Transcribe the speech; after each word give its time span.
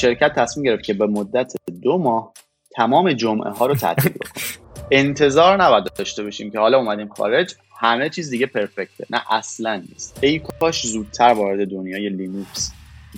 شرکت 0.00 0.32
تصمیم 0.34 0.64
گرفت 0.64 0.84
که 0.84 0.94
به 0.94 1.06
مدت 1.06 1.52
دو 1.82 1.98
ماه 1.98 2.32
تمام 2.74 3.12
جمعه 3.12 3.50
ها 3.50 3.66
رو 3.66 3.74
تعطیل 3.74 4.12
بکنه. 4.12 4.44
انتظار 4.90 5.62
نباید 5.62 5.84
داشته 5.98 6.22
باشیم 6.22 6.50
که 6.50 6.58
حالا 6.58 6.78
اومدیم 6.78 7.08
خارج 7.08 7.54
همه 7.80 8.08
چیز 8.08 8.30
دیگه 8.30 8.46
perfect 8.46 8.93
ه. 8.93 9.06
نه 9.10 9.22
اصلا 9.32 9.82
نیست. 9.90 10.18
ای 10.22 10.38
کاش 10.60 10.86
زودتر 10.86 11.32
وارد 11.32 11.70
دنیای 11.70 12.08
لینوکس 12.08 12.72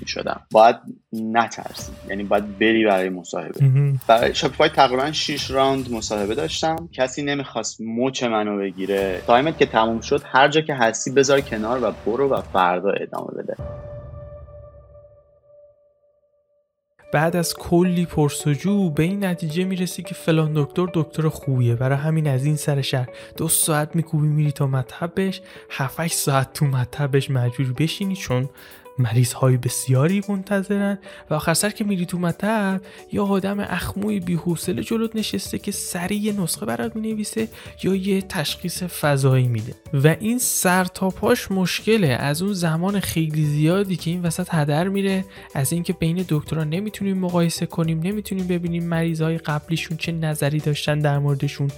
شدم 0.07 0.41
باید 0.51 0.77
نترسیم 1.13 1.95
یعنی 2.09 2.25
باید 2.25 2.59
بری 2.59 2.85
برای 2.85 3.09
مصاحبه. 3.09 3.61
برای 4.09 4.35
Shopify 4.35 4.69
تقریبا 4.69 5.13
6 5.13 5.51
round 5.51 5.93
مصاحبه 5.93 6.35
داشتم. 6.35 6.89
کسی 6.93 7.23
نمی‌خواست 7.23 7.81
مچ 7.81 8.23
منو 8.23 8.59
بگیره. 8.59 9.23
تایمت 9.27 9.59
که 9.59 9.67
تموم 9.67 10.01
شد 10.01 10.23
هر 10.25 10.49
جا 10.49 10.61
که 10.61 10.75
هستی 10.75 11.11
بذار 11.11 11.41
کنار 11.41 11.85
و 11.85 11.93
برو 12.07 12.29
و 12.29 12.41
فردا 12.41 12.91
ادامه 12.91 13.43
بده. 13.43 13.57
بعد 17.13 17.37
از 17.37 17.55
کلی 17.55 18.07
پرسجو 18.07 18.91
به 18.91 19.03
این 19.03 19.25
نتیجه 19.25 19.65
می‌رسی 19.65 20.03
که 20.03 20.15
فلان 20.15 20.53
دکتر 20.55 20.87
دکتر 20.95 21.29
خوبیه. 21.29 21.75
برای 21.75 21.99
همین 21.99 22.29
از 22.29 22.45
این 22.45 22.57
سر 22.57 22.83
شهر 22.83 23.09
دو 23.37 23.49
ساعت 23.49 23.97
میکوبی 23.97 24.29
میری 24.29 24.53
تا 24.53 24.67
مطبش 24.67 25.41
7 25.71 26.07
ساعت 26.07 26.53
تو 26.53 26.65
مطبش 26.65 27.31
مجبور 27.31 27.73
بشینی 27.73 28.17
چون 28.17 28.49
مریض 28.99 29.33
های 29.33 29.57
بسیاری 29.57 30.23
منتظرن 30.29 30.99
و 31.31 31.35
آخر 31.35 31.55
سر 31.55 31.71
که 31.71 31.85
میری 31.85 32.07
تو 32.07 32.19
مطب 32.19 32.81
یا 33.13 33.25
آدم 33.25 33.61
اخموی 33.61 34.21
بیحوصله 34.21 34.83
جلوت 34.83 35.17
نشسته 35.17 35.59
که 35.59 35.73
سریع 35.73 36.33
نسخه 36.41 36.67
برات 36.67 36.97
می‌نویسه 36.97 37.49
یا 37.83 37.95
یه 37.95 38.23
تشخیص 38.23 38.83
فضایی 38.83 39.49
میده. 39.49 39.75
و 39.95 40.17
این 40.21 40.39
سر 40.39 40.85
تا 40.85 41.09
پاش 41.09 41.51
مشکله. 41.51 42.07
از 42.09 42.43
اون 42.43 42.53
زمان 42.53 43.01
خیلی 43.01 43.45
زیادی 43.45 43.97
که 43.97 44.11
این 44.11 44.23
وسط 44.23 44.49
هدر 44.51 44.89
میره 44.89 45.25
از 45.55 45.73
اینکه 45.73 45.93
بین 45.93 46.25
دکترا 46.29 46.65
نمی‌تونیم 46.65 47.19
مقایسه 47.19 47.67
کنیم 47.67 48.01
نمی‌تونیم 48.01 48.47
ببینیم 48.47 48.85
مریض 48.85 49.23
های 49.23 49.39
قبلیشون 49.39 49.97
چه 49.97 50.13
نظری 50.13 50.59
داشتن 50.59 50.99
در 50.99 51.19
موردشون 51.19 51.71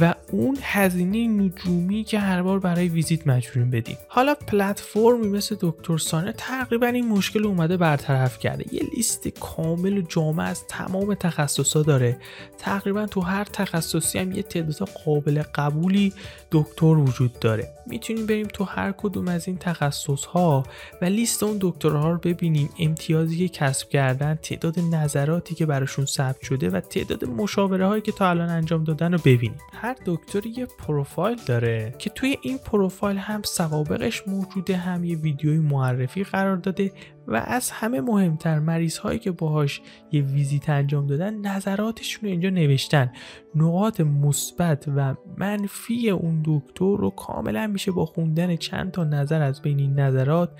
و 0.00 0.14
اون 0.30 0.58
هزینه 0.62 1.42
نجومی 1.42 2.04
که 2.04 2.18
هر 2.18 2.42
بار 2.42 2.58
برای 2.58 2.88
ویزیت 2.88 3.26
مجبوریم 3.26 3.70
بدیم. 3.70 3.96
حالا 4.08 4.34
پلتفرمی 4.34 5.28
مثل 5.28 5.56
دکتر 5.60 5.98
سانه 5.98 6.32
تقریبا 6.58 6.86
این 6.86 7.08
مشکل 7.08 7.46
اومده 7.46 7.76
برطرف 7.76 8.38
کرده. 8.38 8.74
یه 8.74 8.82
لیست 8.96 9.28
کامل 9.28 9.98
و 9.98 10.02
جامع 10.02 10.44
از 10.44 10.66
تمام 10.66 11.14
تخصصا 11.14 11.82
داره. 11.82 12.18
تقریبا 12.58 13.06
تو 13.06 13.20
هر 13.20 13.44
تخصصی 13.44 14.18
هم 14.18 14.32
یه 14.32 14.42
تعداد 14.42 14.88
قابل 15.04 15.42
قبولی 15.54 16.12
دکتر 16.52 16.84
وجود 16.84 17.38
داره. 17.38 17.74
می‌تونیم 17.86 18.26
بریم 18.26 18.46
تو 18.46 18.64
هر 18.64 18.92
کدوم 18.92 19.28
از 19.28 19.48
این 19.48 19.56
تخصص 19.56 20.24
ها 20.24 20.64
و 21.02 21.04
لیست 21.04 21.42
اون 21.42 21.58
دکترها 21.60 22.10
رو 22.10 22.18
ببینیم. 22.18 22.70
امتیازی 22.78 23.48
که 23.48 23.48
کسب 23.48 23.88
کردن 23.88 24.34
تعداد 24.34 24.80
نظراتی 24.80 25.54
که 25.54 25.66
براشون 25.66 26.04
ثبت 26.04 26.42
شده 26.42 26.70
و 26.70 26.80
تعداد 26.80 27.24
مشاوره 27.24 27.86
هایی 27.86 28.02
که 28.02 28.12
تا 28.12 28.30
الان 28.30 28.48
انجام 28.48 28.84
دادن 28.84 29.12
رو 29.12 29.18
ببینیم. 29.18 29.58
هر 29.72 29.96
دکتری 30.06 30.50
یه 30.50 30.66
پروفایل 30.78 31.38
داره 31.46 31.94
که 31.98 32.10
توی 32.10 32.36
این 32.42 32.58
پروفایل 32.58 33.16
هم 33.16 33.42
سوابقش 33.42 34.22
موجوده 34.28 34.76
هم 34.76 35.04
یه 35.04 35.16
ویدیوی 35.16 35.58
معرفی 35.58 36.24
قرار 36.24 36.56
داده 36.56 36.92
و 37.28 37.34
از 37.46 37.70
همه 37.70 38.00
مهمتر 38.00 38.58
مریض 38.58 38.98
هایی 38.98 39.18
که 39.18 39.30
باهاش 39.30 39.80
یه 40.12 40.22
ویزیت 40.22 40.70
انجام 40.70 41.06
دادن 41.06 41.34
نظراتشون 41.34 42.24
رو 42.24 42.30
اینجا 42.30 42.50
نوشتن. 42.50 43.12
نقاط 43.54 44.00
مثبت 44.00 44.84
و 44.96 45.14
منفی 45.36 46.10
اون 46.10 46.42
دکتر 46.44 46.96
رو 46.96 47.10
کاملا 47.10 47.66
میشه 47.66 47.92
با 47.92 48.06
خوندن 48.06 48.56
چند 48.56 48.90
تا 48.90 49.04
نظر 49.04 49.42
از 49.42 49.62
بین 49.62 49.78
این 49.78 50.00
نظرات 50.00 50.50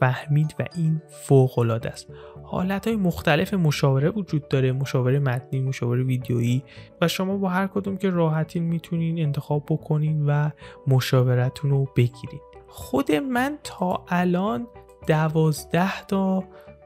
فهمید 0.00 0.54
و 0.58 0.64
این 0.76 1.02
فوق 1.08 1.58
العاده 1.58 1.90
است. 1.90 2.06
حالت 2.42 2.86
های 2.86 2.96
مختلف 2.96 3.54
مشاوره 3.54 4.10
وجود 4.10 4.48
داره 4.48 4.72
مشاوره 4.72 5.18
متنی 5.18 5.60
مشاوره 5.60 6.02
ویدیویی 6.02 6.62
و 7.00 7.08
شما 7.08 7.36
با 7.36 7.48
هر 7.48 7.66
کدوم 7.66 7.96
که 7.96 8.10
راحتین 8.10 8.62
می‌تونین 8.62 9.18
انتخاب 9.18 9.64
بکنین 9.68 10.26
و 10.26 10.50
مشاورتون 10.86 11.70
رو 11.70 11.88
بگیرید 11.96 12.40
خود 12.66 13.12
من 13.12 13.58
تا 13.64 14.04
الان 14.08 14.66
دوازده 15.06 16.02
تا 16.04 16.44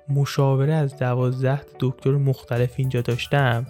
مشاوره 0.08 0.74
از 0.74 0.96
دوازده 0.96 1.60
دکتر 1.80 2.10
مختلف 2.10 2.74
اینجا 2.76 3.00
داشتم. 3.00 3.66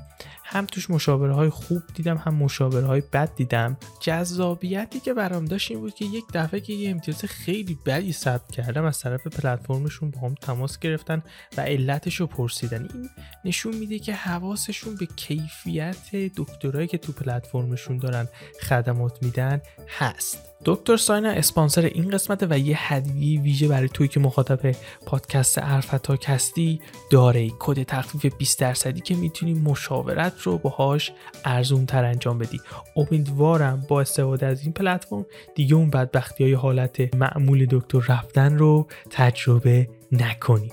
هم 0.50 0.66
توش 0.66 0.90
مشاوره 0.90 1.34
های 1.34 1.48
خوب 1.48 1.82
دیدم 1.94 2.16
هم 2.16 2.34
مشاوره 2.34 2.86
های 2.86 3.02
بد 3.12 3.34
دیدم. 3.34 3.76
جذابیتی 4.00 5.00
که 5.00 5.14
برام 5.14 5.44
داشت 5.44 5.70
این 5.70 5.80
بود 5.80 5.94
که 5.94 6.04
یک 6.04 6.24
دفعه 6.34 6.60
که 6.60 6.72
یه 6.72 6.90
امتیاز 6.90 7.24
خیلی 7.24 7.78
بدی 7.86 8.12
ثبت 8.12 8.50
کردم 8.52 8.84
از 8.84 9.00
طرف 9.00 9.26
پلتفرمشون 9.26 10.10
با 10.10 10.20
هم 10.20 10.34
تماس 10.34 10.78
گرفتن 10.78 11.22
و 11.56 11.60
علتش 11.60 12.16
رو 12.16 12.26
پرسیدن. 12.26 12.88
این 12.94 13.10
نشون 13.44 13.74
میده 13.74 13.98
که 13.98 14.14
حواسشون 14.14 14.94
به 14.94 15.06
کیفیت 15.06 16.16
دکترایی 16.36 16.86
که 16.86 16.98
تو 16.98 17.12
پلتفرمشون 17.12 17.98
دارن 17.98 18.28
خدمات 18.62 19.22
میدن 19.22 19.60
هست. 19.98 20.48
دکتر 20.64 20.96
ساینا 20.96 21.30
اسپانسر 21.30 21.84
این 21.84 22.10
قسمت 22.10 22.46
و 22.50 22.58
یه 22.58 22.92
هدیه 22.92 23.40
ویژه 23.40 23.68
برای 23.68 23.88
توی 23.88 24.08
که 24.08 24.20
مخاطب 24.20 24.76
پادکست 25.06 25.58
ارفتا 25.58 26.16
کستی 26.16 26.80
داره 27.10 27.50
کد 27.58 27.82
تخفیف 27.82 28.34
20 28.34 28.60
درصدی 28.60 29.00
که 29.00 29.14
می‌تونی 29.14 29.54
مشاورت 29.54 30.40
رو 30.42 30.58
باهاش 30.58 31.12
ارزون 31.44 31.86
تر 31.86 32.04
انجام 32.04 32.38
بدی. 32.38 32.60
امیدوارم 32.96 33.86
با 33.88 34.00
استفاده 34.00 34.46
از 34.46 34.62
این 34.62 34.72
پلتفرم 34.72 35.26
دیگه 35.54 35.74
اون 35.74 35.90
بدبختی 35.90 36.44
های 36.44 36.52
حالت 36.52 37.14
معمول 37.14 37.66
دکتر 37.70 38.00
رفتن 38.08 38.58
رو 38.58 38.86
تجربه 39.10 39.88
نکنی. 40.12 40.72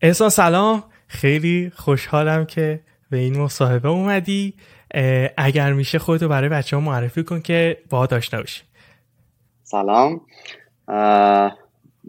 احسان 0.00 0.28
سلام. 0.28 0.84
خیلی 1.08 1.72
خوشحالم 1.76 2.46
که 2.46 2.80
به 3.10 3.18
این 3.18 3.38
مصاحبه 3.38 3.88
اومدی. 3.88 4.54
اگر 5.36 5.72
میشه 5.72 5.98
خودتو 5.98 6.28
برای 6.28 6.48
بچه 6.48 6.76
ها 6.76 6.82
معرفی 6.82 7.24
کن 7.24 7.40
که 7.40 7.78
با 7.90 8.08
آشنا 8.12 8.40
باشی 8.40 8.62
سلام. 9.62 10.20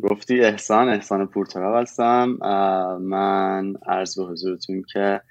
گفتی 0.03 0.39
احسان 0.39 0.89
احسان 0.89 1.27
پورتراب 1.27 1.81
هستم. 1.81 2.37
من 3.01 3.73
عرض 3.87 4.19
به 4.19 4.25
حضورتون 4.25 4.83
که 4.93 5.21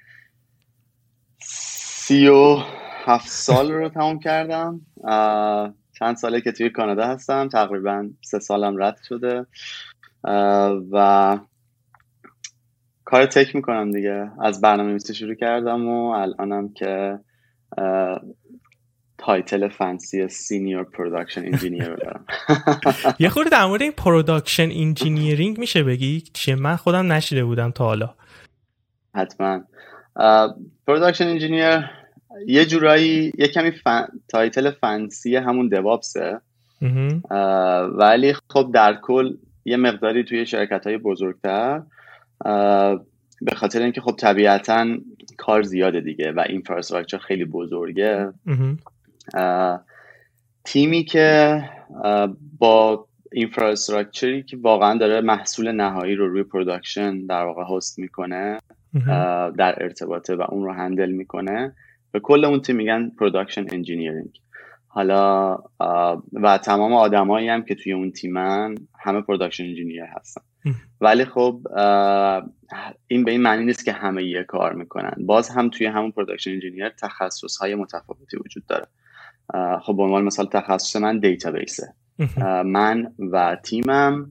سی 1.41 2.27
و 2.27 2.57
هفت 3.05 3.27
سال 3.27 3.71
رو 3.71 3.89
تموم 3.89 4.19
کردم. 4.19 4.81
چند 5.99 6.15
ساله 6.15 6.41
که 6.41 6.51
توی 6.51 6.69
کانادا 6.69 7.07
هستم. 7.07 7.49
تقریبا 7.49 8.09
سه 8.21 8.39
سالم 8.39 8.83
رد 8.83 8.97
شده. 9.09 9.45
و 10.91 11.37
کار 13.05 13.25
tech 13.25 13.55
می‌کنم 13.55 13.91
دیگه. 13.91 14.31
از 14.41 14.61
برنامه 14.61 14.99
شروع 14.99 15.35
کردم 15.35 15.87
و 15.87 16.09
الانم 16.09 16.73
که 16.73 17.19
title 19.17 19.67
fancy 19.67 20.27
senior 20.27 20.83
production 20.83 21.45
engineer 21.45 21.95
دارم. 21.95 22.25
یه 23.19 23.29
خورده 23.29 23.49
در 23.49 23.65
مورد 23.65 23.81
این 23.81 23.91
production 23.91 24.69
engineering 24.71 25.57
میشه 25.57 25.83
بگی؟ 25.83 26.21
چیه؟ 26.33 26.55
من 26.55 26.75
خودم 26.75 27.11
نشنیده 27.11 27.43
بودم 27.43 27.71
تا 27.71 27.85
حالا. 27.85 28.13
حتما. 29.15 29.61
production 30.87 31.27
engineer 31.27 31.89
یه 32.47 32.65
جورایی 32.65 33.31
یه 33.37 33.47
کمی 33.47 33.71
title 34.29 34.71
fancy 34.71 35.35
همون 35.35 35.67
DevOps 35.67 36.30
ه 36.30 36.41
ولی 37.97 38.33
خب 38.49 38.71
در 38.73 38.97
کل 39.01 39.33
یه 39.65 39.77
مقداری 39.77 40.23
توی 40.23 40.45
شرکت 40.45 40.87
های 40.87 40.97
بزرگتر 40.97 41.81
به 43.41 43.55
خاطر 43.55 43.81
اینکه 43.81 44.01
خب 44.01 44.15
طبیعتا 44.19 44.97
کار 45.37 45.61
زیاده 45.61 46.01
دیگه 46.01 46.31
و 46.31 46.39
infrastructure 46.49 47.17
خیلی 47.17 47.45
بزرگه. 47.45 48.33
تیمی 50.63 51.03
که 51.03 51.59
با 52.59 53.07
infrastructure 53.31 54.36
ی 54.36 54.43
که 54.43 54.57
واقعا 54.57 54.97
داره 54.97 55.21
محصول 55.21 55.71
نهایی 55.71 56.15
رو 56.15 56.27
روی 56.27 56.43
production 56.43 57.25
در 57.25 57.45
واقع 57.45 57.75
host 57.77 57.99
می‌کنه 57.99 58.59
در 59.57 59.83
ارتباطه 59.83 60.35
و 60.35 60.45
اون 60.49 60.63
رو 60.63 60.73
handle 60.73 61.11
می‌کنه. 61.11 61.75
به 62.11 62.19
کل 62.19 62.45
اون 62.45 62.61
تیم 62.61 62.75
میگن 62.75 63.09
production 63.09 63.65
engineering 63.71 64.39
حالا 64.87 65.57
و 66.33 66.57
تمام 66.57 66.93
آدمایی 66.93 67.49
هم 67.49 67.63
که 67.63 67.75
توی 67.75 67.93
اون 67.93 68.11
تیمن 68.11 68.75
همه 68.99 69.21
production 69.21 69.63
engineer 69.63 70.03
هستن. 70.03 70.41
ولی 71.01 71.25
خب 71.25 71.61
این 73.07 73.23
به 73.23 73.31
این 73.31 73.41
معنی 73.41 73.65
نیست 73.65 73.85
که 73.85 73.91
همه 73.91 74.23
یه 74.23 74.43
کار 74.43 74.73
می‌کنن. 74.73 75.13
باز 75.25 75.49
هم 75.49 75.69
توی 75.69 75.85
همون 75.87 76.11
production 76.11 76.51
engineer 76.51 76.89
تخصص 76.89 77.57
های 77.57 77.75
متفاوتی 77.75 78.37
وجود 78.37 78.65
داره. 78.65 78.87
خب 79.81 79.95
به 79.97 80.03
عنوان 80.03 80.23
مثال 80.23 80.45
تخصص 80.45 80.95
من 80.95 81.19
database 81.19 81.85
ه 81.85 81.93
من 82.65 83.11
و 83.31 83.57
تیمم 83.63 84.29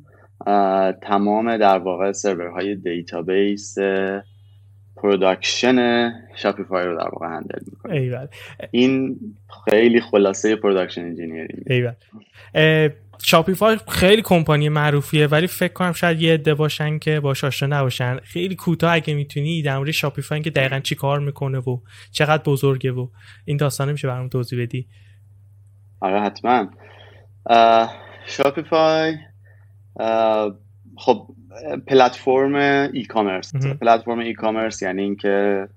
تمام 1.03 1.57
در 1.57 1.79
واقع 1.79 2.13
سرورهای 2.13 2.75
database 2.75 3.79
production 4.97 6.11
شاپیفای 6.37 6.87
رو 6.87 6.97
در 6.97 7.09
واقع 7.09 7.27
handle 7.27 7.59
می‌کنه 7.67 8.29
این 8.71 9.21
خیلی 9.65 10.01
خلاصه 10.01 10.57
production 10.57 11.01
engineering 11.01 11.93
شاپیفای 13.25 13.79
خیلی 13.89 14.23
کمپانی 14.23 14.69
معروفیه 14.69 15.27
ولی 15.27 15.47
فکر 15.47 15.73
کنم 15.73 15.93
شاید 15.93 16.23
یه 16.23 16.35
عده 16.35 16.55
باشن 16.55 16.99
که 16.99 17.21
باش 17.21 17.45
آشنا 17.45 17.79
نباشن. 17.79 18.17
خیلی 18.17 18.55
کوتاه 18.55 18.93
اگه 18.93 19.15
می‌تونی 19.15 19.63
در 19.63 19.79
مورد 19.79 19.91
شاپیفای 19.91 20.41
که 20.41 20.51
دقیقا 20.51 20.81
چی 20.81 20.95
کار 20.95 21.21
می‌کنه 21.21 21.59
و 21.59 21.79
چقدر 22.11 22.43
بزرگه 22.43 22.93
و 22.93 23.09
این 23.45 23.57
داستان 23.57 23.93
میشه 23.93 24.09
برام 24.09 24.29
توضیح 24.29 24.63
بدی. 24.63 24.89
آره 26.01 26.21
حتما. 26.21 26.71
شاپیفای 28.27 29.17
خب 30.97 31.27
پلتفرم 31.87 32.55
e-commerce 32.93 33.57
پلتفرم 33.81 34.19
e-commerce 34.19 34.83
یعنی 34.83 35.03
اینکه 35.03 35.69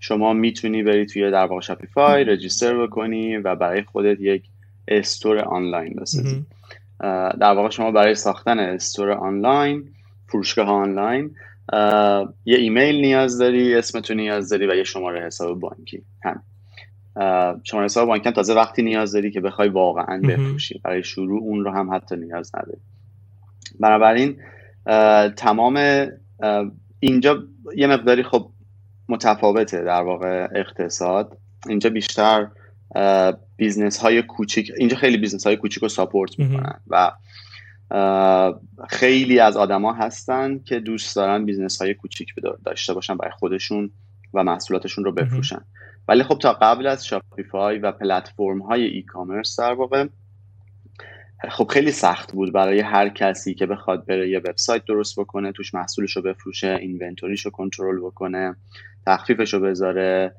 شما 0.00 0.32
می‌تونی 0.32 0.82
بری 0.82 1.06
توی 1.06 1.30
در 1.30 1.46
واقع 1.46 1.60
شاپیفای 1.60 2.24
register 2.24 2.86
بکنی 2.86 3.36
و 3.36 3.54
برای 3.56 3.82
خودت 3.82 4.20
یک 4.20 4.42
store 4.88 5.38
آنلاین 5.38 5.94
بسازی. 6.00 6.46
در 7.40 7.52
واقع 7.52 7.70
شما 7.70 7.90
برای 7.90 8.14
ساختن 8.14 8.58
store 8.58 9.10
آنلاین 9.10 9.88
فروشگاه 10.28 10.68
آنلاین 10.68 11.34
یه 12.44 12.58
ایمیل 12.58 13.00
نیاز 13.00 13.38
داری 13.38 13.74
اسم 13.74 14.14
نیاز 14.14 14.48
داری 14.48 14.66
و 14.66 14.74
یه 14.74 14.84
شماره 14.84 15.26
حساب 15.26 15.60
بانکی. 15.60 16.02
هم. 16.24 16.42
شماره 17.64 17.84
حساب 17.84 18.08
بانکی 18.08 18.28
هم 18.28 18.34
تازه 18.34 18.54
وقتی 18.54 18.82
نیاز 18.82 19.12
داری 19.12 19.30
که 19.30 19.40
بخوای 19.40 19.68
واقعا 19.68 20.20
بفروشی. 20.20 20.80
برای 20.84 21.02
شروع 21.02 21.42
اون 21.42 21.64
رو 21.64 21.70
هم 21.70 21.94
حتی 21.94 22.16
نیاز 22.16 22.52
نداری. 22.56 22.80
بنابراین 23.80 24.36
تمام 25.36 26.06
اینجا 27.00 27.42
یه 27.76 27.86
مقداری 27.86 28.22
خب 28.22 28.50
متفاوته 29.08 29.84
در 29.84 30.02
واقع 30.02 30.48
اقتصاد. 30.54 31.38
اینجا 31.68 31.90
بیشتر 31.90 32.48
business 33.62 33.98
های 33.98 34.22
کوچیک 34.22 34.72
اینجا 34.78 34.96
خیلی 34.96 35.16
business 35.16 35.46
های 35.46 35.56
کوچیک 35.56 35.82
رو 35.82 35.88
support 35.88 36.38
می‌کنن 36.38 36.80
و 36.88 37.12
خیلی 38.88 39.38
از 39.38 39.56
آدما 39.56 39.92
هستن 39.92 40.58
که 40.58 40.80
دوست 40.80 41.16
دارن 41.16 41.44
business 41.44 41.82
های 41.82 41.94
کوچیک 41.94 42.28
داشته 42.64 42.94
باشن 42.94 43.16
برای 43.16 43.32
خودشون 43.32 43.90
و 44.34 44.44
محصولاتشون 44.44 45.04
رو 45.04 45.12
بفروشن. 45.12 45.60
ولی 46.08 46.22
خب 46.22 46.38
تا 46.38 46.52
قبل 46.52 46.86
از 46.86 47.06
شاپیفای 47.06 47.78
و 47.78 47.92
پلتفرم 47.92 48.62
های 48.62 48.84
e-commerce 48.84 49.60
در 49.60 49.72
واقع 49.72 50.06
خب 51.50 51.68
خیلی 51.70 51.92
سخت 51.92 52.32
بود 52.32 52.52
برای 52.52 52.80
هر 52.80 53.08
کسی 53.08 53.54
که 53.54 53.66
بخواد 53.66 54.06
بره 54.06 54.30
یه 54.30 54.38
وبسایت 54.38 54.84
درست 54.84 55.20
بکنه 55.20 55.52
توش 55.52 55.74
محصولش 55.74 56.16
رو 56.16 56.22
بفروشه 56.22 56.78
اینونتوریش 56.80 57.44
رو 57.44 57.50
کنترل 57.50 58.00
بکنه 58.00 58.56
تخفیفش 59.06 59.54
رو 59.54 59.60
بذاره. 59.60 60.34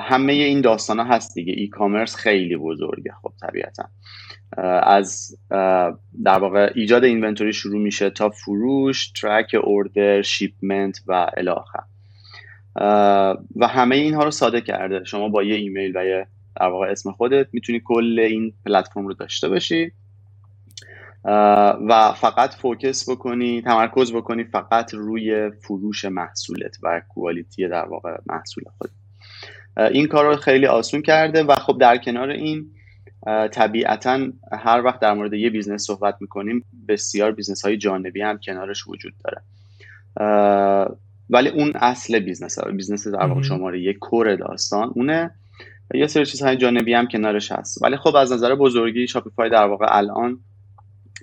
همه 0.00 0.32
این 0.32 0.60
داستان 0.60 0.98
ها 0.98 1.04
هست 1.04 1.34
دیگه. 1.34 1.52
ای 1.56 1.66
کامرس 1.66 2.16
خیلی 2.16 2.56
بزرگه 2.56 3.12
خب 3.22 3.32
طبیعتا. 3.40 3.88
از 4.82 5.38
در 6.24 6.38
واقع 6.38 6.72
ایجاد 6.74 7.04
اینونتوری 7.04 7.52
شروع 7.52 7.80
میشه 7.80 8.10
تا 8.10 8.30
فروش 8.30 9.12
ترک 9.12 9.56
اوردر 9.64 10.22
شیپمنت 10.22 11.00
و 11.06 11.30
الاخر 11.36 11.82
و 13.56 13.66
همه 13.68 13.96
اینها 13.96 14.24
رو 14.24 14.30
ساده 14.30 14.60
کرده. 14.60 15.04
شما 15.04 15.28
با 15.28 15.42
یه 15.42 15.54
ایمیل 15.54 15.96
و 15.96 16.04
یه 16.04 16.26
در 16.60 16.66
واقع 16.66 16.86
اسم 16.90 17.12
خودت 17.12 17.46
می‌تونی 17.52 17.80
کل 17.84 18.18
این 18.18 18.52
پلتفرم 18.66 19.06
رو 19.06 19.14
داشته 19.14 19.48
باشی. 19.48 19.92
و 21.88 22.12
فقط 22.16 22.54
focus 22.54 23.10
بکنی 23.10 23.62
تمرکز 23.62 24.12
بکنی 24.12 24.44
فقط 24.44 24.94
روی 24.94 25.50
فروش 25.50 26.04
محصولت 26.04 26.78
و 26.82 27.02
quality 27.08 27.68
در 27.68 27.84
واقع 27.84 28.16
محصول 28.26 28.64
خود 28.78 28.90
این 29.76 30.06
کار 30.06 30.24
رو 30.24 30.36
خیلی 30.36 30.66
آسون 30.66 31.02
کرده 31.02 31.42
و 31.42 31.56
خب 31.56 31.78
در 31.80 31.96
کنار 31.96 32.30
این 32.30 32.66
طبیعتا 33.52 34.20
هر 34.52 34.82
وقت 34.84 35.00
در 35.00 35.14
مورد 35.14 35.32
یه 35.32 35.50
business 35.50 35.82
صحبت 35.82 36.16
می‌کنیم 36.20 36.64
بسیار 36.88 37.32
business 37.32 37.62
های 37.64 37.76
جانبی 37.76 38.22
هم 38.22 38.38
کنارش 38.38 38.88
وجود 38.88 39.12
داره. 39.24 39.42
ولی 41.30 41.48
اون 41.48 41.72
اصل 41.74 42.18
business 42.18 42.58
business 42.64 43.08
در 43.08 43.26
واقع 43.26 43.42
شماره 43.42 43.80
یک 43.80 43.98
core 43.98 44.36
داستان 44.36 44.92
اونه. 44.94 45.30
یه 45.94 46.06
سری 46.06 46.26
چیزهای 46.26 46.56
جانبی 46.56 46.94
هم 46.94 47.06
کنارش 47.06 47.52
هست. 47.52 47.82
ولی 47.82 47.96
خب 47.96 48.16
از 48.16 48.32
نظر 48.32 48.54
بزرگی 48.54 49.06
شاپیفای 49.06 49.50
در 49.50 49.64
واقع 49.64 49.86
الان 49.88 50.38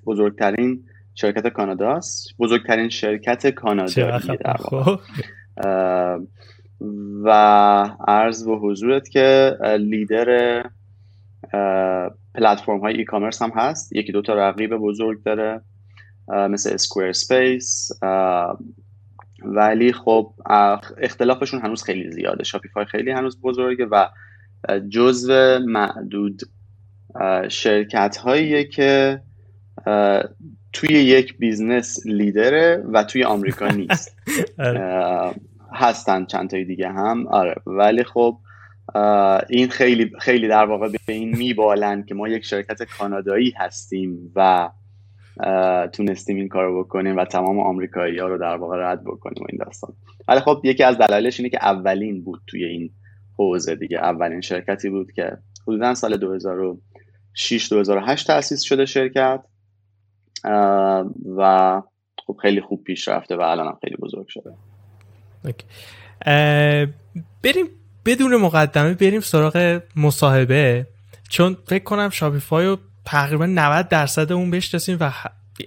بزرگترین 0.06 0.84
شرکت 1.16 1.48
کاناداست. 1.48 2.30
بزرگترین 2.40 2.90
شرکت 2.90 3.48
کانادایی 3.48 4.38
در 4.38 4.58
خب. 4.58 5.00
و 7.24 7.30
عرض 8.08 8.46
به 8.46 8.58
حضورت 8.58 9.10
که 9.10 9.58
لیدر 9.80 10.64
پلتفرم 12.36 12.80
های 12.80 12.98
e-commerce 12.98 13.42
هم 13.42 13.52
هست. 13.56 13.96
یکی 13.96 14.12
دوتا 14.12 14.34
رقیب 14.34 14.76
بزرگ 14.76 15.24
داره 15.24 15.62
مثل 16.28 16.74
Squarespace 16.74 17.92
ولی 19.46 19.94
خب 19.94 20.34
اختلافشون 20.98 21.62
هنوز 21.62 21.84
خیلی 21.84 22.12
زیاده. 22.12 22.44
شاپیفای 22.44 22.86
خیلی 22.86 23.12
هنوز 23.12 23.42
بزرگه 23.42 23.86
و 23.86 24.08
جزو 24.90 25.60
معدود 25.60 26.42
شرکت 27.48 28.18
هاییه 28.18 28.64
که 28.64 29.22
توی 30.74 30.90
یک 30.90 31.38
business 31.38 32.06
leader 32.06 32.73
ه 32.73 32.84
و 32.94 33.04
توی 33.04 33.24
آمریکا 33.24 33.68
نیست. 33.68 34.16
آره. 34.60 35.36
هستن 35.80 36.26
چند 36.26 36.50
تای 36.50 36.66
دیگه 36.66 36.90
هم. 36.90 37.28
آره. 37.28 37.56
ولی 37.66 38.04
خب 38.04 38.38
این 39.50 39.70
خیلی 39.70 40.12
خیلی 40.20 40.48
در 40.48 40.66
واقع 40.66 40.90
به 40.90 41.14
این 41.14 41.38
میبالن 41.38 42.04
که 42.04 42.16
ما 42.16 42.28
یک 42.28 42.46
شرکت 42.46 42.84
کانادایی 42.84 43.54
هستیم 43.58 44.32
و 44.36 44.70
تونستیم 45.94 46.36
این 46.36 46.48
کارو 46.48 46.84
بکنیم 46.84 47.18
و 47.18 47.26
تمام 47.26 47.60
آمریکایی 47.60 48.20
ها 48.20 48.28
رو 48.28 48.38
در 48.38 48.56
واقع 48.56 48.78
رد 48.78 49.04
بکنیم 49.04 49.44
و 49.44 49.48
این 49.50 49.62
داستان. 49.66 49.94
ولی 50.28 50.40
خب 50.40 50.62
یکی 50.64 50.84
از 50.84 50.98
دلایلش 50.98 51.40
اینه 51.40 51.50
که 51.50 51.60
اولین 51.62 52.24
بود 52.24 52.42
توی 52.48 52.66
این 52.66 52.92
حوزه 53.38 53.76
دیگه. 53.76 53.98
اولین 53.98 54.42
شرکتی 54.42 54.90
بود 54.90 55.12
که 55.12 55.38
حدودا 55.68 55.94
سال 55.94 56.18
2006 56.18 57.70
2008 57.70 58.28
تاسیس 58.28 58.62
شده 58.62 58.86
شرکت. 58.86 59.44
و 61.38 61.82
خب 62.28 62.38
خیلی 62.42 62.62
خوب 62.62 62.84
پیش 62.84 63.08
رفته 63.08 63.36
و 63.36 63.42
الان 63.42 63.78
خیلی 63.82 63.96
بزرگ 63.96 64.28
شده. 64.28 64.54
بریم 67.44 67.66
بدون 68.06 68.36
مقدمه 68.36 68.94
بریم 68.94 69.22
سراغ 69.22 69.82
مصاحبه 69.96 70.88
چون 71.30 71.58
فکر 71.68 71.84
کنم 71.84 72.10
شاپیفای 72.10 72.66
رو 72.66 72.78
تقریبا 73.06 73.46
90 73.46 73.88
درصد 73.88 74.32
اون 74.32 74.52
بشناسیم 74.52 74.98
و 75.00 75.12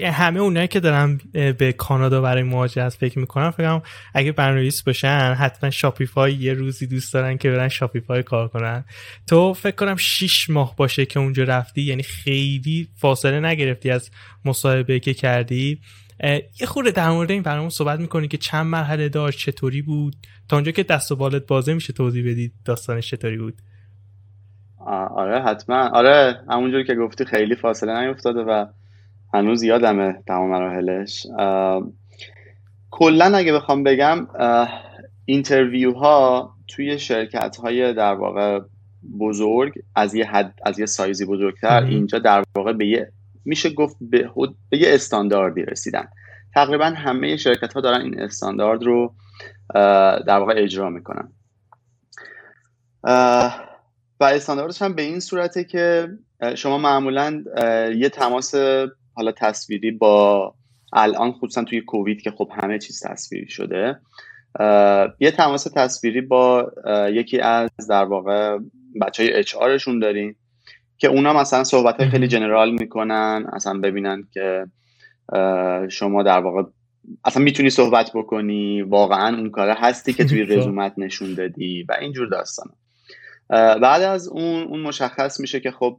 همه 0.00 0.40
اونایی 0.40 0.68
که 0.68 0.80
دارن 0.80 1.20
به 1.32 1.72
کانادا 1.72 2.20
برای 2.20 2.42
مهاجرت 2.42 2.94
فکر 2.94 3.18
می‌کنن 3.18 3.50
فکر 3.50 3.80
اگه 4.14 4.32
برنامه‌نویس 4.32 4.82
باشن 4.82 5.36
حتما 5.38 5.70
شاپیفای 5.70 6.34
یه 6.34 6.52
روزی 6.52 6.86
دوست 6.86 7.14
دارن 7.14 7.38
که 7.38 7.50
برن 7.50 7.68
شاپیفای 7.68 8.22
کار 8.22 8.48
کنن. 8.48 8.84
تو 9.26 9.54
فکر 9.54 9.76
کنم 9.76 9.96
6 9.96 10.50
ماه 10.50 10.76
باشه 10.76 11.06
که 11.06 11.20
اونجا 11.20 11.44
رفتی 11.44 11.82
یعنی 11.82 12.02
خیلی 12.02 12.88
فاصله 12.96 13.40
نگرفتی 13.40 13.90
از 13.90 14.10
مصاحبه 14.44 15.00
که 15.00 15.14
کردی. 15.14 15.80
یه 16.22 16.66
خورده 16.66 16.90
در 16.90 17.10
مورد 17.10 17.30
این 17.30 17.42
برنامه 17.42 17.68
صحبت 17.68 18.00
می‌کنی 18.00 18.28
که 18.28 18.36
چند 18.36 18.66
مرحله 18.66 19.08
داشت 19.08 19.38
چطوری 19.38 19.82
بود؟ 19.82 20.16
تا 20.48 20.56
اونجا 20.56 20.72
که 20.72 20.82
دست 20.82 21.12
و 21.12 21.16
بالت 21.16 21.46
بازه 21.46 21.74
میشه 21.74 21.92
توضیح 21.92 22.30
بدید 22.30 22.52
داستانش 22.64 23.10
چطوری 23.10 23.38
بود؟ 23.38 23.54
آره 25.16 25.42
حتما. 25.42 25.88
آره 25.88 26.40
همونجور 26.50 26.82
که 26.82 26.94
گفتی 26.94 27.24
خیلی 27.24 27.54
فاصله 27.54 28.06
نیفتاده 28.06 28.40
و 28.40 28.66
هنوز 29.34 29.62
یادمه 29.62 30.22
تمام 30.26 30.50
مراحلش. 30.50 31.26
کلا 32.90 33.36
اگه 33.36 33.52
بخوام 33.52 33.82
بگم 33.82 34.26
interview 35.24 35.92
ها 35.92 36.54
توی 36.68 36.98
شرکت 36.98 37.56
های 37.56 37.94
در 37.94 38.14
واقع 38.14 38.60
بزرگ 39.20 39.72
از 39.94 40.14
یه 40.14 40.26
حد 40.26 40.54
از 40.66 40.78
یه 40.78 40.86
سایزی 40.86 41.26
بزرگتر 41.26 41.82
اینجا 41.82 42.18
در 42.18 42.42
واقع 42.56 42.72
به 42.72 42.86
یه 42.86 43.12
میشه 43.44 43.70
گفت 43.70 43.96
به, 44.00 44.30
به 44.70 44.78
یه 44.78 44.94
استانداردی 44.94 45.62
رسیدن. 45.62 46.08
تقریبا 46.54 46.84
همه 46.84 47.36
شرکت 47.36 47.72
ها 47.72 47.80
دارن 47.80 48.00
این 48.00 48.20
استاندارد 48.20 48.82
رو 48.82 49.14
در 50.26 50.38
واقع 50.38 50.54
اجرا 50.56 50.90
می‌کنن. 50.90 51.32
و 54.20 54.24
استانداردش 54.24 54.82
هم 54.82 54.94
به 54.94 55.02
این 55.02 55.20
صورته 55.20 55.64
که 55.64 56.08
شما 56.54 56.78
معمولا 56.78 57.44
یه 57.96 58.08
تماس 58.08 58.54
حالا 59.14 59.32
تصویری 59.36 59.90
با 59.90 60.54
الان 60.92 61.32
خصوصا 61.32 61.64
توی 61.64 61.80
کووید 61.80 62.22
که 62.22 62.30
خب 62.30 62.50
همه 62.62 62.78
چیز 62.78 63.02
تصویری 63.06 63.48
شده 63.48 64.00
یه 65.20 65.30
تماس 65.30 65.64
تصویری 65.64 66.20
با 66.20 66.72
یکی 67.12 67.40
از 67.40 67.70
در 67.88 68.04
واقع 68.04 68.58
بچه 69.00 69.22
های 69.22 69.32
اچ 69.32 69.54
داریم. 70.02 70.36
که 71.02 71.08
اونا 71.08 71.32
مثلا 71.32 71.64
صحبت 71.64 72.00
های 72.00 72.08
خیلی 72.08 72.28
جنرال 72.28 72.70
می‌کنن 72.70 73.46
اصلا 73.52 73.78
ببینن 73.78 74.28
که 74.32 74.66
شما 75.88 76.22
در 76.22 76.38
واقع 76.38 76.62
اصلا 77.24 77.42
می‌تونی 77.42 77.70
صحبت 77.70 78.10
بکنی 78.14 78.82
واقعا 78.82 79.36
اون 79.36 79.50
کاره 79.50 79.74
هستی 79.74 80.12
که 80.12 80.24
توی 80.24 80.42
رزومت 80.42 80.92
نشون 80.98 81.34
دادی 81.34 81.82
و 81.88 81.96
اینجور 82.00 82.28
داستان 82.28 82.66
بعد 83.48 84.02
از 84.02 84.28
اون 84.28 84.62
اون 84.62 84.80
مشخص 84.80 85.40
میشه 85.40 85.60
که 85.60 85.70
خب 85.70 85.98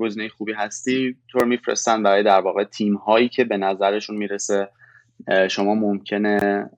گزینه 0.00 0.28
خوبی 0.28 0.52
هستی. 0.52 1.16
تو 1.28 1.38
رو 1.38 1.46
میفرستن 1.46 2.02
برای 2.02 2.22
در 2.22 2.40
واقع 2.40 2.64
تیم 2.64 2.94
هایی 2.94 3.28
که 3.28 3.44
به 3.44 3.56
نظرشون 3.56 4.16
می‌رسه 4.16 4.68
شما 5.50 5.74
ممکنه 5.74 6.70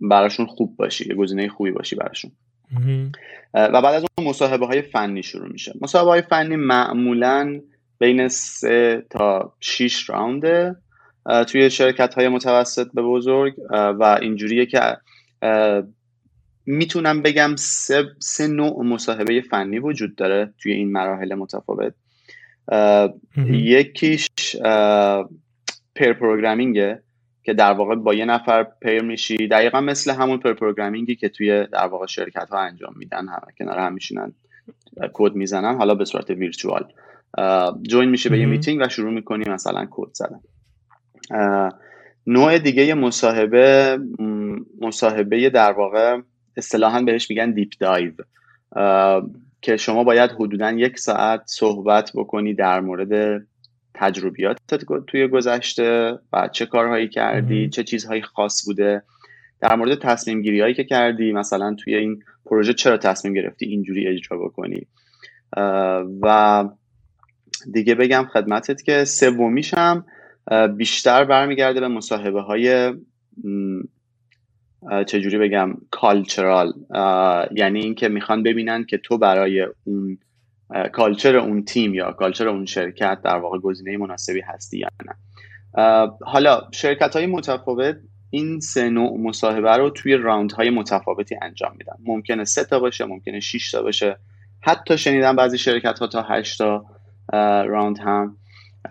براشون 0.00 0.46
خوب 0.46 0.76
باشی 0.76 1.14
گزینه 1.14 1.48
خوبی 1.48 1.70
باشی 1.70 1.96
براشون. 1.96 2.30
و 3.54 3.82
بعد 3.82 3.94
از 3.94 4.04
اون 4.18 4.28
مصاحبه 4.28 4.66
های 4.66 4.82
فنی 4.82 5.22
شروع 5.22 5.48
میشه. 5.48 5.72
مصاحبه 5.80 6.10
های 6.10 6.22
فنی 6.22 6.56
معمولا 6.56 7.60
بین 7.98 8.28
سه 8.28 9.06
تا 9.10 9.52
6 9.60 10.10
راونده. 10.10 10.76
توی 11.48 11.70
شرکت 11.70 12.14
های 12.14 12.28
متوسط 12.28 12.86
به 12.94 13.02
بزرگ 13.02 13.54
و 13.70 14.18
اینجوریه 14.22 14.66
که 14.66 14.96
می‌تونم 16.66 17.22
بگم 17.22 17.56
سه, 17.56 18.04
سه 18.18 18.46
نوع 18.46 18.84
مصاحبه 18.84 19.40
فنی 19.40 19.78
وجود 19.78 20.16
داره 20.16 20.52
توی 20.58 20.72
این 20.72 20.92
مراحل 20.92 21.34
متفاوت. 21.34 21.94
یکیش 23.46 24.28
پیر 25.94 26.12
پروگرامینگه 26.12 27.02
که 27.42 27.52
در 27.52 27.72
واقع 27.72 27.94
با 27.94 28.14
یه 28.14 28.24
نفر 28.24 28.62
پیر 28.62 29.02
میشی. 29.02 29.48
دقیقا 29.48 29.80
مثل 29.80 30.10
همون 30.10 30.38
پر 30.38 30.52
پروگرامینگی 30.52 31.16
که 31.16 31.28
توی 31.28 31.66
در 31.66 31.86
واقع 31.86 32.06
شرکت 32.06 32.48
ها 32.50 32.58
انجام 32.58 32.94
میدن 32.96 33.28
همه 33.28 33.52
کنار 33.58 33.78
هم 33.78 33.92
میشینن 33.92 34.32
کد 35.12 35.34
می‌زنن 35.34 35.76
حالا 35.76 35.94
به 35.94 36.04
صورت 36.04 36.30
virtual. 36.30 36.84
join 37.82 38.08
میشه 38.08 38.28
به 38.28 38.38
یه 38.38 38.46
میتینگ 38.46 38.80
و 38.82 38.88
شروع 38.88 39.12
می‌کنی 39.12 39.50
مثلا 39.50 39.86
کد 39.90 40.10
زدن. 40.12 40.40
نوع 42.26 42.58
دیگه 42.58 42.94
مصاحبه 42.94 43.98
مصاحبه 44.80 45.50
در 45.50 45.72
واقع 45.72 46.20
اصطلاحا 46.56 47.02
بهش 47.02 47.30
میگن 47.30 47.50
deep 47.50 47.72
dive. 47.80 48.12
که 49.62 49.76
شما 49.76 50.04
باید 50.04 50.30
حدودا 50.30 50.70
یک 50.70 50.98
ساعت 50.98 51.42
صحبت 51.46 52.10
بکنی 52.14 52.54
در 52.54 52.80
مورد 52.80 53.42
تجربیاتت 53.94 54.84
توی 55.06 55.28
گذشته 55.28 56.18
و 56.32 56.48
چه 56.52 56.66
کارهایی 56.66 57.08
کردی 57.08 57.68
چه 57.68 57.84
چیزهایی 57.84 58.22
خاص 58.22 58.64
بوده. 58.66 59.02
در 59.60 59.76
مورد 59.76 59.98
تصمیم 59.98 60.42
گیری 60.42 60.60
هایی 60.60 60.74
که 60.74 60.84
کردی 60.84 61.32
مثلا 61.32 61.74
توی 61.74 61.94
این 61.94 62.22
پروژه 62.46 62.74
چرا 62.74 62.96
تصمیم 62.96 63.34
گرفتی 63.34 63.66
اینجوری 63.66 64.08
اجرا 64.08 64.38
بکنی؟ 64.38 64.86
و 66.22 66.64
دیگه 67.72 67.94
بگم 67.94 68.26
خدمتت 68.32 68.82
که 68.82 69.04
سومیشم 69.04 70.04
بیشتر 70.76 71.24
برمیگرده 71.24 71.80
به 71.80 71.88
مصاحبه 71.88 72.40
های 72.40 72.94
چجوری 75.06 75.38
بگم 75.38 75.74
کالچرال 75.90 76.72
یعنی 77.54 77.80
اینکه 77.80 78.08
می‌خوان 78.08 78.42
ببینن 78.42 78.84
که 78.84 78.98
تو 78.98 79.18
برای 79.18 79.66
اون 79.84 80.18
کالچر 80.92 81.36
اون 81.36 81.64
تیم 81.64 81.94
یا 81.94 82.12
کالچر 82.12 82.48
اون 82.48 82.66
شرکت 82.66 83.18
در 83.24 83.36
واقع 83.36 83.58
گزینه 83.58 83.96
مناسبی 83.96 84.40
هستی 84.40 84.78
یا 84.78 84.88
نه. 85.06 85.14
حالا 86.22 86.60
شرکت 86.72 87.16
های 87.16 87.26
متفاوت 87.26 87.96
این 88.30 88.60
سه 88.60 88.88
نوع 88.88 89.20
مصاحبه 89.20 89.76
رو 89.76 89.90
توی 89.90 90.16
راوند 90.16 90.52
های 90.52 90.70
متفاوتی 90.70 91.36
انجام 91.42 91.72
میدن. 91.78 91.94
ممکنه 92.04 92.44
سه 92.44 92.64
تا 92.64 92.78
باشه 92.78 93.04
ممکنه 93.04 93.40
6 93.40 93.70
تا 93.70 93.82
باشه. 93.82 94.16
حتی 94.60 94.98
شنیدم 94.98 95.36
بعضی 95.36 95.58
شرکت 95.58 95.98
ها 95.98 96.06
تا 96.06 96.22
8 96.22 96.58
تا 96.58 96.86
راوند 97.62 97.98
هم 97.98 98.36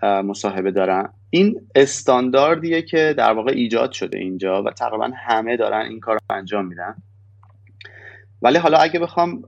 مصاحبه 0.02 0.70
دارن. 0.70 1.08
این 1.30 1.60
استانداردیه 1.74 2.82
که 2.82 3.14
در 3.18 3.32
واقع 3.32 3.52
ایجاد 3.52 3.92
شده 3.92 4.18
اینجا 4.18 4.62
و 4.62 4.70
تقریبا 4.70 5.10
همه 5.16 5.56
دارن 5.56 5.86
این 5.86 6.00
کار 6.00 6.14
رو 6.14 6.36
انجام 6.36 6.66
میدن. 6.66 6.94
ولی 8.42 8.58
حالا 8.58 8.78
اگه 8.78 9.00
بخوام 9.00 9.42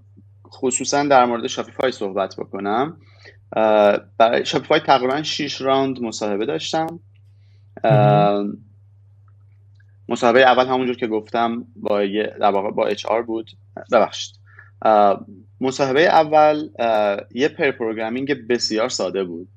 خصوصا 0.53 1.05
در 1.05 1.25
مورد 1.25 1.47
شاپیفای 1.47 1.93
صحبت 1.93 2.37
بکنم. 2.37 2.97
برای 4.19 4.45
شاپیفای 4.45 4.81
تقریبا 4.81 5.23
6 5.23 5.61
راوند 5.61 6.01
مصاحبه 6.03 6.47
داشتم. 6.47 7.01
مصاحبه 10.09 10.43
اول 10.43 10.67
همونجور 10.67 10.97
که 10.97 11.07
گفتم 11.07 11.65
با 11.77 12.07
در 12.41 12.51
واقع 12.51 12.71
با 12.71 12.87
HR 12.87 13.23
بود. 13.23 13.51
ببخشید. 13.93 14.37
مصاحبه 15.61 16.03
اول 16.03 16.69
یه 17.35 17.49
pair 17.49 17.71
programming 17.71 18.49
بسیار 18.49 18.89
ساده 18.89 19.25
بود. 19.25 19.49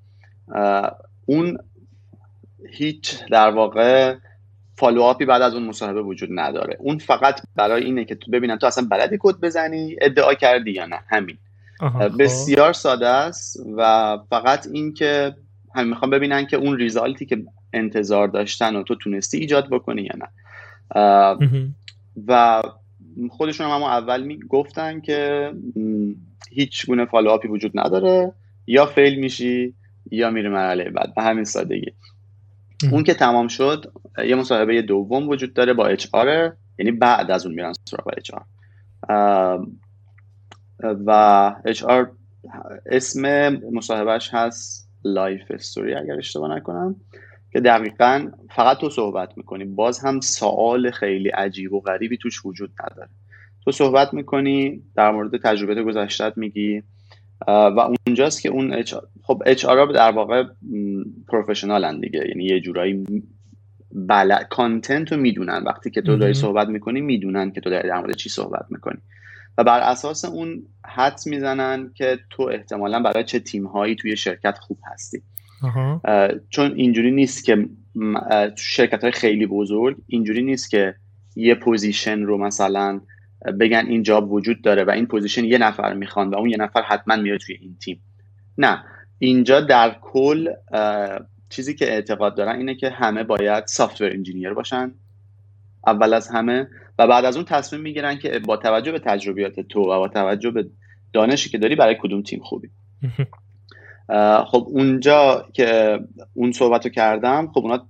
اون 1.26 1.58
هیچ 2.70 3.26
در 3.32 3.50
واقع 3.50 4.16
follow-up 4.78 5.21
ی 5.21 5.26
بعد 5.26 5.42
از 5.42 5.54
اون 5.54 5.64
مصاحبه 5.64 6.02
وجود 6.02 6.30
نداره. 6.32 6.78
اون 6.80 6.98
فقط 6.98 7.42
برای 7.56 7.84
اینه 7.84 8.06
که 8.06 8.16
تو 8.16 8.32
ببینن 8.32 8.58
تو 8.58 8.68
اصلا 8.68 8.88
بلدی 8.92 9.18
کد 9.20 9.36
بزنی 9.42 9.96
ادعا 10.02 10.34
کردی 10.34 10.72
یا 10.72 10.86
نه. 10.86 11.00
همین. 11.10 11.38
خب. 11.80 12.22
بسیار 12.24 12.74
ساده 12.74 13.08
است 13.08 13.60
و 13.78 14.18
فقط 14.30 14.68
این 14.68 14.94
که 14.94 15.36
هم 15.76 15.88
می‌خوام 15.88 16.12
ببینن 16.12 16.46
که 16.46 16.58
اون 16.58 16.78
result 16.78 17.19
ی 17.19 17.26
که 17.26 17.44
انتظار 17.74 18.28
داشتن 18.28 18.76
و 18.76 18.84
تو 18.84 18.96
تونستی 18.96 19.38
ایجاد 19.38 19.70
بکنی 19.70 20.02
یا 20.02 20.16
نه. 20.18 20.28
و 22.28 22.62
خودشون 23.30 23.68
هم, 23.68 23.84
اول 23.84 24.24
می 24.24 24.40
گفتن 24.50 25.02
که 25.02 25.52
هیچ 26.52 26.86
گونه 26.86 27.06
follow-up 27.06 27.44
ی 27.44 27.48
وجود 27.48 27.72
نداره. 27.76 28.34
یا 28.68 28.86
fail 28.86 29.20
میشی 29.20 29.74
یا 30.12 30.30
میره 30.30 30.50
مرحله 30.50 30.90
بعد. 30.90 31.16
به 31.16 31.22
همین 31.22 31.44
سادگی. 31.44 31.92
اون 32.92 33.04
که 33.04 33.14
تمام 33.14 33.48
شد 33.48 33.92
یه 34.18 34.36
مصاحبه 34.36 34.82
دوم 34.82 35.30
وجود 35.30 35.54
داره 35.54 35.74
با 35.74 35.88
H 35.88 36.08
یعنی 36.80 36.92
بعد 36.92 37.32
از 37.32 37.46
اون 37.46 37.56
میرن 37.56 37.74
سراغ 37.86 38.12
H 38.18 38.32
و 41.06 41.56
H 41.66 41.84
اسم 42.86 43.50
مصاحبهش 43.50 44.30
هست 44.34 44.90
life 45.04 45.42
story 45.50 45.94
اگر 45.94 46.18
اشتباه 46.18 46.56
نکنم 46.56 46.96
که 47.52 47.60
دقیقا 47.60 48.32
فقط 48.56 48.78
تو 48.78 48.90
صحبت 48.90 49.38
می‌کنی. 49.38 49.66
باز 49.66 50.00
هم 50.00 50.20
سوال 50.20 50.92
خیلی 50.92 51.30
عجیب 51.30 51.74
و 51.74 51.80
غریبی 51.80 52.18
توش 52.18 52.46
وجود 52.46 52.72
نداره. 52.84 53.10
تو 53.66 53.72
صحبت 53.72 54.14
می‌کنی 54.14 54.84
در 54.96 55.12
مورد 55.12 55.42
تجربه 55.42 55.84
گذشتت 55.84 56.38
میگی 56.38 56.84
و 57.48 57.90
اونجاست 58.08 58.42
که 58.42 58.50
اون 58.50 58.74
اچ 58.74 58.96
خب 59.24 59.44
اچ 59.46 59.66
آر 59.66 59.86
در 59.86 60.12
واقع 60.12 60.44
پروفشنالن 61.28 62.00
دیگه. 62.00 62.26
یعنی 62.28 62.46
یه 62.46 62.60
جورایی 62.60 63.06
بله 63.96 64.40
کانتنت 64.50 65.12
رو 65.12 65.18
می‌دونن. 65.18 65.64
وقتی 65.64 65.90
که 65.90 66.02
تو 66.02 66.18
داری 66.18 66.34
صحبت 66.34 66.68
می‌کنی 66.68 67.02
می‌دونن 67.02 67.52
که 67.52 67.62
تو 67.62 67.70
داری 67.70 67.90
در 67.90 68.00
مورد 68.00 68.16
چی 68.16 68.30
صحبت 68.30 68.66
می‌کنی. 68.70 68.98
و 69.58 69.64
بر 69.64 69.80
اساس 69.80 70.26
اون 70.26 70.64
حد 70.86 71.20
می‌زنن 71.26 71.92
که 71.94 72.20
تو 72.30 72.44
احتمالا 72.44 73.00
برای 73.00 73.24
چه 73.24 73.40
تیم 73.40 73.68
هایی 73.68 73.96
توی 73.96 74.18
شرکت 74.18 74.58
خوب 74.58 74.78
هستی. 74.94 75.22
چون 76.50 76.72
اینجوری 76.76 77.12
نیست 77.12 77.46
که 77.46 77.70
شرکت 78.56 79.04
های 79.04 79.12
خیلی 79.12 79.46
بزرگ 79.46 79.98
اینجوری 80.08 80.44
نیست 80.44 80.70
که 80.70 80.96
یه 81.36 81.56
position 81.56 82.22
رو 82.22 82.38
مثلا 82.38 83.02
بگن 83.60 83.86
این 83.88 84.04
job 84.04 84.32
وجود 84.32 84.62
داره 84.62 84.84
و 84.84 84.90
این 84.90 85.06
position 85.06 85.46
یه 85.46 85.58
نفر 85.58 85.94
می‌خوان 85.94 86.30
و 86.30 86.36
اون 86.36 86.50
یه 86.50 86.58
نفر 86.58 86.82
حتما 86.82 87.16
میاد 87.16 87.40
توی 87.40 87.56
این 87.62 87.76
تیم. 87.82 88.02
نه. 88.58 88.84
اینجا 89.20 89.62
در 89.62 89.96
کل 90.02 90.50
چیزی 91.50 91.76
که 91.76 91.94
اعتقاد 91.94 92.38
دارن 92.38 92.56
اینه 92.56 92.76
که 92.76 92.90
همه 92.90 93.24
باید 93.24 93.66
software 93.66 94.12
engineer 94.12 94.54
باشن. 94.54 94.92
اول 95.88 96.14
از 96.14 96.28
همه 96.28 96.68
و 97.00 97.08
بعد 97.08 97.26
از 97.26 97.36
اون 97.36 97.46
تصمیم 97.46 97.82
می‌گیرن 97.82 98.18
که 98.18 98.40
با 98.40 98.58
توجه 98.58 98.92
به 98.92 99.00
تجربیات 99.00 99.60
تو 99.60 99.82
و 99.82 100.00
با 100.00 100.08
توجه 100.08 100.52
به 100.52 100.70
دانشی 101.14 101.50
که 101.50 101.58
داری 101.58 101.76
برای 101.76 101.96
کدوم 102.02 102.22
تیم 102.22 102.40
خوبی. 102.44 102.70
خب 104.46 104.68
اونجا 104.70 105.46
که 105.54 106.00
اون 106.34 106.52
صحبت 106.52 106.86
رو 106.86 106.92
کردم 106.92 107.52
خب 107.54 107.60
اونا 107.60 107.88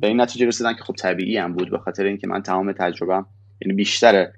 به 0.00 0.06
این 0.06 0.20
نتیجه 0.20 0.46
رسیدن 0.46 0.74
که 0.74 0.82
خب 0.82 0.94
طبیعی 0.94 1.36
هم 1.36 1.52
بود 1.52 1.70
به 1.70 1.78
خاطر 1.78 2.04
اینکه 2.04 2.26
من 2.26 2.42
تمام 2.42 2.72
تجربه 2.72 3.24
یعنی 3.60 3.74
بیشتر 3.74 4.28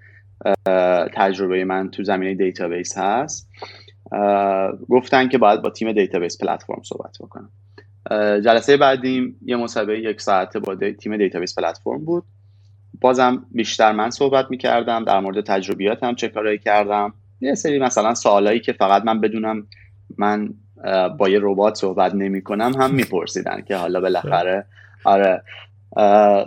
تجربه 1.14 1.64
من 1.64 1.90
تو 1.90 2.04
زمینه 2.04 2.34
database 2.34 2.98
هست. 2.98 3.50
گفتن 4.88 5.28
که 5.28 5.38
باید 5.38 5.62
با 5.62 5.70
تیم 5.70 5.92
database 5.92 6.38
platform 6.38 6.82
صحبت 6.82 7.16
بکنم. 7.20 7.50
جلسه 8.44 8.76
بعدیم 8.76 9.36
یه 9.46 9.56
مصاحبه 9.56 10.00
یک 10.00 10.20
ساعته 10.20 10.58
با 10.58 10.76
تیم 11.00 11.16
database 11.16 11.58
platform 11.58 12.04
بود. 12.04 12.24
بازم 13.00 13.46
بیشتر 13.50 13.92
من 13.92 14.10
صحبت 14.10 14.46
می‌کردم 14.50 15.04
در 15.04 15.20
مورد 15.20 15.44
تجربیاتم 15.44 16.14
چه 16.14 16.28
کارایی 16.28 16.58
کردم. 16.58 17.14
یه 17.40 17.54
سری 17.54 17.78
مثلا 17.78 18.14
سوالایی 18.14 18.60
که 18.60 18.72
فقط 18.72 19.04
من 19.04 19.20
بدونم 19.20 19.66
من 20.18 20.54
با 21.18 21.28
یه 21.28 21.38
ربات 21.42 21.74
صحبت 21.74 22.14
نمی 22.14 22.42
کنم 22.42 22.72
هم 22.80 22.94
میپرسیدن 22.94 23.60
که 23.60 23.76
حالا 23.76 24.00
بالاخره 24.00 24.66
آره. 25.04 25.42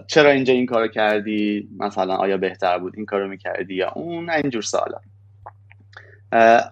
چرا 0.07 0.29
اینجا 0.29 0.53
این 0.53 0.65
کارو 0.65 0.87
کردی؟ 0.87 1.69
مثلا 1.79 2.15
آیا 2.15 2.37
بهتر 2.37 2.77
بود 2.77 2.93
این 2.97 3.05
کارو 3.05 3.27
می‌کردی 3.27 3.75
یا 3.75 3.91
اون؟ 3.95 4.29
اینجور 4.29 4.61
سوالا. 4.61 4.97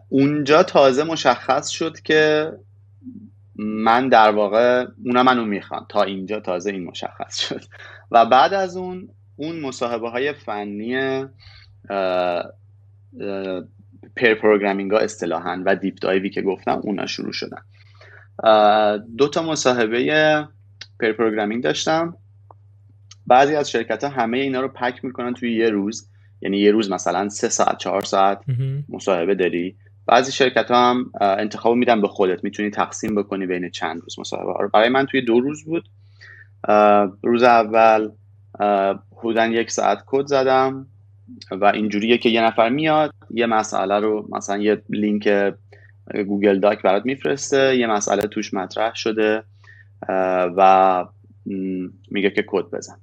اونجا 0.10 0.64
تازه 0.64 1.04
مشخص 1.04 1.70
شد 1.70 2.00
که 2.00 2.52
من 3.58 4.10
در 4.10 4.32
واقع 4.32 4.86
اونا 5.06 5.24
منو 5.24 5.46
می‌خوان. 5.46 5.86
تا 5.90 6.04
اینجا 6.04 6.40
تازه 6.40 6.72
این 6.72 6.84
مشخص 6.84 7.40
شد. 7.40 7.62
و 8.12 8.26
بعد 8.26 8.54
از 8.54 8.78
اون 8.78 9.10
اون 9.36 9.60
مصاحبه 9.60 10.10
های 10.10 10.34
فنی 10.34 11.26
pair 14.16 14.34
programming 14.42 14.92
ها 14.92 14.98
اصطلاحا 14.98 15.64
و 15.66 15.76
deep 15.76 15.96
dive 16.02 16.24
ی 16.24 16.30
که 16.30 16.42
گفتم 16.42 16.80
اونا 16.84 17.06
شروع 17.06 17.32
شدن. 17.32 17.62
دو 19.18 19.28
تا 19.28 19.44
مصاحبه 19.44 20.48
pair 21.00 21.12
programming 21.12 21.64
داشتم. 21.64 22.18
بعضی 23.28 23.56
از 23.56 23.72
شرکت 23.72 24.04
ها 24.04 24.10
همه 24.10 24.38
اینا 24.38 24.62
رو 24.62 24.68
pack 24.68 25.06
می‌کنن 25.06 25.34
توی 25.34 25.56
یه 25.56 25.70
روز. 25.70 26.10
یعنی 26.42 26.58
یه 26.58 26.72
روز 26.72 26.92
مثلا 26.92 27.30
سه 27.30 27.50
ساعت 27.50 27.78
چهار 27.78 28.02
ساعت 28.02 28.42
مصاحبه 28.90 29.36
داری. 29.36 29.78
بعضی 30.08 30.32
شرکت 30.32 30.72
ها 30.72 30.90
هم 30.90 31.12
انتخاب 31.22 31.76
میدن 31.76 32.02
به 32.02 32.08
خودت. 32.08 32.44
می‌تونی 32.44 32.70
تقسیم 32.70 33.16
بکنی 33.16 33.46
بین 33.46 33.70
چند 33.70 34.02
روز 34.02 34.20
مصاحبه. 34.20 34.52
ها 34.52 34.68
برای 34.74 34.90
من 34.90 35.06
توی 35.06 35.22
دو 35.22 35.40
روز 35.40 35.66
بود. 35.66 35.90
روز 37.24 37.44
اول 37.44 38.10
حدودا 39.18 39.48
یک 39.48 39.72
ساعت 39.72 40.04
کد 40.06 40.26
زدم 40.26 40.88
و 41.52 41.66
اینجوریه 41.66 42.18
که 42.18 42.30
یه 42.30 42.42
نفر 42.42 42.70
میاد 42.70 43.12
یه 43.30 43.46
مسئله 43.46 44.00
رو 44.00 44.28
مثلا 44.32 44.58
یه 44.58 44.82
لینک 44.90 45.54
Google 46.28 46.60
Doc 46.60 46.82
برات 46.82 47.06
میفرسته 47.06 47.78
یه 47.78 47.88
مسئله 47.88 48.22
توش 48.22 48.54
مطرح 48.54 48.96
شده 48.96 49.44
و 50.58 51.06
میگه 52.12 52.30
که 52.30 52.46
کد 52.48 52.66
بزن. 52.66 52.98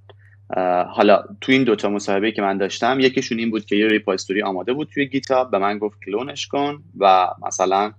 حالا 0.86 1.24
تو 1.40 1.52
این 1.52 1.64
دوتا 1.64 1.88
مصاحبه 1.88 2.32
که 2.32 2.42
من 2.42 2.58
داشتم 2.58 3.00
یکیشون 3.00 3.38
این 3.38 3.50
بود 3.50 3.64
که 3.64 3.76
یه 3.76 3.88
repository 3.88 4.42
آماده 4.42 4.72
بود 4.72 4.88
توی 4.94 5.06
GitHub 5.06 5.50
به 5.50 5.58
من 5.58 5.78
گفت 5.78 5.98
کلونش 6.06 6.46
کن 6.46 6.82
و 6.98 7.28
مثلا 7.46 7.92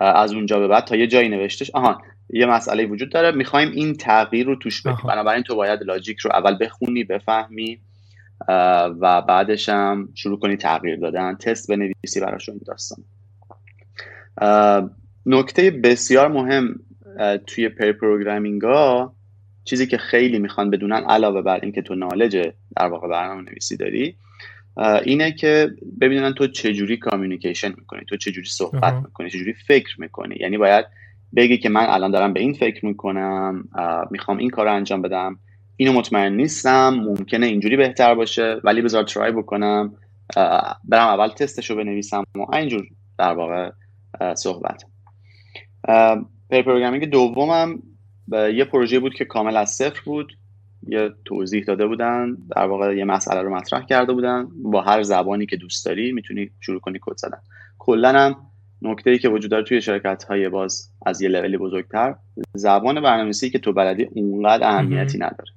از 0.00 0.32
اونجا 0.32 0.58
به 0.58 0.68
بعد 0.68 0.84
تا 0.84 0.96
یه 0.96 1.06
جایی 1.06 1.28
نوشتش. 1.28 1.70
آها 1.70 2.02
یه 2.30 2.46
مسئله 2.46 2.86
وجود 2.86 3.10
داره. 3.10 3.36
می‌خوایم 3.36 3.70
این 3.70 3.94
تغییر 3.94 4.46
رو 4.46 4.56
توش 4.56 4.82
بدیم. 4.82 4.98
بنابراین 5.08 5.42
تو 5.42 5.56
باید 5.56 5.82
logic 5.82 6.18
رو 6.18 6.32
اول 6.32 6.56
بخونی 6.60 7.04
بفهمی 7.04 7.80
و 9.00 9.22
بعدش 9.22 9.68
هم 9.68 10.08
شروع 10.14 10.38
کنی 10.38 10.56
تغییر 10.56 10.96
دادن. 10.96 11.34
تست 11.34 11.70
بنویسی 11.70 12.20
براشون 12.20 12.60
داستان. 12.66 13.04
نکته 15.26 15.70
بسیار 15.70 16.28
مهم 16.28 16.80
توی 17.46 17.68
pair 17.68 17.92
programming 17.92 18.62
ها 18.62 19.14
چیزی 19.68 19.86
که 19.86 19.98
خیلی 19.98 20.38
می‌خوان 20.38 20.70
بدونن 20.70 21.04
علاوه 21.04 21.42
بر 21.42 21.60
اینکه 21.62 21.82
تو 21.82 21.94
knowledge 21.94 22.36
در 22.76 22.86
واقع 22.86 23.08
برنامه 23.08 23.42
نویسی 23.42 23.76
داری 23.76 24.16
اینه 25.04 25.32
که 25.32 25.70
ببینن 26.00 26.32
تو 26.32 26.46
چجوری 26.46 26.96
communication 26.96 27.68
می‌کنی 27.68 28.00
تو 28.08 28.16
چجوری 28.16 28.46
صحبت 28.46 28.94
می‌کنی 28.94 29.30
چجوری 29.30 29.52
فکر 29.52 30.00
می‌کنی. 30.00 30.36
یعنی 30.40 30.58
باید 30.58 30.86
بگی 31.36 31.58
که 31.58 31.68
من 31.68 31.86
الان 31.88 32.10
دارم 32.10 32.32
به 32.32 32.40
این 32.40 32.52
فکر 32.52 32.86
می‌کنم 32.86 33.68
می‌خوام 34.10 34.38
این 34.38 34.50
کار 34.50 34.66
رو 34.66 34.74
انجام 34.74 35.02
بدم. 35.02 35.38
اینو 35.76 35.92
مطمئن 35.92 36.32
نیستم 36.32 36.94
ممکنه 36.94 37.46
اینجوری 37.46 37.76
بهتر 37.76 38.14
باشه 38.14 38.56
ولی 38.64 38.82
بذار 38.82 39.04
try 39.04 39.32
بکنم. 39.32 39.94
برم 40.84 41.08
اول 41.08 41.28
تستش 41.28 41.70
رو 41.70 41.76
بنویسم 41.76 42.24
و 42.34 42.56
اینجور 42.56 42.86
در 43.18 43.32
واقع 43.32 43.70
صحبت. 44.34 44.84
pair 46.50 46.62
programming 46.62 47.04
دومم 47.04 47.82
یه 48.32 48.64
پروژه 48.64 48.98
بود 48.98 49.14
که 49.14 49.24
کامل 49.24 49.56
از 49.56 49.70
صفر 49.70 50.00
بود. 50.04 50.32
یه 50.88 51.10
توضیح 51.24 51.64
داده 51.64 51.86
بودن 51.86 52.36
در 52.56 52.66
واقع 52.66 52.96
یه 52.96 53.04
مسئله 53.04 53.42
رو 53.42 53.54
مطرح 53.54 53.86
کرده 53.86 54.12
بودن. 54.12 54.48
با 54.62 54.82
هر 54.82 55.02
زبانی 55.02 55.46
که 55.46 55.56
دوست 55.56 55.86
داری 55.86 56.12
می‌تونی 56.12 56.50
شروع 56.60 56.80
کنی 56.80 56.98
کد 57.02 57.16
زدن. 57.16 57.38
کلا 57.78 58.12
هم 58.12 58.36
نکته 58.82 59.10
ای 59.10 59.18
که 59.18 59.28
وجود 59.28 59.50
داره 59.50 59.64
توی 59.64 59.80
شرکت 59.80 60.24
های 60.24 60.48
باز 60.48 60.92
از 61.06 61.22
یه 61.22 61.28
لولی 61.28 61.56
بزرگتر 61.56 62.14
زبان 62.54 62.94
برنامه‌نویسی 62.94 63.50
که 63.50 63.58
تو 63.58 63.72
بلدی 63.72 64.04
اونقدر 64.04 64.66
اهمیتی 64.66 65.18
نداره. 65.18 65.52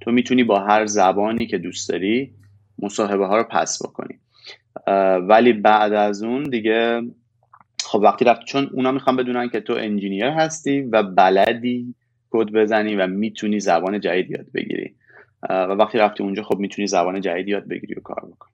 تو 0.00 0.10
می‌تونی 0.10 0.44
با 0.44 0.60
هر 0.60 0.86
زبانی 0.86 1.46
که 1.46 1.58
دوست 1.58 1.88
داری 1.88 2.32
مصاحبه 2.78 3.26
ها 3.26 3.36
رو 3.36 3.44
پس 3.50 3.82
بکنی. 3.82 4.18
ولی 5.28 5.52
بعد 5.52 5.92
از 5.92 6.22
اون 6.22 6.42
دیگه 6.42 7.02
خب 7.84 7.98
وقتی 7.98 8.24
رفت 8.24 8.44
چون 8.44 8.70
اونا 8.72 8.92
می‌خوان 8.92 9.16
بدونن 9.16 9.48
که 9.48 9.60
تو 9.60 9.72
انجینیر 9.72 10.24
هستی 10.24 10.80
و 10.80 11.02
بلدی 11.02 11.94
کد 12.32 12.50
بزنی 12.50 12.96
و 12.96 13.06
می‌تونی 13.06 13.60
زبان 13.60 14.00
جدید 14.00 14.30
یاد 14.30 14.46
بگیری. 14.54 14.94
و 15.50 15.68
وقتی 15.68 15.98
رفتی 15.98 16.22
اونجا 16.22 16.42
خب 16.42 16.58
می‌تونی 16.58 16.88
زبان 16.88 17.20
جدید 17.20 17.48
یاد 17.48 17.68
بگیری 17.68 17.94
و 17.94 18.00
کار 18.00 18.20
بکنی. 18.20 18.52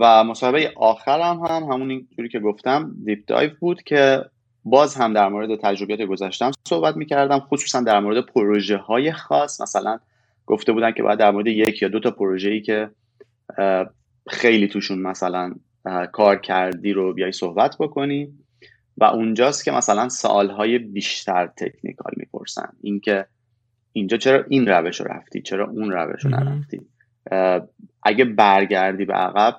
و 0.00 0.24
مصاحبه 0.24 0.72
آخرم 0.76 1.40
هم 1.40 1.62
همون 1.62 1.90
اینجوری 1.90 2.28
که 2.28 2.40
گفتم 2.40 2.94
دیپ 3.04 3.18
دایو 3.26 3.50
بود 3.60 3.82
که 3.82 4.24
باز 4.64 4.94
هم 4.94 5.12
در 5.12 5.28
مورد 5.28 5.60
تجربیات 5.60 6.02
گذشتم 6.02 6.50
صحبت 6.68 6.96
می‌کردم 6.96 7.40
خصوصا 7.40 7.80
در 7.80 8.00
مورد 8.00 8.26
پروژه 8.26 8.76
های 8.76 9.12
خاص. 9.12 9.60
مثلا 9.60 9.98
گفته 10.46 10.72
بودن 10.72 10.92
که 10.92 11.02
باید 11.02 11.18
در 11.18 11.30
مورد 11.30 11.46
یک 11.46 11.82
یا 11.82 11.88
دو 11.88 12.00
تا 12.00 12.10
پروژه 12.10 12.50
ای 12.50 12.60
که 12.60 12.90
خیلی 14.28 14.68
توشون 14.68 14.98
مثلا 14.98 15.54
کار 16.12 16.36
کردی 16.36 16.92
رو 16.92 17.12
بیای 17.12 17.32
صحبت 17.32 17.76
بکنی. 17.80 18.28
و 19.00 19.04
اونجاست 19.04 19.64
که 19.64 19.70
مثلا 19.70 20.08
سوالهای 20.08 20.78
بیشتر 20.78 21.46
تکنیکال 21.46 22.12
می‌پرسن. 22.16 22.68
اینکه 22.82 23.26
اینجا 23.92 24.16
چرا 24.16 24.44
این 24.48 24.68
روش 24.68 25.00
رو 25.00 25.06
رفتی 25.06 25.42
چرا 25.42 25.68
اون 25.68 25.90
روش 25.90 26.24
رو 26.24 26.30
نرفتی؟ 26.30 26.80
اگه 28.02 28.24
برگردی 28.24 29.04
به 29.04 29.14
عقب 29.14 29.56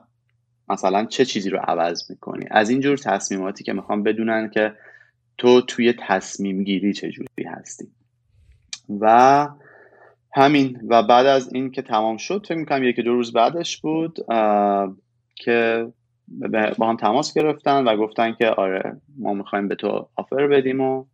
مثلا 0.69 1.05
چه 1.05 1.25
چیزی 1.25 1.49
رو 1.49 1.59
عوض 1.59 2.11
می‌کنی؟ 2.11 2.45
از 2.51 2.69
اینجور 2.69 2.97
تصمیماتی 2.97 3.63
که 3.63 3.73
می‌خوام 3.73 4.03
بدونن 4.03 4.49
که 4.49 4.73
تو 5.37 5.61
توی 5.61 5.93
تصمیم 5.99 6.63
گیری 6.63 6.93
چجوری 6.93 7.43
هستی. 7.47 7.87
و 8.99 9.47
همین. 10.35 10.79
و 10.89 11.03
بعد 11.03 11.25
از 11.25 11.53
این 11.53 11.71
که 11.71 11.81
تمام 11.81 12.17
شد 12.17 12.45
فکر 12.45 12.57
می‌کنم 12.57 12.83
یکی 12.83 13.03
دو 13.03 13.13
روز 13.13 13.33
بعدش 13.33 13.81
بود 13.81 14.19
که 15.35 15.87
با 16.77 16.89
هم 16.89 16.97
تماس 16.97 17.33
گرفتن 17.33 17.83
و 17.83 17.97
گفتن 17.97 18.33
که 18.33 18.47
آره 18.47 19.01
ما 19.17 19.33
می‌خوایم 19.33 19.67
به 19.67 19.75
تو 19.75 20.09
آفر 20.15 20.47
بدیم 20.47 20.81
و 20.81 21.05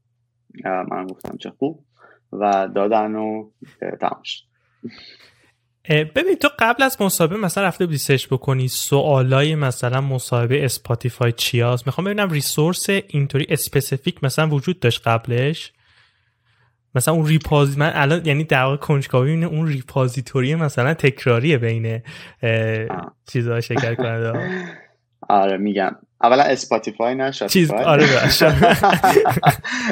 من 0.64 1.08
گفتم 1.08 1.38
چه 1.38 1.50
خوب 1.60 1.86
و 2.32 2.68
دادن 2.76 3.16
و 3.16 3.50
تمام 4.02 4.22
شد. 4.24 4.44
ببین 5.90 6.36
تو 6.36 6.50
قبل 6.60 6.84
از 6.84 7.02
مصاحبه 7.02 7.38
مثلا 7.38 7.64
رفته 7.64 7.86
بودی 7.86 7.98
search 7.98 8.28
بکنی 8.28 8.68
سوالای 8.68 9.56
مثلا 9.56 10.02
مصاحبه 10.02 10.66
Spotify 10.66 11.32
چیاس 11.32 11.84
می‌خوام 11.86 12.06
ببینم 12.06 12.30
resource 12.30 12.90
اینطوری 12.90 13.46
specific 13.50 14.24
مثلا 14.24 14.50
وجود 14.50 14.80
داشت 14.80 15.08
قبلش؟ 15.08 15.74
مثلا 16.96 17.14
اون 17.14 17.28
repos 17.28 17.78
من 17.78 17.92
الان 17.96 18.26
یعنی 18.26 18.44
در 18.44 18.64
واقع 18.64 18.78
کنجکاوی 18.78 19.44
اون 19.44 19.68
repository 19.68 20.56
مثلا 20.56 20.94
تکراریه 20.94 21.58
بین 21.58 22.02
چیزها 23.28 23.62
شرکت 23.62 23.96
کننده 23.96 24.40
آره 25.30 25.58
میگم. 25.58 25.96
اولا 26.22 26.44
Spotify 26.44 27.16
نه 27.16 27.32
چیز 27.32 27.72
آره 27.72 28.06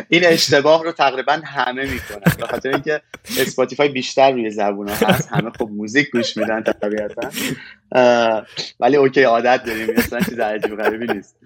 این 0.09 0.25
اشتباه 0.25 0.83
رو 0.83 0.91
تقریبا 0.91 1.39
همه 1.45 1.81
می‌کنن. 1.81 2.33
به 2.39 2.47
خاطر 2.47 2.69
اینکه 2.69 3.01
Spotify 3.39 3.89
بیشتر 3.89 4.31
روی 4.31 4.49
زبون 4.49 4.89
هست. 4.89 5.31
همه 5.31 5.49
خب 5.49 5.69
موزیک 5.71 6.11
گوش 6.11 6.37
میدن 6.37 6.63
طبیعتا. 6.63 7.29
ولی 8.79 8.95
okay 8.95 9.23
عادت 9.23 9.63
داریم. 9.63 9.95
مثلا 9.97 10.19
چیز 10.19 10.39
عجیب 10.39 10.75
غریبی 10.75 11.13
نیست. 11.13 11.37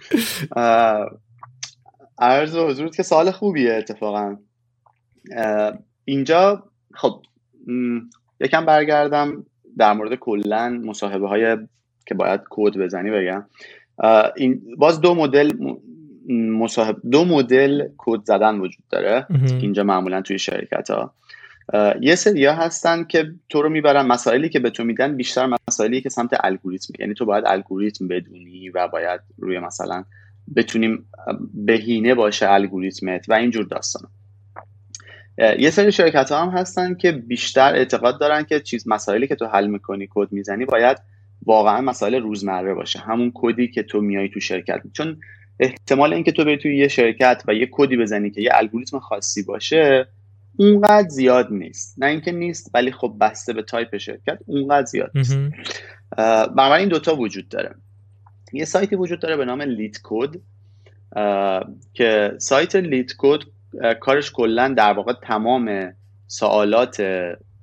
عرض 2.20 2.56
و 2.56 2.68
حضورت 2.68 2.96
که 2.96 3.04
سوال 3.04 3.32
خوبیه 3.32 3.74
اتفاقا. 3.74 4.38
اینجا 6.06 6.64
خب 6.94 7.22
یکم 8.40 8.66
برگردم 8.66 9.46
در 9.78 9.94
مورد 9.94 10.16
کلا 10.16 10.70
مصاحبه 10.70 11.28
های 11.28 11.58
که 12.08 12.16
باید 12.16 12.42
کد 12.50 12.78
بزنی 12.78 13.12
بگم. 13.12 13.46
این 14.36 14.62
باز 14.78 15.02
دو 15.02 15.16
مدل 15.16 15.52
مصاحب 16.30 16.98
دو 17.12 17.26
مدل 17.26 17.88
کد 17.98 18.24
زدن 18.24 18.56
وجود 18.56 18.84
داره. 18.90 19.26
اینجا 19.62 19.84
معمولا 19.84 20.22
توی 20.22 20.40
شرکت 20.40 20.90
ها 20.90 21.14
یه 22.02 22.16
سریا 22.16 22.54
هستن 22.54 23.04
که 23.04 23.32
تو 23.50 23.62
رو 23.62 23.70
می‌برن 23.70 24.06
مسائلی 24.06 24.50
که 24.50 24.60
به 24.60 24.70
تو 24.70 24.84
میدن 24.84 25.18
بیشتر 25.18 25.58
مسائلی 25.70 26.02
که 26.02 26.10
سمت 26.10 26.30
الگوریتم. 26.44 26.94
یعنی 27.00 27.14
تو 27.14 27.26
باید 27.26 27.44
الگوریتم 27.48 28.08
بدونی 28.08 28.70
و 28.70 28.88
باید 28.88 29.22
روی 29.38 29.60
مثلا 29.60 30.04
بتونیم 30.56 31.06
بهینه 31.54 32.16
باشه 32.16 32.52
الگوریتمت 32.52 33.30
و 33.30 33.34
اینجور 33.34 33.66
داستان. 33.66 34.10
یه 35.60 35.70
سری 35.70 35.92
شرکت 35.92 36.32
ها 36.32 36.46
هم 36.46 36.50
هستن 36.50 36.96
که 36.96 37.12
بیشتر 37.12 37.76
اعتقاد 37.76 38.20
دارن 38.20 38.44
که 38.44 38.60
چیز 38.60 38.88
مسائلی 38.88 39.28
که 39.28 39.36
تو 39.36 39.46
حل 39.46 39.68
می‌کنی 39.68 40.08
کد 40.10 40.32
می‌زنی 40.32 40.66
باید 40.66 40.98
واقعا 41.46 41.82
مسائل 41.82 42.16
روزمره 42.16 42.74
باشه. 42.74 43.00
همون 43.00 43.32
کدی 43.36 43.68
که 43.68 43.84
تو 43.84 44.02
میای 44.02 44.30
تو 44.30 44.40
شرکت. 44.40 44.82
چون 44.94 45.20
احتمال 45.60 46.14
اینکه 46.14 46.32
تو 46.32 46.46
بری 46.46 46.58
توی 46.58 46.78
یه 46.78 46.88
شرکت 46.88 47.44
و 47.48 47.54
یه 47.54 47.70
کدی 47.72 47.98
بزنی 47.98 48.32
که 48.32 48.42
یه 48.42 48.50
الگوریتم 48.54 49.00
خاصی 49.00 49.44
باشه 49.44 50.08
اونقدر 50.58 51.10
زیاد 51.10 51.48
نیست. 51.52 51.96
نه 51.98 52.06
اینکه 52.06 52.32
نیست 52.32 52.72
ولی 52.74 52.92
خب 52.92 53.16
بسته 53.22 53.54
به 53.54 53.62
تایپ 53.62 53.98
شرکت 53.98 54.40
اونقدر 54.46 54.86
زیاد 54.86 55.12
نیست. 55.16 55.38
بنابراین 56.18 56.80
این 56.80 56.90
دوتا 56.90 57.16
وجود 57.16 57.50
داره. 57.50 57.76
یه 58.54 58.66
سایتی 58.66 58.96
وجود 58.96 59.20
داره 59.20 59.38
به 59.38 59.46
نام 59.46 59.62
LeetCode 59.62 60.36
که 61.94 62.32
سایت 62.38 62.76
LeetCode 62.76 63.40
کارش 64.00 64.32
کلا 64.32 64.74
در 64.78 64.94
واقع 64.94 65.14
تمام 65.14 65.94
سوالات 66.28 67.02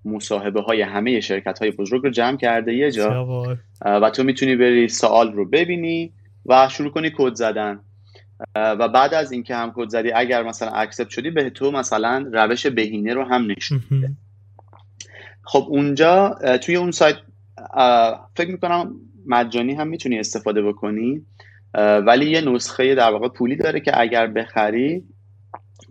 مصاحبه 0.04 0.60
های 0.60 0.82
همه 0.82 1.20
شرکت 1.20 1.58
های 1.58 1.70
بزرگ 1.70 2.02
رو 2.02 2.10
جمع 2.10 2.36
کرده 2.36 2.74
یه 2.74 2.90
جا. 2.90 3.26
و 3.84 4.10
تو 4.10 4.24
می‌تونی 4.24 4.56
بری 4.56 4.88
سوال 4.88 5.32
رو 5.32 5.44
ببینی 5.44 6.12
و 6.46 6.68
شروع 6.68 6.90
کنی 6.90 7.12
کد 7.16 7.34
زدن. 7.34 7.80
و 8.56 8.88
بعد 8.88 9.14
از 9.14 9.32
اینکه 9.32 9.54
هم 9.54 9.72
کد 9.76 9.88
زدی 9.88 10.12
اگر 10.12 10.42
مثلا 10.42 10.70
accept 10.70 11.08
شدی 11.08 11.30
به 11.30 11.50
تو 11.50 11.70
مثلا 11.70 12.30
روش 12.32 12.66
بهینه 12.66 13.14
رو 13.14 13.24
هم 13.24 13.50
نشون 13.50 13.82
میده. 13.90 14.10
خب 15.42 15.66
اونجا 15.68 16.38
توی 16.62 16.76
اون 16.76 16.90
سایت 16.90 17.16
فکر 18.36 18.50
می‌کنم 18.50 18.94
مجانی 19.26 19.74
هم 19.74 19.88
می‌تونی 19.88 20.18
استفاده 20.18 20.62
بکنی. 20.62 21.22
ولی 22.06 22.30
یه 22.30 22.40
نسخه 22.40 22.94
در 22.94 23.10
واقع 23.10 23.28
پولی 23.28 23.56
داره 23.56 23.80
که 23.80 24.00
اگر 24.00 24.26
بخری 24.26 25.04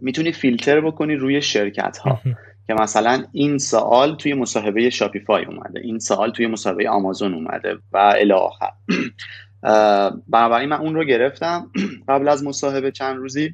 می‌تونی 0.02 0.32
فیلتر 0.32 0.82
بکنی 0.82 1.16
روی 1.16 1.42
شرکت 1.42 1.98
ها 1.98 2.22
که 2.68 2.74
مثلا 2.74 3.24
این 3.32 3.58
سوال 3.58 4.16
توی 4.16 4.34
مصاحبه 4.34 4.90
شاپیفای 4.90 5.46
اومده 5.46 5.80
این 5.80 6.00
سوال 6.00 6.32
توی 6.32 6.48
مصاحبه 6.48 6.90
آمازون 6.90 7.34
اومده 7.34 7.78
و 7.92 7.98
الی 7.98 8.34
آخر. 8.34 8.70
بنابراین 10.28 10.70
من 10.70 10.78
اون 10.78 10.96
رو 10.96 11.04
گرفتم 11.04 11.72
قبل 12.10 12.28
از 12.28 12.44
مصاحبه 12.44 12.92
چند 12.92 13.18
روزی 13.18 13.54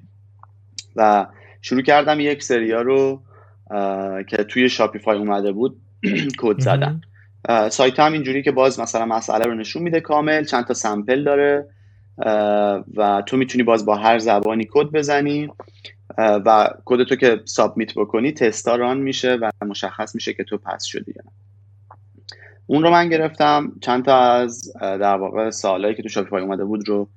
و 0.96 1.28
شروع 1.62 1.82
کردم 1.82 2.20
یک 2.20 2.44
سریا 2.44 2.82
رو 2.82 3.22
که 4.28 4.38
توی 4.38 4.70
شاپیفای 4.70 5.18
اومده 5.18 5.52
بود 5.52 5.82
کد 6.42 6.60
زدن. 6.60 7.02
سایت 7.70 8.00
هم 8.00 8.14
اینجوری 8.14 8.44
که 8.44 8.52
باز 8.52 8.80
مثلا 8.80 9.06
مسئله 9.06 9.46
رو 9.46 9.56
نشون 9.56 9.84
میده 9.84 10.02
کامل 10.02 10.44
چند 10.44 10.66
تا 10.66 10.74
سمپل 10.74 11.24
داره 11.24 11.68
و 12.96 13.24
تو 13.26 13.38
می‌تونی 13.38 13.64
باز 13.64 13.86
با 13.86 13.96
هر 13.96 14.20
زبانی 14.20 14.68
کد 14.72 14.86
بزنی. 14.86 15.50
و 16.20 16.70
کد 16.86 17.04
تو 17.04 17.16
که 17.16 17.42
submit 17.46 17.94
بکنی 17.94 18.32
تستا 18.32 18.76
run 18.76 18.98
میشه 18.98 19.36
و 19.36 19.52
مشخص 19.66 20.16
میشه 20.16 20.34
که 20.34 20.44
تو 20.44 20.58
pass 20.58 20.84
شدی 20.84 21.14
یا 21.16 21.24
اون 22.68 22.84
رو 22.84 22.90
من 22.90 23.10
گرفتم. 23.10 23.72
چند 23.82 24.06
تا 24.06 24.18
از 24.18 24.74
در 24.82 25.18
واقع 25.18 25.50
سوالایی 25.50 25.96
که 25.96 26.04
تو 26.04 26.10
Shopify 26.10 26.42
اومده 26.42 26.66
بود 26.66 26.90
رو 26.90 27.10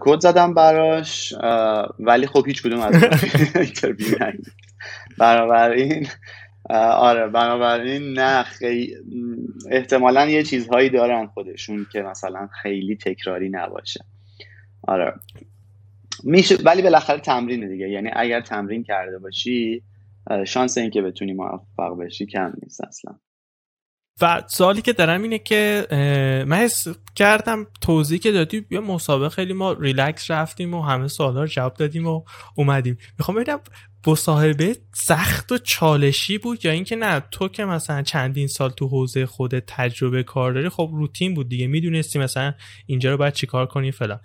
کد 0.00 0.20
زدم 0.20 0.54
براش 0.54 1.34
ولی 1.98 2.26
خب 2.26 2.46
هیچ 2.46 2.62
کدوم 2.62 2.80
از 2.80 2.94
interview 3.56 4.32
بنابراین 5.18 6.06
آره 6.70 7.26
بنابراین 7.26 8.12
نه 8.18 8.42
خیلی 8.42 8.96
احتمالا 9.70 10.26
یه 10.26 10.42
چیزهایی 10.42 10.88
دارن 10.88 11.26
خودشون 11.26 11.86
که 11.92 12.02
مثلا 12.02 12.48
خیلی 12.62 12.96
تکراری 12.96 13.48
نباشه. 13.48 14.04
آره. 14.88 15.14
میشه 16.24 16.56
ولی 16.64 16.82
بالاخره 16.82 17.20
تمرین 17.20 17.68
دیگه. 17.68 17.88
یعنی 17.88 18.10
اگر 18.12 18.40
تمرین 18.40 18.84
کرده 18.84 19.18
باشی 19.18 19.82
شانس 20.46 20.78
اینکه 20.78 21.02
بتونی 21.02 21.32
موفق 21.32 21.98
بشی 22.00 22.26
کم 22.26 22.52
نیست 22.62 22.80
اصلا. 22.84 23.18
و 24.20 24.42
سوالی 24.46 24.82
که 24.82 24.92
دارم 24.92 25.22
اینه 25.22 25.38
که 25.38 25.86
من 26.48 26.56
حس 26.56 26.86
کردم 27.14 27.66
توضیح 27.80 28.18
که 28.18 28.32
دادی 28.32 28.66
یه 28.70 28.80
مسابقه 28.80 29.28
خیلی 29.28 29.52
ما 29.52 29.72
ریلکس 29.72 30.30
رفتیم 30.30 30.74
و 30.74 30.82
همه 30.82 31.08
سوالا 31.08 31.40
رو 31.40 31.46
جواب 31.46 31.74
دادیم 31.74 32.06
و 32.06 32.24
اومدیم. 32.56 32.98
می‌خوام 33.18 33.36
ببینم 33.36 33.60
مصاحبه 34.06 34.76
سخت 34.94 35.52
و 35.52 35.58
چالشی 35.58 36.38
بود 36.38 36.64
یا 36.64 36.72
اینکه 36.72 36.96
نه؟ 36.96 37.22
تو 37.30 37.48
که 37.48 37.64
مثلا 37.64 38.02
چندین 38.02 38.46
سال 38.46 38.70
تو 38.70 38.88
حوزه 38.88 39.26
خود 39.26 39.58
تجربه 39.58 40.22
کار 40.22 40.52
داری 40.52 40.68
خب 40.68 40.90
روتین 40.92 41.34
بود 41.34 41.48
دیگه. 41.48 41.66
می‌دونستی 41.66 42.18
مثلا 42.18 42.54
اینجا 42.86 43.10
رو 43.10 43.16
باید 43.16 43.34
چیکار 43.34 43.66
کنی 43.66 43.92
فلان. 43.92 44.20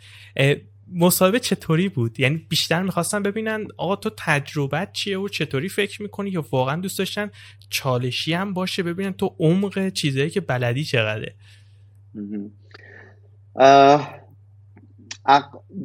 مصاحبه 0.93 1.39
چطوری 1.39 1.89
بود؟ 1.89 2.19
یعنی 2.19 2.45
بیشتر 2.49 2.81
می‌خواستم 2.81 3.23
ببینن 3.23 3.67
آقا 3.77 3.95
تو 3.95 4.09
تجربت 4.17 4.93
چیه 4.93 5.19
و 5.19 5.27
چطوری 5.27 5.69
فکر 5.69 6.01
می‌کنی 6.01 6.29
یا 6.29 6.45
واقعا 6.51 6.75
دوست 6.75 6.99
داشتن 6.99 7.29
چالشی 7.69 8.33
هم 8.33 8.53
باشه 8.53 8.83
ببینن 8.83 9.11
تو 9.11 9.35
عمق 9.39 9.89
چیزایی 9.89 10.29
که 10.29 10.41
بلدی 10.41 10.83
چقدره؟ 10.83 11.35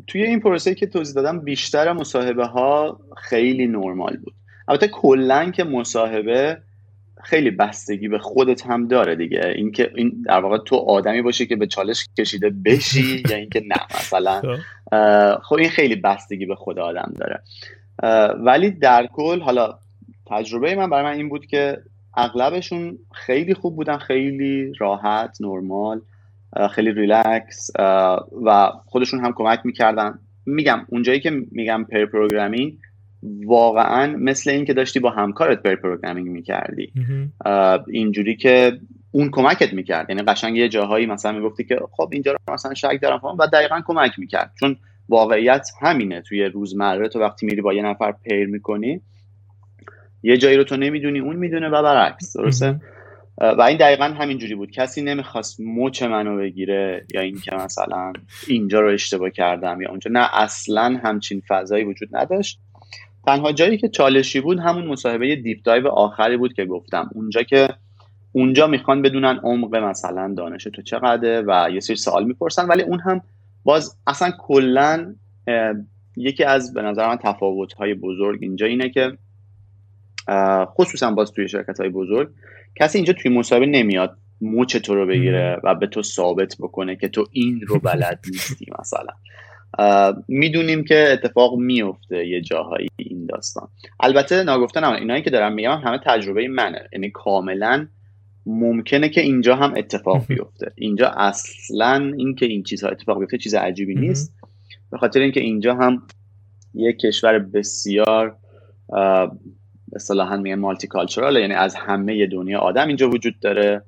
توی 0.07 0.23
این 0.23 0.41
پروسه 0.41 0.75
که 0.75 0.87
توضیح 0.87 1.15
دادم 1.15 1.41
بیشتر 1.41 1.93
مصاحبه 1.93 2.47
ها 2.47 3.01
خیلی 3.17 3.67
نرمال 3.67 4.17
بود. 4.17 4.35
البته 4.69 4.89
کلا 4.89 5.51
که 5.51 5.65
مصاحبه 5.65 6.59
خیلی 7.25 7.51
بستگی 7.51 8.09
به 8.09 8.19
خودت 8.19 8.67
هم 8.67 8.89
داره 8.89 9.17
دیگه. 9.17 9.53
اینکه 9.57 9.91
این 9.95 10.23
در 10.27 10.41
واقع 10.41 10.59
تو 10.59 10.77
آدمی 10.77 11.23
باشه 11.23 11.47
که 11.47 11.57
به 11.57 11.67
چالش 11.67 12.09
کشیده 12.19 12.51
بشی 12.65 13.23
یا 13.31 13.37
اینکه 13.37 13.61
نه 13.61 13.87
مثلا 13.95 14.43
خب. 15.43 15.55
این 15.55 15.69
خیلی 15.69 15.97
بستگی 15.97 16.47
به 16.47 16.55
خود 16.55 16.79
آدم 16.79 17.15
داره. 17.19 17.43
ولی 18.45 18.71
در 18.71 19.07
کل 19.07 19.41
حالا 19.41 19.79
تجربه 20.27 20.75
من 20.75 20.91
برای 20.91 21.05
من 21.05 21.17
این 21.17 21.29
بود 21.29 21.47
که 21.47 21.79
اغلبشون 22.17 22.99
خیلی 23.13 23.55
خوب 23.55 23.77
بودن 23.77 23.99
خیلی 23.99 24.73
راحت 24.79 25.37
نرمال 25.41 26.01
خیلی 26.71 26.93
ریلکس 26.93 27.71
و 28.45 28.73
خودشون 28.87 29.25
هم 29.25 29.33
کمک 29.33 29.61
می‌کردن. 29.65 30.19
میگم 30.47 30.87
اونجایی 30.89 31.21
که 31.21 31.31
میگم 31.51 31.85
pair 31.85 32.07
programming 32.07 32.79
واقعا 33.47 34.17
مثل 34.17 34.51
اینکه 34.51 34.73
داشتی 34.75 35.01
با 35.01 35.11
همکارت 35.11 35.63
pair 35.63 35.75
programming 35.75 36.29
می‌کردی. 36.29 36.93
اینجوری 37.89 38.37
که 38.37 38.73
اون 39.13 39.31
کمکت 39.31 39.73
می‌کرد. 39.73 40.11
یعنی 40.11 40.23
قشنگ 40.23 40.57
یه 40.57 40.69
جاهایی 40.69 41.07
مثلا 41.07 41.33
می‌گفتی 41.33 41.65
که 41.65 41.79
خب 41.93 42.09
اینجا 42.13 42.33
رو 42.33 42.39
مثلا 42.55 42.75
شک 42.75 42.99
دارم 43.03 43.21
و 43.39 43.47
دقیقا 43.47 43.81
کمک 43.87 44.19
می‌کرد. 44.19 44.53
چون 44.61 44.77
واقعیت 45.09 45.69
همینه. 45.83 46.21
توی 46.21 46.45
روزمره 46.45 47.09
تو 47.09 47.21
وقتی 47.21 47.47
میری 47.47 47.61
با 47.61 47.73
یه 47.73 47.83
نفر 47.83 48.13
پیر 48.13 48.47
می‌کنی 48.47 49.01
یه 50.23 50.37
جایی 50.37 50.57
رو 50.57 50.65
تو 50.65 50.77
نمی‌دونی 50.77 51.19
اون 51.19 51.37
می‌دونه 51.37 51.69
و 51.69 51.83
برعکس. 51.83 52.37
درسته؟ 52.37 52.81
و 53.39 53.63
این 53.63 53.77
دقیقا 53.77 54.05
همینجوری 54.05 54.55
بود. 54.55 54.71
کسی 54.71 55.03
نمی‌خواست 55.03 55.61
مچ 55.61 56.03
منو 56.03 56.37
بگیره 56.37 57.07
یا 57.15 57.21
اینکه 57.21 57.57
مثلا 57.57 58.13
اینجا 58.47 58.81
رو 58.81 58.93
اشتباه 58.93 59.31
کردم 59.31 59.81
یا 59.81 59.91
اونجا. 59.91 60.11
نه 60.15 60.29
اصلا 60.33 61.01
همچین 61.05 61.43
فضایی 61.49 61.85
وجود 61.85 62.09
نداشت. 62.13 62.61
تنها 63.27 63.53
جایی 63.53 63.79
که 63.79 63.89
چالشی 63.89 64.41
بود 64.41 64.59
همون 64.59 64.87
مصاحبه 64.87 65.37
دیپ 65.37 65.59
دایو 65.65 65.89
آخری 65.89 66.37
بود 66.37 66.53
که 66.53 66.65
گفتم. 66.65 67.11
اونجا 67.15 67.43
که 67.43 67.69
اونجا 68.33 68.67
می‌خوان 68.67 69.03
بدونن 69.03 69.41
عمق 69.43 69.77
مثلا 69.77 70.35
دانش 70.37 70.65
تو 70.65 70.83
چقدره 70.83 71.45
و 71.47 71.71
یه 71.73 71.81
سری 71.81 71.97
سوال 71.97 72.25
می‌پرسن 72.25 72.67
ولی 72.69 72.83
اون 72.83 73.01
هم 73.01 73.21
باز 73.65 73.97
اصلا 74.07 74.33
کلا 74.39 75.15
یکی 76.17 76.45
از 76.45 76.75
به 76.75 76.83
نظر 76.83 77.09
من 77.09 77.17
تفاوت 77.17 77.73
های 77.73 77.95
بزرگ 77.95 78.39
اینجا 78.43 78.67
اینه 78.67 78.89
که 78.89 79.13
خصوصا 80.65 81.11
باز 81.11 81.33
توی 81.33 81.49
شرکت 81.49 81.81
های 81.81 81.89
بزرگ 81.89 82.29
کسی 82.77 82.99
اینجا 82.99 83.13
توی 83.13 83.31
مصاحبه 83.31 83.67
نمیاد 83.67 84.17
موچ 84.41 84.77
تو 84.77 84.95
رو 84.95 85.07
بگیره 85.07 85.61
و 85.65 85.75
به 85.75 85.87
تو 85.87 86.03
ثابت 86.03 86.57
بکنه 86.61 86.97
که 86.97 87.09
تو 87.09 87.27
این 87.33 87.61
رو 87.61 87.79
بلد 87.79 88.21
نیستی 88.33 88.67
مثلا. 88.79 89.13
می‌دونیم 90.29 90.85
که 90.85 91.09
اتفاق 91.13 91.59
میفته 91.59 92.27
یه 92.27 92.41
جاهایی 92.41 92.89
این 92.97 93.27
داستان. 93.27 93.69
البته 94.01 94.43
ناگفتن 94.43 94.85
هم 94.85 94.93
اینایی 94.93 95.23
که 95.23 95.31
دارم 95.31 95.53
میگم 95.53 95.79
همه 95.85 95.99
تجربه 96.05 96.49
منه. 96.49 96.89
یعنی 96.93 97.11
کاملا 97.11 97.87
ممکنه 98.47 99.09
که 99.09 99.21
اینجا 99.21 99.57
هم 99.57 99.75
اتفاق 99.77 100.27
بیفته. 100.27 100.73
اینجا 100.77 101.09
اصلا 101.09 102.13
اینکه 102.17 102.47
این 102.47 102.63
چیزها 102.63 102.91
اتفاق 102.91 103.19
بیفته 103.19 103.39
چیز 103.39 103.55
عجیبی 103.55 103.95
نیست. 103.95 104.35
به 104.91 104.99
خاطر 104.99 105.21
اینکه 105.21 105.41
اینجا 105.41 105.75
هم 105.75 106.03
یک 106.75 106.99
کشور 106.99 107.39
بسیار 107.39 108.37
اصطلاحا 109.93 110.37
میگن 110.37 110.55
مالتی 110.55 110.87
کالچورال 110.87 111.37
یعنی 111.37 111.55
از 111.55 111.75
همه 111.75 112.27
دنیا 112.27 112.59
آدم 112.59 112.89
اینجا 112.89 113.11
وجود 113.11 113.35
داره. 113.41 113.83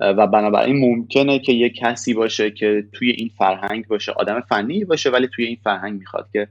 و 0.00 0.26
بنابراین 0.26 0.80
ممکنه 0.80 1.38
که 1.38 1.52
یه 1.52 1.70
کسی 1.70 2.14
باشه 2.14 2.50
که 2.50 2.84
توی 2.92 3.10
این 3.10 3.30
فرهنگ 3.38 3.86
باشه 3.86 4.12
آدم 4.12 4.40
فنی 4.40 4.84
باشه 4.84 5.10
ولی 5.10 5.28
توی 5.34 5.44
این 5.44 5.58
فرهنگ 5.64 5.98
می‌خواد 5.98 6.28
که 6.32 6.48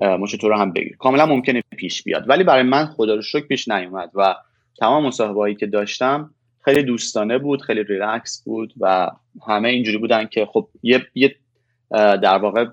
مش 0.00 0.32
تو 0.32 0.48
رو 0.48 0.56
هم 0.56 0.72
بگیر 0.72 0.96
کاملا 0.96 1.26
ممکنه 1.26 1.62
پیش 1.76 2.02
بیاد. 2.02 2.28
ولی 2.28 2.44
برای 2.44 2.62
من 2.62 2.86
خدا 2.86 3.14
رو 3.14 3.22
شکر 3.22 3.46
پیش 3.46 3.68
نیومد. 3.68 4.10
و 4.14 4.34
تمام 4.78 5.06
مصاحبه‌ای 5.06 5.54
که 5.54 5.66
داشتم 5.66 6.30
خیلی 6.64 6.82
دوستانه 6.82 7.38
بود 7.38 7.62
خیلی 7.62 7.82
ریلکس 7.82 8.42
بود 8.44 8.74
و 8.80 9.10
همه 9.48 9.68
اینجوری 9.68 9.98
بودن 9.98 10.26
که 10.26 10.46
خب 10.52 10.68
یه, 10.82 11.06
یه 11.14 11.36
در 11.92 12.38
واقع 12.38 12.66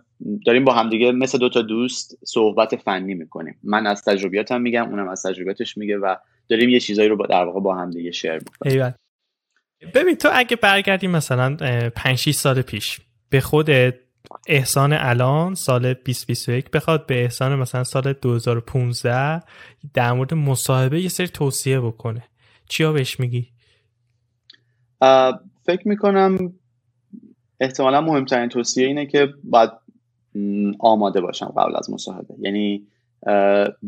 داریم 0.46 0.66
با 0.66 0.74
همدیگه 0.74 1.12
مثل 1.12 1.38
دو 1.38 1.50
تا 1.50 1.62
دوست 1.62 2.18
صحبت 2.26 2.76
فنی 2.76 3.14
می‌کنیم. 3.14 3.60
من 3.64 3.88
از 3.88 4.04
تجربیاتم 4.04 4.62
میگم 4.62 4.90
اونم 4.90 5.10
از 5.10 5.24
تجربیاتش 5.24 5.78
میگه 5.78 5.98
و 5.98 6.16
داریم 6.50 6.70
یه 6.70 6.80
چیزایی 6.80 7.10
رو 7.10 7.28
در 7.28 7.46
واقع 7.46 7.60
با 7.60 7.76
همدیگه 7.76 8.12
شیر 8.12 8.34
می‌کنیم. 8.34 8.94
ببین 9.94 10.16
تو 10.16 10.30
اگه 10.34 10.56
برگردی 10.56 11.08
مثلا 11.08 11.56
5 11.96 12.18
6 12.18 12.32
سال 12.32 12.62
پیش 12.62 13.02
به 13.30 13.42
خودت 13.42 13.96
احسان 14.48 14.94
الان 14.94 15.56
سال 15.56 15.82
2021 15.82 16.70
بخواد 16.70 17.06
به 17.06 17.22
احسان 17.24 17.56
مثلا 17.56 17.84
سال 17.84 18.14
2015 18.14 19.42
در 19.94 20.12
مورد 20.14 20.34
مصاحبه 20.34 21.02
یه 21.02 21.10
سری 21.10 21.28
توصیه 21.28 21.80
بکنه. 21.80 22.24
چیا 22.70 22.92
بهش 22.92 23.20
میگی؟ 23.20 23.51
فکر 25.64 25.88
می‌کنم 25.88 26.54
احتمالا 27.60 28.02
مهمترین 28.02 28.50
توصیه 28.50 28.88
اینه 28.88 29.06
که 29.06 29.34
باید 29.44 29.72
آماده 30.80 31.22
باشم 31.22 31.46
قبل 31.46 31.76
از 31.76 31.90
مصاحبه. 31.90 32.34
یعنی 32.40 32.88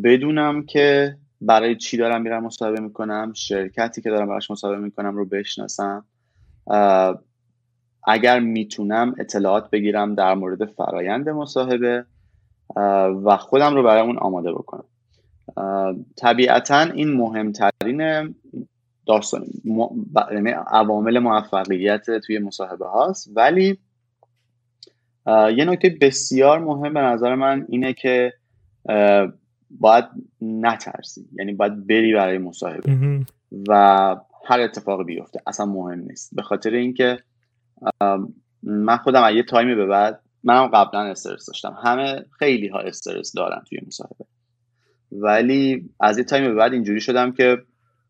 بدونم 0.03 0.63
که 0.65 1.17
برای 1.41 1.75
چی 1.75 1.97
دارم 1.97 2.21
میرم 2.21 2.43
مصاحبه 2.43 2.79
می‌کنم 2.79 3.31
شرکتی 3.35 4.01
که 4.01 4.09
دارم 4.09 4.27
براش 4.27 4.51
مصاحبه 4.51 4.77
می‌کنم 4.77 5.15
رو 5.15 5.25
بشناسم. 5.25 6.05
اگر 8.07 8.39
می‌تونم 8.39 9.15
اطلاعات 9.19 9.69
بگیرم 9.69 10.15
در 10.15 10.33
مورد 10.33 10.65
فرایند 10.65 11.29
مصاحبه 11.29 12.05
و 13.25 13.37
خودم 13.37 13.75
رو 13.75 13.83
برای 13.83 14.01
اون 14.01 14.17
آماده 14.17 14.51
بکنم. 14.51 14.85
طبیعتا 16.17 16.79
این 16.79 17.13
مهمترین 17.13 18.35
داستان 19.05 19.45
یعنی 20.31 20.49
عوامل 20.49 21.19
موفقیت 21.19 22.19
توی 22.19 22.39
مصاحبه 22.39 22.85
هاست. 22.85 23.31
ولی 23.35 23.77
یه 25.27 25.65
نکته 25.65 25.97
بسیار 26.01 26.59
مهم 26.59 26.93
به 26.93 26.99
نظر 26.99 27.35
من 27.35 27.65
اینه 27.69 27.93
که 27.93 28.33
باید 29.69 30.05
نترسی. 30.41 31.25
یعنی 31.33 31.53
باید 31.53 31.87
بری 31.87 32.13
برای 32.13 32.37
مصاحبه. 32.37 33.19
و 33.67 34.15
هر 34.45 34.59
اتفاقی 34.59 35.03
بیفته. 35.03 35.41
اصلا 35.47 35.65
مهم 35.65 35.99
نیست. 35.99 36.35
به 36.35 36.41
خاطر 36.41 36.69
اینکه 36.69 37.19
من 38.63 38.97
خودم 38.97 39.23
از 39.23 39.35
یه 39.35 39.43
تایمی 39.43 39.75
به 39.75 39.85
بعد 39.85 40.19
منم 40.43 40.67
قبلا 40.67 40.99
استرس 40.99 41.45
داشتم. 41.45 41.77
همه 41.83 42.25
خیلی 42.39 42.67
ها 42.67 42.79
استرس 42.79 43.33
دارن 43.33 43.61
توی 43.69 43.79
مصاحبه. 43.87 44.25
ولی 45.11 45.89
از 45.99 46.17
یه 46.17 46.23
تایمی 46.23 46.47
به 46.47 46.53
بعد 46.53 46.73
اینجوری 46.73 47.01
شدم 47.01 47.31
که 47.31 47.57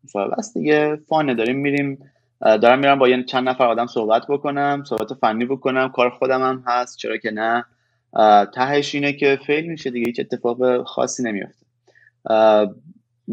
مصاحبه 0.04 0.34
است 0.38 0.54
دیگه. 0.58 0.96
فانه 1.08 1.34
داریم 1.34 1.58
میریم. 1.58 1.98
دارم 2.40 2.78
میرم 2.78 2.98
با 2.98 3.08
یه 3.08 3.24
چند 3.24 3.48
نفر 3.48 3.66
آدم 3.66 3.86
صحبت 3.86 4.22
بکنم 4.28 4.82
صحبت 4.86 5.14
فنی 5.14 5.44
بکنم. 5.44 5.88
کار 5.88 6.10
خودم 6.10 6.42
هم 6.42 6.64
هست 6.66 6.98
چرا 6.98 7.16
که 7.16 7.30
نه. 7.30 7.64
تهش 8.54 8.94
اینه 8.94 9.12
که 9.12 9.38
فیل 9.46 9.66
میشه 9.66 9.90
دیگه 9.90 10.06
هیچ 10.06 10.20
اتفاق 10.20 10.82
خاصی 10.82 11.22
نمیافته. 11.22 11.66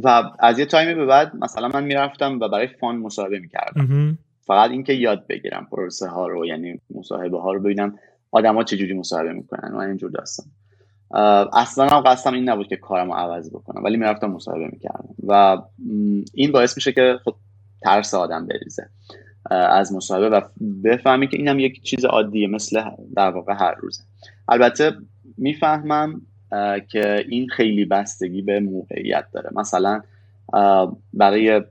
و 0.03 0.31
از 0.39 0.59
یه 0.59 0.65
تایمی 0.65 0.93
به 0.93 1.05
بعد 1.05 1.35
مثلا 1.35 1.67
من 1.67 1.83
می‌رفتم 1.83 2.39
و 2.39 2.47
برای 2.47 2.67
فان 2.67 2.95
مصاحبه 2.95 3.39
می‌کردم. 3.39 4.17
فقط 4.41 4.69
اینکه 4.69 4.93
یاد 4.93 5.27
بگیرم 5.27 5.67
پروسه 5.71 6.07
ها 6.07 6.27
رو 6.27 6.45
یعنی 6.45 6.79
مصاحبه 6.95 7.39
ها 7.41 7.53
رو 7.53 7.59
ببینم 7.59 7.99
آدما 8.31 8.63
چجوری 8.63 8.93
مصاحبه 8.93 9.33
می‌کنن. 9.33 9.71
من 9.71 9.87
اینجور 9.87 10.11
داستان. 10.11 10.45
اصلا 11.53 11.87
هم 11.87 12.01
قصدم 12.01 12.33
این 12.33 12.49
نبود 12.49 12.67
که 12.67 12.75
کارم 12.75 13.07
رو 13.07 13.13
عوض 13.13 13.49
بکنم 13.49 13.83
ولی 13.83 13.97
می‌رفتم 13.97 14.31
مصاحبه 14.31 14.69
می‌کردم 14.71 15.09
و 15.27 15.57
این 16.33 16.51
باعث 16.51 16.77
میشه 16.77 16.91
که 16.91 17.19
خود 17.23 17.35
ترس 17.81 18.13
آدم 18.13 18.47
بریزه 18.47 18.89
از 19.51 19.93
مصاحبه 19.93 20.29
و 20.29 20.41
بفهمی 20.83 21.27
که 21.27 21.37
اینم 21.37 21.59
یک 21.59 21.83
چیز 21.83 22.05
عادیه 22.05 22.47
مثل 22.47 22.83
در 23.15 23.29
واقع 23.29 23.53
هر 23.53 23.75
روزه. 23.79 24.03
البته 24.47 24.91
می‌فهمم 25.37 26.21
که 26.89 27.25
این 27.29 27.49
خیلی 27.49 27.85
بستگی 27.85 28.41
به 28.41 28.59
موقعیت 28.59 29.25
داره. 29.33 29.49
مثلا 29.55 30.01
برای 31.13 31.61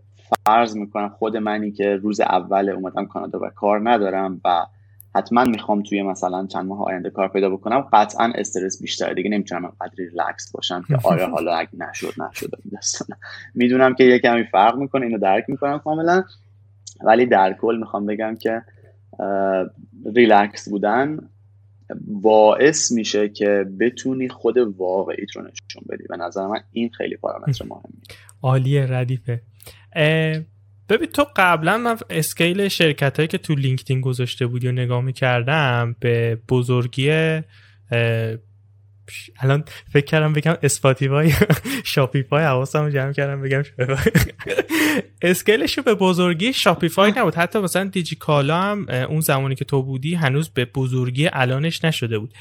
فرض 0.46 0.76
می‌کنم 0.76 1.09
خود 1.09 1.37
منی 1.37 1.72
که 1.72 1.96
روز 1.96 2.20
اول 2.20 2.68
اومدم 2.68 3.07
کانادا 3.07 3.40
و 3.40 3.48
کار 3.48 3.90
ندارم 3.90 4.40
و 4.44 4.66
حتما 5.14 5.44
می‌خوام 5.44 5.82
توی 5.82 6.02
مثلا 6.02 6.46
چند 6.46 6.66
ماه 6.66 6.84
آینده 6.84 7.10
کار 7.10 7.28
پیدا 7.28 7.50
بکنم. 7.50 7.80
قطعا 7.92 8.32
استرس 8.34 8.80
بیشتره. 8.82 9.14
دیگه 9.14 9.30
نمی‌تونم 9.30 9.64
انقدر 9.64 9.94
ریلکس 9.98 10.52
باشم 10.52 10.84
که 10.88 10.98
آره 11.04 11.26
حالا 11.34 11.54
اگه 11.54 11.70
نشد 11.78 12.14
نشد 12.28 12.50
می‌دونم 13.54 13.94
که 13.94 14.04
یه 14.04 14.18
کمی 14.18 14.44
فرق 14.44 14.76
می‌کنه 14.76 15.06
اینو 15.06 15.18
درک 15.18 15.44
می‌کنم 15.48 15.78
کاملا. 15.78 16.24
ولی 17.04 17.26
در 17.26 17.52
کل 17.52 17.76
می‌خوام 17.80 18.06
بگم 18.06 18.36
که 18.36 18.62
ریلکس 20.14 20.68
بودن 20.68 21.18
باعث 22.06 22.92
میشه 22.92 23.28
که 23.28 23.66
بتونی 23.80 24.28
خود 24.28 24.58
واقعیت 24.58 25.36
رو 25.36 25.42
نشون 25.42 25.82
بدی. 25.88 26.04
به 26.08 26.16
نظر 26.16 26.46
من 26.46 26.60
این 26.72 26.88
خیلی 26.88 27.16
پارامتر 27.16 27.64
مهمیه. 27.64 28.00
عالیه 28.42 28.86
ردیفه. 28.90 29.40
ببین 30.90 31.09
تو 31.09 31.26
قبلا 31.37 31.79
من 31.79 31.96
scale 32.10 32.68
شرکت 32.68 33.16
هایی 33.16 33.29
که 33.29 33.38
تو 33.38 33.55
LinkedIn 33.54 34.00
گذاشته 34.00 34.46
بودی 34.46 34.68
و 34.68 34.72
نگاه 34.72 35.00
می‌کردم 35.00 35.96
به 36.00 36.38
بزرگی 36.48 37.11
الان 39.40 39.64
فکر 39.92 40.05
کردم 40.05 40.33
بگم 40.33 40.57
Spotify 40.62 41.32
Shopify 41.84 42.44
حواسم 42.44 42.90
جمع 42.90 43.12
کردم 43.12 43.42
بگم 43.42 43.62
scale 45.22 45.62
ش 45.62 45.78
به 45.79 45.94
بزرگی 45.94 46.53
Shopify 46.52 47.12
نبود. 47.16 47.35
حتی 47.35 47.59
مثلا 47.59 47.85
دیجیکالا 47.85 48.62
هم 48.62 48.87
اون 48.88 49.20
زمانی 49.20 49.55
که 49.55 49.64
تو 49.64 49.83
بودی 49.83 50.14
هنوز 50.14 50.48
به 50.48 50.64
بزرگی 50.64 51.29
الانش 51.33 51.85
نشده 51.85 52.18
بود. 52.18 52.35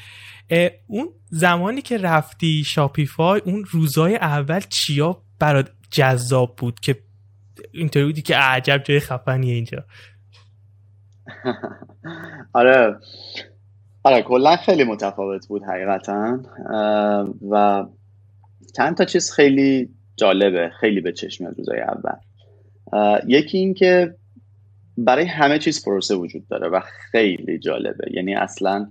اون 0.86 1.08
زمانی 1.28 1.82
که 1.82 1.98
رفتی 1.98 2.64
Shopify 2.64 3.40
اون 3.44 3.64
روزای 3.70 4.16
اول 4.16 4.60
چیا 4.60 5.22
برات 5.38 5.70
جذاب 5.90 6.56
بود 6.56 6.80
که 6.80 6.96
اینطوری 7.72 8.04
بودی 8.04 8.22
که 8.22 8.36
عجب 8.36 8.82
جای 8.84 9.00
خفنیه 9.00 9.54
اینجا. 9.54 9.84
آره. 12.52 12.96
آره 14.02 14.22
کلا 14.22 14.56
خیلی 14.56 14.84
متفاوت 14.84 15.48
بود 15.48 15.62
حقیقتا. 15.62 16.38
و 17.50 17.86
چند 18.76 18.96
تا 18.96 19.04
چیز 19.04 19.32
خیلی 19.32 19.88
جالبه 20.16 20.70
خیلی 20.80 21.00
به 21.00 21.12
چشم 21.12 21.44
میاد 21.44 21.58
روزای 21.58 21.80
اول. 21.80 22.16
یکی 23.26 23.58
این 23.58 23.74
که 23.74 24.14
برای 24.96 25.24
همه 25.24 25.58
چیز 25.58 25.84
پروسه 25.84 26.14
وجود 26.14 26.48
داره 26.48 26.68
و 26.68 26.80
خیلی 27.10 27.58
جالبه. 27.58 28.10
یعنی 28.10 28.34
اصلا 28.34 28.90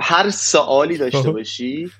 هر 0.00 0.30
سوالی 0.30 0.98
داشته. 0.98 1.30
باشی 1.40 1.90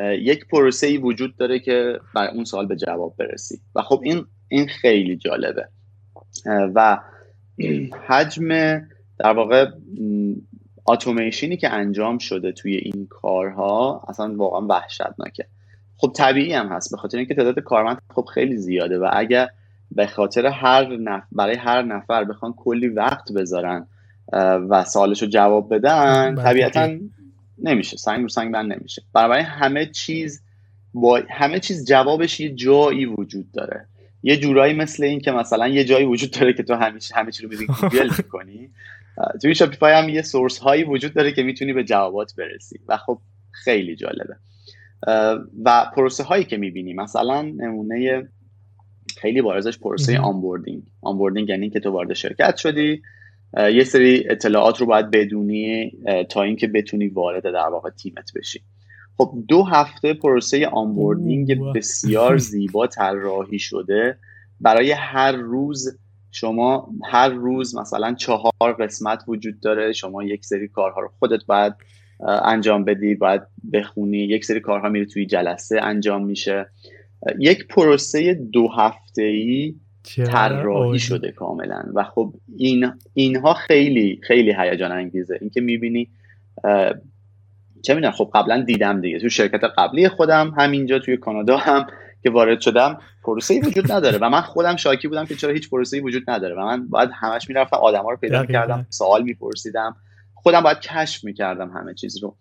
یک 0.00 0.46
پروسه 0.46 0.86
ای 0.86 0.96
وجود 0.96 1.36
داره 1.36 1.58
که 1.58 2.00
بر 2.14 2.28
اون 2.28 2.44
سوال 2.44 2.66
به 2.66 2.76
جواب 2.76 3.14
برسی. 3.18 3.60
و 3.74 3.82
خب 3.82 4.00
این 4.04 4.24
این 4.48 4.66
خیلی 4.66 5.16
جالبه. 5.16 5.68
و 6.46 6.98
حجم 8.06 8.48
در 9.18 9.32
واقع 9.32 9.70
اتوماسیونی 10.86 11.56
که 11.56 11.70
انجام 11.70 12.18
شده 12.18 12.52
توی 12.52 12.76
این 12.76 13.06
کارها 13.10 14.04
اصلا 14.08 14.34
واقعا 14.36 14.66
وحشتناکه. 14.66 15.46
خب 15.96 16.12
طبیعی 16.16 16.52
هم 16.52 16.66
هست 16.66 16.90
به 16.90 16.96
خاطر 16.96 17.18
اینکه 17.18 17.34
تعداد 17.34 17.58
کارمند 17.58 17.98
خب 18.14 18.24
خیلی 18.34 18.56
زیاده 18.56 18.98
و 18.98 19.10
اگر 19.12 19.48
به 19.90 20.06
خاطر 20.06 20.46
هر 20.46 20.96
نفر 20.96 21.26
برای 21.32 21.56
هر 21.56 21.82
نفر 21.82 22.24
بخوان 22.24 22.52
کلی 22.52 22.88
وقت 22.88 23.32
بذارن 23.32 23.86
و 24.68 24.84
سوالش 24.84 25.22
رو 25.22 25.28
جواب 25.28 25.74
بدن 25.74 26.34
طبیعتا 26.34 26.90
نمیشه 27.62 27.96
سنگ 27.96 28.22
رو 28.22 28.28
سنگ 28.28 28.52
بند 28.52 28.72
نمیشه. 28.72 29.02
برای 29.12 29.40
همه 29.40 29.86
چیز 29.86 30.42
با 30.94 31.22
همه 31.30 31.60
چیز 31.60 31.86
جوابش 31.86 32.40
یه 32.40 32.54
جایی 32.54 33.06
وجود 33.06 33.52
داره. 33.52 33.86
یه 34.22 34.36
جورایی 34.36 34.74
مثل 34.74 35.04
این 35.04 35.20
که 35.20 35.32
مثلا 35.32 35.68
یه 35.68 35.84
جایی 35.84 36.04
وجود 36.04 36.30
داره 36.30 36.52
که 36.52 36.62
تو 36.62 36.74
همیشه 36.74 37.14
همه 37.14 37.30
چی 37.32 37.42
رو 37.42 37.48
می‌دونی 37.48 37.66
گوگل 37.66 38.10
می‌کنی. 38.18 38.70
توی 39.42 39.54
Shopify 39.54 39.92
هم 39.92 40.08
یه 40.08 40.22
source 40.22 40.58
هایی 40.58 40.84
وجود 40.84 41.14
داره 41.14 41.32
که 41.32 41.42
می‌تونی 41.42 41.72
به 41.72 41.84
جوابات 41.84 42.34
برسی. 42.36 42.80
و 42.88 42.96
خب 42.96 43.18
خیلی 43.50 43.96
جالبه. 43.96 44.36
و 45.64 45.90
پروسه 45.96 46.24
هایی 46.24 46.44
که 46.44 46.56
می‌بینی 46.56 46.94
مثلا 46.94 47.42
نمونه 47.42 48.28
خیلی 49.18 49.42
بارزش 49.42 49.78
پروسه 49.78 50.18
onboarding. 50.18 50.82
onboarding 51.00 51.48
یعنی 51.48 51.70
که 51.70 51.80
تو 51.80 51.90
وارد 51.90 52.12
شرکت 52.12 52.56
شدی. 52.56 53.02
یه 53.56 53.84
سری 53.84 54.24
اطلاعات 54.30 54.80
رو 54.80 54.86
باید 54.86 55.10
بدونی 55.10 55.92
تا 56.28 56.42
اینکه 56.42 56.66
بتونی 56.66 57.08
وارد 57.08 57.42
در 57.42 57.68
واقع 57.68 57.90
تیمت 57.90 58.30
بشی. 58.36 58.62
خب 59.16 59.34
دو 59.48 59.62
هفته 59.62 60.14
پروسه 60.14 60.66
آنبوردینگ 60.66 61.72
بسیار 61.74 62.38
زیبا 62.50 62.86
طراحی 62.86 63.58
شده. 63.58 64.16
برای 64.60 64.92
هر 64.92 65.32
روز 65.32 65.98
شما 66.30 66.88
هر 67.04 67.28
روز 67.28 67.76
مثلا 67.76 68.14
چهار 68.14 68.72
قسمت 68.80 69.24
وجود 69.28 69.60
داره. 69.60 69.92
شما 69.92 70.24
یک 70.24 70.44
سری 70.44 70.68
کارها 70.68 71.00
رو 71.00 71.10
خودت 71.18 71.46
باید 71.46 71.72
انجام 72.44 72.84
بدی 72.84 73.14
باید 73.14 73.42
بخونی. 73.72 74.18
یک 74.18 74.44
سری 74.44 74.60
کارها 74.60 74.88
میره 74.88 75.06
توی 75.06 75.26
جلسه 75.26 75.80
انجام 75.82 76.24
میشه. 76.24 76.66
یک 77.38 77.66
پروسه 77.68 78.34
دو 78.34 78.68
هفته 78.68 79.22
ای 79.22 79.74
طراحی 80.04 80.98
شده 80.98 81.32
کاملا. 81.32 81.82
و 81.94 82.04
خب 82.04 82.34
این 82.56 82.92
اینها 83.14 83.54
خیلی 83.54 84.20
خیلی 84.22 84.54
هیجان 84.58 84.92
انگیزه. 84.92 85.38
اینکه 85.40 85.60
می‌بینی 85.60 86.08
چه 87.82 87.94
می‌دونم 87.94 88.12
خب 88.12 88.30
قبلا 88.34 88.62
دیدم 88.62 89.00
دیگه. 89.00 89.18
تو 89.18 89.28
شرکت 89.28 89.64
قبلی 89.64 90.08
خودم 90.08 90.54
همینجا 90.58 90.98
توی 90.98 91.16
کانادا 91.16 91.56
هم 91.56 91.86
که 92.22 92.30
وارد 92.30 92.60
شدم 92.60 92.98
پروسه 93.24 93.60
وجود 93.60 93.92
نداره. 93.92 94.18
و 94.18 94.28
من 94.28 94.40
خودم 94.40 94.76
شاکی 94.76 95.08
بودم 95.08 95.24
که 95.24 95.34
چرا 95.34 95.52
هیچ 95.52 95.70
پروسه 95.70 96.00
وجود 96.00 96.30
نداره. 96.30 96.54
و 96.54 96.58
من 96.58 96.88
باید 96.88 97.10
همش 97.14 97.48
می‌رفتم 97.48 97.76
آدما 97.76 98.10
رو 98.10 98.16
پیدا 98.16 98.46
کردم 98.46 98.86
سوال 98.90 99.22
میپرسیدم. 99.22 99.96
خودم 100.34 100.60
باید 100.60 100.80
کشف 100.80 101.24
می‌کردم 101.24 101.70
همه 101.70 101.94
چیز 101.94 102.22
رو. 102.22 102.36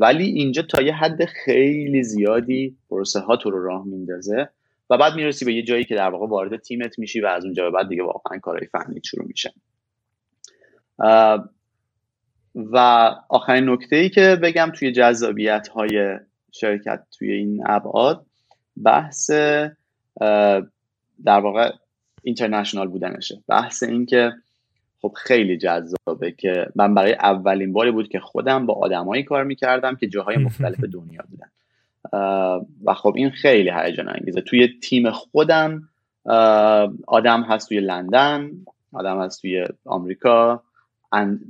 ولی 0.00 0.24
اینجا 0.24 0.62
تا 0.62 0.82
یه 0.82 0.94
حد 0.94 1.24
خیلی 1.24 2.02
زیادی 2.02 2.76
پروسه 2.90 3.20
ها 3.20 3.36
تو 3.36 3.50
رو 3.50 3.64
راه 3.64 3.84
میندازه. 3.86 4.48
و 4.90 4.98
بعد 4.98 5.14
می‌رسی 5.14 5.44
به 5.44 5.54
یه 5.54 5.62
جایی 5.62 5.84
که 5.84 5.94
در 5.94 6.10
واقع 6.10 6.26
وارد 6.26 6.60
تیمت 6.60 6.98
میشی 6.98 7.20
و 7.20 7.26
از 7.26 7.44
اونجا 7.44 7.64
به 7.64 7.70
بعد 7.70 7.88
دیگه 7.88 8.02
واقعا 8.02 8.38
کارهای 8.38 8.66
فنی 8.66 9.00
شروع 9.04 9.26
میشه. 9.26 9.52
و 12.54 12.76
آخرین 13.28 13.70
نکته 13.70 13.96
ای 13.96 14.10
که 14.10 14.38
بگم 14.42 14.72
توی 14.74 14.92
جذابیت 14.92 15.68
های 15.68 16.18
شرکت 16.52 17.06
توی 17.18 17.32
این 17.32 17.62
ابعاد 17.66 18.26
بحث 18.84 19.30
در 21.24 21.40
واقع 21.40 21.72
اینترنشنال 22.22 22.88
بودنشه. 22.88 23.42
بحث 23.48 23.82
این 23.82 24.06
که 24.06 24.32
خب 25.02 25.12
خیلی 25.16 25.58
جذابه 25.58 26.32
که 26.38 26.66
من 26.74 26.94
برای 26.94 27.12
اولین 27.12 27.72
باری 27.72 27.90
بود 27.90 28.08
که 28.08 28.20
خودم 28.20 28.66
با 28.66 28.74
آدمایی 28.74 29.22
کار 29.22 29.44
می‌کردم 29.44 29.96
که 29.96 30.06
جاهای 30.06 30.36
مختلف 30.46 30.80
دنیا 30.80 31.22
بودن. 31.30 31.48
و 32.84 32.94
خب 32.96 33.12
این 33.16 33.30
خیلی 33.30 33.70
هیجان 33.70 34.08
انگیزه. 34.08 34.40
توی 34.40 34.68
تیم 34.82 35.10
خودم 35.10 35.88
آدم 37.06 37.42
هست 37.42 37.68
توی 37.68 37.80
لندن 37.80 38.50
آدم 38.92 39.20
هست 39.20 39.42
توی 39.42 39.66
آمریکا 39.84 40.62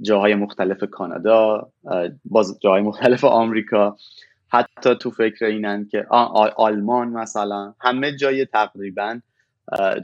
جاهای 0.03 0.35
مختلف 0.35 0.85
کانادا 0.85 1.69
باز 2.25 2.59
جاهای 2.61 2.83
مختلف 2.83 3.25
آمریکا. 3.25 3.97
حتی 4.49 4.95
تو 4.95 5.11
فکر 5.11 5.45
اینن 5.45 5.89
که 5.91 6.07
آلمان 6.57 7.09
مثلا 7.09 7.75
همه 7.81 8.17
جای 8.17 8.45
تقریبا 8.45 9.21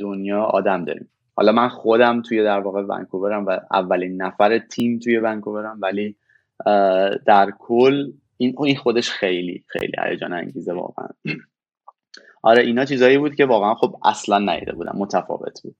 دنیا 0.01 0.43
آدم 0.43 0.85
داریم. 0.85 1.09
حالا 1.37 1.53
من 1.53 1.69
خودم 1.69 2.23
توی 2.23 2.45
در 2.45 2.61
واقع 2.61 2.83
ونکوورم 2.83 3.47
و 3.47 3.61
اولین 3.71 4.23
نفر 4.23 4.59
تیم 4.59 4.99
توی 4.99 5.19
ونکوورم 5.19 5.79
ولی 5.81 6.17
در 7.27 7.53
کل 7.59 8.13
این 8.43 8.55
این 8.59 8.77
خودش 8.77 9.11
خیلی 9.11 9.65
خیلی 9.67 9.93
هیجان 10.05 10.33
انگیزه 10.33 10.73
واقعا. 10.73 11.09
آره 12.43 12.63
اینا 12.63 12.85
چیزایی 12.85 13.19
بود 13.19 13.35
که 13.35 13.47
واقعا 13.47 13.75
خب 13.75 13.97
اصلا 14.05 14.39
نیده 14.39 14.73
بودم 14.73 14.93
متفاوت 14.95 15.63
بود. 15.63 15.77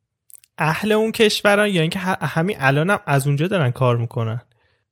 اهل 0.59 0.93
اون 0.93 1.13
کشوران 1.13 1.69
یا 1.69 1.81
اینکه 1.81 1.99
همین 1.99 2.57
الانم 2.59 2.99
از 3.07 3.27
اونجا 3.27 3.49
دارن 3.49 3.71
کار 3.71 3.97
می‌کنن؟ 3.97 4.41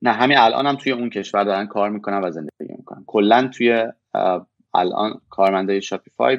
نه 0.02 0.12
همین 0.12 0.38
الانم 0.38 0.76
توی 0.76 0.92
اون 0.92 1.10
کشور 1.10 1.44
دارن 1.44 1.66
کار 1.66 1.90
می‌کنن 1.90 2.24
و 2.24 2.30
زندگی 2.30 2.74
می‌کنن. 2.78 3.04
کلا 3.06 3.50
توی 3.54 3.86
الان 4.74 5.20
کارمندای 5.28 5.82
شاپیفای 5.82 6.38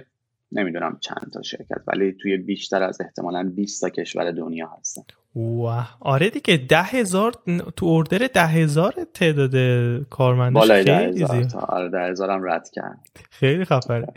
نمی‌دونم 0.51 0.97
چند 1.01 1.31
تا 1.33 1.41
شرکت 1.41 1.81
ولی 1.87 2.11
توی 2.21 2.37
بیشتر 2.37 2.83
از 2.83 3.01
احتمالا 3.01 3.51
20 3.55 3.81
تا 3.81 3.89
کشور 3.89 4.31
دنیا 4.31 4.71
هستن. 4.79 5.01
wow. 5.35 5.97
آره 5.99 6.29
دیگه 6.29 6.57
ده 6.57 6.83
هزار 6.83 7.33
تو 7.75 7.85
order 7.85 8.27
ده 8.33 8.47
هزار 8.47 8.93
تعداد 9.13 9.55
کارمندش 10.09 10.59
بالای 10.59 10.83
ده 10.83 10.97
هزار 10.97 11.47
آره 11.67 11.89
ده 11.89 11.99
هزار 11.99 12.31
هم 12.31 12.43
رد 12.43 12.69
کرد. 12.69 12.99
خیلی 13.29 13.65
خفنه 13.65 14.07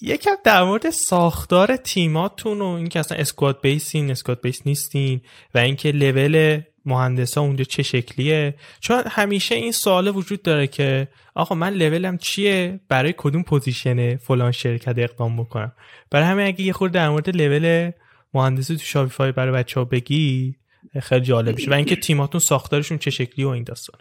یکم 0.00 0.34
در 0.44 0.62
مورد 0.62 0.90
ساختار 0.90 1.76
تیماتون 1.76 2.60
و 2.60 2.66
اینکه 2.66 2.98
اصلا 2.98 3.18
squad 3.18 3.60
base 3.60 3.93
ین 3.93 4.10
squad 4.10 4.40
base 4.40 4.66
نیستین 4.66 5.20
و 5.54 5.58
اینکه 5.58 5.90
لول 5.92 6.60
مهندسا 6.84 7.40
اونجا 7.40 7.64
چه 7.64 7.82
شکلیه. 7.82 8.54
چون 8.80 9.02
همیشه 9.06 9.54
این 9.54 9.72
سوال 9.72 10.08
وجود 10.08 10.42
داره 10.42 10.66
که 10.66 11.08
آقا 11.34 11.54
من 11.54 11.72
لولم 11.72 12.18
چیه؟ 12.18 12.80
برای 12.88 13.14
کدوم 13.16 13.42
position 13.42 14.16
فلان 14.16 14.52
شرکت 14.52 14.98
اقدام 14.98 15.36
بکنم؟ 15.36 15.72
برای 16.10 16.26
همین 16.26 16.46
اگه 16.46 16.60
یه 16.60 16.72
خورده 16.72 16.94
در 16.94 17.08
مورد 17.08 17.36
لول 17.36 17.90
مهندسی 18.34 18.76
تو 18.76 18.82
شاپیفای 18.82 19.32
برای 19.32 19.52
بچه 19.52 19.80
ها 19.80 19.84
بگی 19.84 20.56
خیلی 21.00 21.24
جالب 21.24 21.54
میشه 21.56 21.70
و 21.70 21.74
اینکه 21.74 21.96
تیماتون 21.96 22.40
ساختارشون 22.40 22.98
چه 22.98 23.10
شکلی 23.10 23.44
و 23.44 23.48
این 23.48 23.64
داستان. 23.64 24.00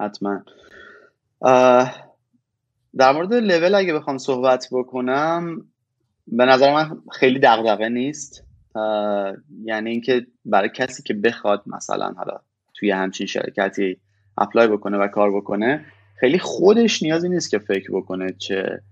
حتما. 0.00 0.42
در 2.96 3.12
مورد 3.12 3.34
لول 3.34 3.74
اگه 3.74 3.94
بخوام 3.94 4.18
صحبت 4.18 4.68
بکنم 4.72 5.66
به 6.26 6.44
نظر 6.44 6.74
من 6.74 7.02
خیلی 7.12 7.38
دغدغه 7.38 7.88
نیست. 7.88 8.44
یعنی 9.64 9.90
اینکه 9.90 10.26
برای 10.44 10.70
کسی 10.74 11.02
که 11.02 11.14
بخواد 11.14 11.62
مثلا 11.66 12.12
حالا 12.16 12.40
توی 12.74 12.90
همچین 12.90 13.26
شرکتی 13.26 13.96
اپلای 14.38 14.68
بکنه 14.68 14.98
و 14.98 15.08
کار 15.08 15.36
بکنه 15.36 15.84
خیلی 16.20 16.38
خودش 16.38 17.02
نیازی 17.02 17.28
نیست 17.28 17.50
که 17.50 17.58
فکر 17.58 17.90
بکنه 17.92 18.32
چه 18.32 18.82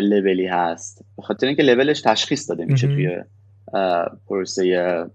لولی 0.00 0.46
هست. 0.46 1.04
به 1.16 1.22
خاطر 1.22 1.46
اینکه 1.46 1.62
لولش 1.62 2.00
تشخیص 2.00 2.50
داده 2.50 2.64
میشه 2.64 2.86
توی 2.86 3.16
پروسه 4.26 5.06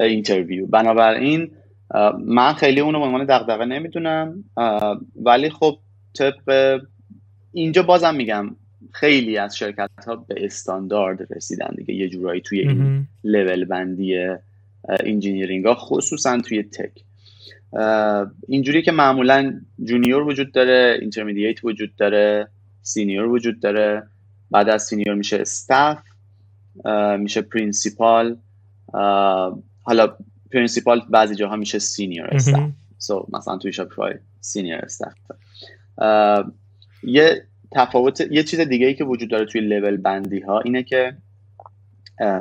interview. 0.00 0.66
بنابراین 0.66 1.50
من 2.18 2.52
خیلی 2.52 2.80
اونو 2.80 2.98
به 2.98 3.04
عنوان 3.04 3.24
دغدغه 3.24 3.64
نمی‌دونم 3.64 4.44
ولی 5.16 5.50
خب 5.50 5.78
طبق 6.18 6.80
اینجا 7.52 7.82
بازم 7.82 8.14
میگم 8.14 8.56
خیلی 8.92 9.38
از 9.38 9.56
شرکت 9.56 9.90
ها 10.06 10.16
به 10.16 10.44
استاندارد 10.44 11.32
رسیدن 11.36 11.74
دیگه. 11.76 11.94
یه 11.94 12.08
جورایی 12.08 12.40
توی 12.40 12.60
این 12.60 13.06
level 13.24 13.64
بندی 13.64 14.26
engineering 14.88 15.64
ها 15.64 15.74
خصوصا 15.74 16.40
توی 16.40 16.62
tech. 16.62 16.92
اینجوری 18.48 18.82
که 18.82 18.92
معمولا 18.92 19.60
junior 19.84 20.22
وجود 20.22 20.52
داره 20.52 20.98
intermediate 21.00 21.64
وجود 21.64 21.96
داره. 21.96 22.48
senior 22.86 23.26
وجود 23.26 23.60
داره. 23.60 24.02
بعد 24.50 24.68
از 24.68 24.82
senior 24.82 25.14
میشه 25.14 25.36
staff 25.40 25.98
میشه 27.18 27.42
principal 27.42 28.36
حالا 29.82 30.16
principal 30.52 31.02
بعضی 31.10 31.34
جاها 31.34 31.56
میشه 31.56 31.78
senior 31.78 32.34
staff 32.34 32.70
so 32.98 33.26
مثلا 33.32 33.58
توی 33.58 33.72
Shopify 33.72 34.14
senior 34.40 34.78
staff 34.84 35.12
یه 37.02 37.42
تفاوت 37.72 38.20
یه 38.30 38.42
چیز 38.42 38.60
دیگه 38.60 38.86
ای 38.86 38.94
که 38.94 39.04
وجود 39.04 39.30
داره 39.30 39.44
توی 39.44 39.60
لول 39.60 39.96
بندی 39.96 40.40
ها 40.40 40.60
اینه 40.60 40.82
که 40.82 41.16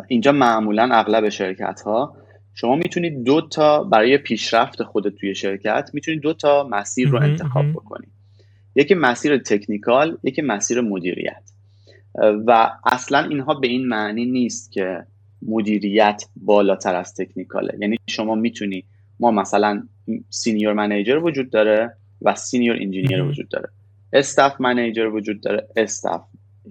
اینجا 0.07 0.31
معمولا 0.31 0.89
اغلب 0.91 1.29
شرکت 1.29 1.81
ها 1.81 2.17
شما 2.53 2.75
می‌تونید 2.75 3.23
دو 3.23 3.41
تا 3.41 3.83
برای 3.83 4.17
پیشرفت 4.17 4.83
خودت 4.83 5.15
توی 5.15 5.35
شرکت 5.35 5.89
می‌تونید 5.93 6.21
دو 6.21 6.33
تا 6.33 6.67
مسیر 6.71 7.09
رو 7.09 7.21
انتخاب 7.21 7.71
بکنید. 7.71 8.14
یکی 8.75 8.93
مسیر 8.93 9.37
technical 9.37 10.17
یکی 10.23 10.41
مسیر 10.41 10.81
مدیریت. 10.81 11.51
و 12.47 12.71
اصلا 12.85 13.19
اینها 13.19 13.53
به 13.53 13.67
این 13.67 13.87
معنی 13.87 14.25
نیست 14.25 14.71
که 14.71 15.05
مدیریت 15.47 16.23
بالاتر 16.35 16.95
از 16.95 17.15
technical 17.15 17.66
ه. 17.66 17.77
یعنی 17.79 17.97
شما 18.07 18.35
می‌تونی 18.35 18.83
ما 19.19 19.31
مثلا 19.31 19.83
senior 20.29 20.73
manager 20.73 21.17
وجود 21.17 21.49
داره 21.49 21.93
و 22.21 22.35
senior 22.35 22.75
engineer 22.75 23.21
وجود 23.21 23.49
داره. 23.49 23.69
staff 24.13 24.61
manager 24.61 25.05
وجود 25.05 25.41
داره 25.41 25.67
staff 25.75 26.21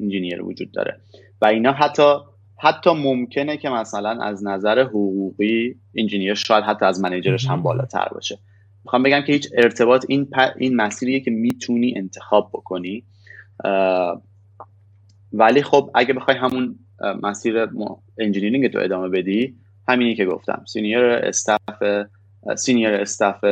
engineer 0.00 0.42
وجود 0.42 0.72
داره. 0.72 1.00
و 1.40 1.46
اینا 1.46 1.72
حتی 1.72 2.14
حتی 2.58 2.90
ممکنه 2.90 3.56
که 3.56 3.68
مثلا 3.68 4.22
از 4.22 4.44
نظر 4.44 4.80
حقوقی 4.80 5.74
engineer 5.94 6.34
شاید 6.34 6.64
حتی 6.64 6.84
از 6.84 7.00
manager 7.00 7.36
ش 7.36 7.46
هم 7.46 7.62
بالاتر 7.62 8.08
باشه. 8.14 8.38
می‌خوام 8.84 9.02
بگم 9.02 9.20
که 9.20 9.32
هیچ 9.32 9.48
ارتباط 9.56 10.04
این 10.08 10.28
این 10.56 10.76
مسیریه 10.76 11.20
که 11.20 11.30
می‌تونی 11.30 11.94
انتخاب 11.96 12.50
بکنی. 12.52 13.04
ولی 15.32 15.62
خب 15.62 15.90
اگه 15.94 16.14
بخوای 16.14 16.36
همون 16.36 16.78
مسیر 17.22 17.68
engineering 18.18 18.72
تو 18.72 18.78
ادامه 18.78 19.08
بدی 19.08 19.54
همینی 19.88 20.14
که 20.14 20.24
گفتم. 20.24 20.64
senior 20.68 21.04
staff 21.04 22.06
senior 22.56 22.88
staff 22.88 23.44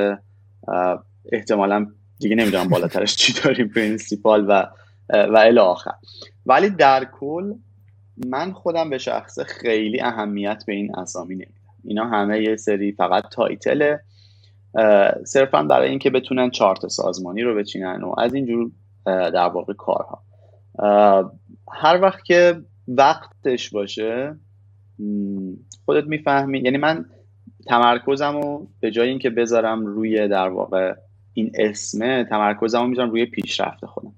احتمالا 1.32 1.86
دیگه 2.18 2.36
نمی‌دونم 2.36 2.68
بالاترش 2.68 3.16
چی 3.16 3.32
داریم 3.44 3.68
principal 3.68 4.46
و 4.48 4.66
و 5.08 5.36
الی 5.36 5.58
آخر. 5.58 5.94
ولی 6.46 6.70
در 6.70 7.04
کل 7.04 7.54
من 8.26 8.52
خودم 8.52 8.90
به 8.90 8.98
شخصه 8.98 9.44
خیلی 9.44 10.00
اهمیت 10.00 10.64
به 10.66 10.72
این 10.72 10.96
اسامی 10.96 11.34
نمیدم. 11.34 11.52
اینا 11.84 12.04
همه 12.04 12.42
یه 12.42 12.56
سری 12.56 12.92
فقط 12.92 13.24
تایتله. 13.30 14.00
صرفا 15.24 15.62
برای 15.62 15.88
اینکه 15.88 16.10
بتونن 16.10 16.50
چارت 16.50 16.88
سازمانی 16.88 17.42
رو 17.42 17.54
بچینن 17.54 18.02
و 18.02 18.14
از 18.18 18.34
اینجور 18.34 18.70
در 19.06 19.48
واقع 19.48 19.72
کارها. 19.72 20.22
هر 21.72 22.00
وقت 22.02 22.24
که 22.24 22.60
وقتش 22.88 23.70
باشه 23.70 24.36
خودت 25.84 26.04
می‌فهمی. 26.04 26.58
یعنی 26.58 26.78
من 26.78 27.04
تمرکزم 27.66 28.36
رو 28.36 28.68
به 28.80 28.90
جای 28.90 29.08
اینکه 29.08 29.30
بذارم 29.30 29.86
روی 29.86 30.28
در 30.28 30.48
واقع 30.48 30.94
این 31.34 31.52
اسمه 31.54 32.24
تمرکزم 32.24 32.80
رو 32.80 32.86
می‌ذارم 32.86 33.10
روی 33.10 33.26
پیشرفت 33.26 33.86
خودم. 33.86 34.12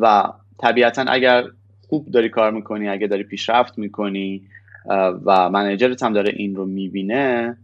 و 0.00 0.32
طبیعتا 0.58 1.02
اگر 1.02 1.44
خوب 1.88 2.10
داری 2.10 2.28
کار 2.28 2.50
می‌کنی 2.50 2.88
اگر 2.88 3.06
داری 3.06 3.24
پیشرفت 3.24 3.78
می‌کنی 3.78 4.42
و 5.24 5.50
منیجرت 5.50 6.02
هم 6.02 6.12
داره 6.12 6.32
این 6.36 6.56
رو 6.56 6.66
می‌بینه 6.66 7.56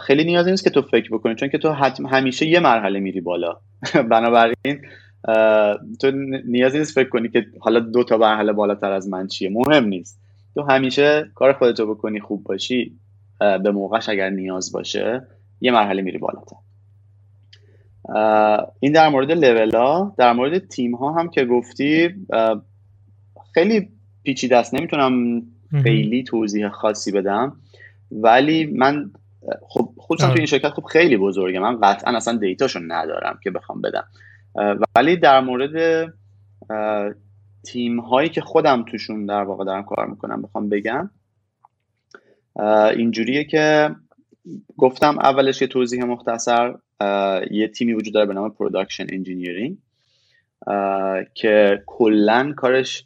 خیلی 0.00 0.24
نیازی 0.24 0.50
نیست 0.50 0.64
که 0.64 0.70
تو 0.70 0.82
فکر 0.82 1.10
بکنی 1.12 1.34
چون 1.34 1.48
که 1.48 1.58
تو 1.58 1.72
همیشه 2.10 2.46
یه 2.46 2.60
مرحله 2.60 3.00
میری 3.00 3.20
بالا. 3.20 3.56
بنابراین 4.10 4.82
تو 6.00 6.10
نیازی 6.44 6.78
نیست 6.78 6.94
فکر 6.94 7.08
کنی 7.08 7.28
که 7.28 7.46
حالا 7.60 7.80
دو 7.80 8.04
تا 8.04 8.16
مرحله 8.16 8.52
بالاتر 8.52 8.92
از 8.92 9.08
من 9.08 9.26
چیه. 9.26 9.50
مهم 9.50 9.84
نیست. 9.84 10.20
تو 10.54 10.62
همیشه 10.62 11.30
کار 11.34 11.52
خودتو 11.52 11.94
بکنی 11.94 12.20
خوب 12.20 12.44
باشی 12.44 12.92
به 13.38 13.70
موقعش 13.70 14.08
اگر 14.08 14.30
نیاز 14.30 14.72
باشه 14.72 15.22
یه 15.60 15.72
مرحله 15.72 16.02
میری 16.02 16.18
بالاتر. 16.18 16.56
این 18.80 18.92
در 18.92 19.08
مورد 19.08 19.32
لول 19.32 19.76
ها. 19.76 20.14
در 20.18 20.32
مورد 20.32 20.58
تیم 20.58 20.94
ها 20.94 21.12
هم 21.12 21.28
که 21.28 21.44
گفتی 21.44 22.14
خیلی 23.54 23.88
پیچیده 24.22 24.56
است. 24.56 24.74
نمی‌تونم 24.74 25.42
خیلی 25.82 26.22
توضیح 26.22 26.68
خاصی 26.68 27.12
بدم. 27.12 27.56
ولی 28.12 28.66
من 28.66 29.10
خب 29.68 29.92
خصوصا 29.98 30.28
تو 30.28 30.36
این 30.36 30.46
شرکت 30.46 30.70
خب 30.70 30.84
خیلی 30.84 31.16
بزرگه. 31.16 31.58
من 31.58 31.80
قطعا 31.80 32.16
اصلا 32.16 32.36
دیتاشو 32.36 32.80
ندارم 32.82 33.38
که 33.42 33.50
بخوام 33.50 33.80
بدم. 33.80 34.04
ولی 34.96 35.16
در 35.16 35.40
مورد 35.40 36.06
تیم 37.64 38.00
هایی 38.00 38.28
که 38.28 38.40
خودم 38.40 38.84
توشون 38.90 39.26
در 39.26 39.42
واقع 39.42 39.64
دارم 39.64 39.84
کار 39.84 40.06
می‌کنم 40.06 40.42
بخوام 40.42 40.68
بگم. 40.68 41.10
اینجوریه 42.96 43.44
که 43.44 43.90
گفتم 44.76 45.18
اولش 45.18 45.62
یه 45.62 45.68
توضیح 45.68 46.04
مختصر. 46.04 46.74
یه 47.50 47.68
تیمی 47.68 47.92
وجود 47.92 48.14
داره 48.14 48.26
به 48.26 48.34
نام 48.34 48.50
production 48.50 49.06
engineering 49.08 49.76
که 51.34 51.82
کلا 51.86 52.52
کارش 52.56 53.04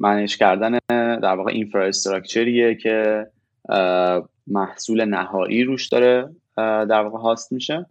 manage 0.00 0.36
کردن 0.36 0.78
در 1.18 1.34
واقع 1.34 1.52
infrastructure 1.52 2.59
یه 2.59 2.74
که 2.74 3.26
محصول 4.46 5.04
نهایی 5.04 5.64
روش 5.64 5.88
داره 5.88 6.30
در 6.56 7.00
واقع 7.00 7.18
host 7.18 7.52
میشه. 7.52 7.86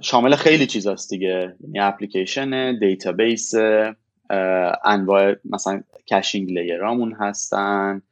شامل 0.00 0.34
خیلی 0.34 0.66
چیزاست 0.66 1.10
دیگه. 1.10 1.56
یعنی 1.60 1.80
اپلیکیشن 1.80 2.78
database 2.78 3.54
انواع 4.84 5.34
مثلا 5.44 5.82
caching 6.06 6.50
layer 6.50 6.89
امون 6.89 7.12
هستن. 7.12 8.02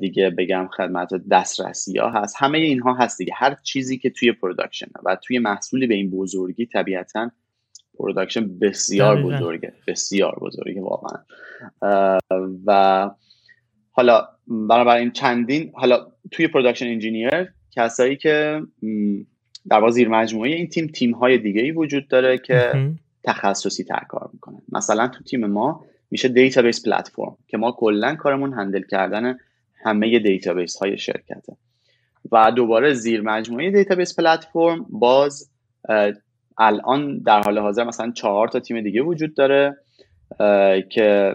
دیگه 0.00 0.30
بگم 0.30 0.68
خدمت 0.76 1.08
دسترسی 1.30 1.98
ها 1.98 2.10
هست. 2.10 2.36
همه 2.38 2.58
اینها 2.58 2.94
هست 2.94 3.18
دیگه. 3.18 3.32
هر 3.36 3.56
چیزی 3.62 3.98
که 3.98 4.10
توی 4.10 4.32
production 4.32 4.86
و 5.04 5.16
توی 5.16 5.38
محصولی 5.38 5.86
به 5.86 5.94
این 5.94 6.10
بزرگی 6.10 6.66
طبیعتا 6.66 7.30
production 7.98 8.58
بسیار 8.58 9.22
بزرگه. 9.22 9.72
بسیار 9.86 10.38
بزرگه 10.40 10.80
واقعا. 10.80 11.22
و 12.66 13.10
حالا 13.96 14.28
بنابراین 14.46 15.10
چندین 15.10 15.70
حالا 15.74 16.06
توی 16.30 16.48
production 16.48 16.86
engineer 16.86 17.52
کسایی 17.76 18.16
که 18.16 18.62
در 19.70 19.78
واقع 19.80 19.90
زیر 19.90 20.08
مجموعه 20.08 20.50
این 20.50 20.68
تیم 20.68 20.86
تیم 20.86 21.12
های 21.12 21.38
دیگه 21.38 21.62
ای 21.62 21.70
وجود 21.70 22.08
داره 22.08 22.38
که 22.38 22.72
تخصصی 23.24 23.84
تر 23.84 24.02
کار 24.08 24.30
می‌کنن. 24.32 24.62
مثلا 24.72 25.08
تو 25.08 25.24
تیم 25.24 25.46
ما 25.46 25.84
میشه 26.10 26.28
database 26.28 26.86
platform 26.86 27.36
که 27.48 27.56
ما 27.56 27.72
کلا 27.72 28.14
کارمون 28.14 28.52
handle 28.52 28.82
کردن 28.82 29.38
همه 29.84 30.18
database 30.18 30.76
های 30.76 30.98
شرکته. 30.98 31.56
و 32.32 32.50
دوباره 32.50 32.92
زیر 32.92 33.20
مجموعه 33.20 33.70
database 33.70 34.16
platform 34.16 34.86
باز 34.90 35.50
الان 36.58 37.18
در 37.18 37.42
حال 37.42 37.58
حاضر 37.58 37.84
مثلا 37.84 38.10
چهار 38.10 38.48
تا 38.48 38.60
تیم 38.60 38.80
دیگه 38.80 39.02
وجود 39.02 39.34
داره 39.34 39.76
که 40.90 41.34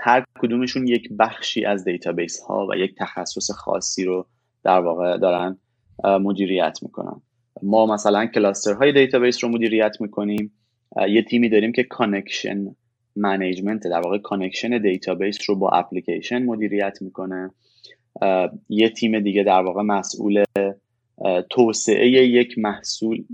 هر 0.00 0.24
کدومشون 0.38 0.86
یک 0.86 1.08
بخشی 1.18 1.64
از 1.64 1.84
database 1.84 2.40
ها 2.40 2.66
و 2.70 2.76
یک 2.76 2.94
تخصص 2.98 3.50
خاصی 3.50 4.04
رو 4.04 4.26
در 4.64 4.80
واقع 4.80 5.18
دارن 5.18 5.58
مدیریت 6.04 6.78
می‌کنن. 6.82 7.20
ما 7.62 7.86
مثلا 7.86 8.26
cluster 8.26 8.72
های 8.72 8.92
database 8.92 9.44
رو 9.44 9.50
مدیریت 9.50 9.96
می‌کنیم. 10.00 10.52
یه 11.08 11.22
تیمی 11.22 11.48
داریم 11.48 11.72
که 11.72 11.82
connection 11.82 12.66
management 13.16 13.82
در 13.86 14.00
واقع 14.00 14.18
connection 14.18 14.82
database 14.82 15.38
رو 15.48 15.56
با 15.56 15.70
اپلیکیشن 15.70 16.42
مدیریت 16.42 16.98
می‌کنه. 17.02 17.50
یه 18.68 18.88
تیم 18.88 19.20
دیگه 19.20 19.42
در 19.42 19.62
واقع 19.62 19.82
مسئول 19.82 20.44
توسعه 21.50 22.08
یک 22.08 22.58
محصول 22.58 23.24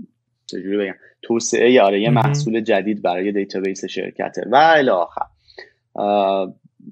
توسعه 1.21 1.81
آره 1.81 2.01
یه 2.01 2.09
محصول 2.09 2.61
جدید 2.61 3.01
برای 3.01 3.31
database 3.31 3.85
شرکته. 3.85 4.41
و 4.51 4.55
الی 4.55 4.89
آخر. 4.89 5.25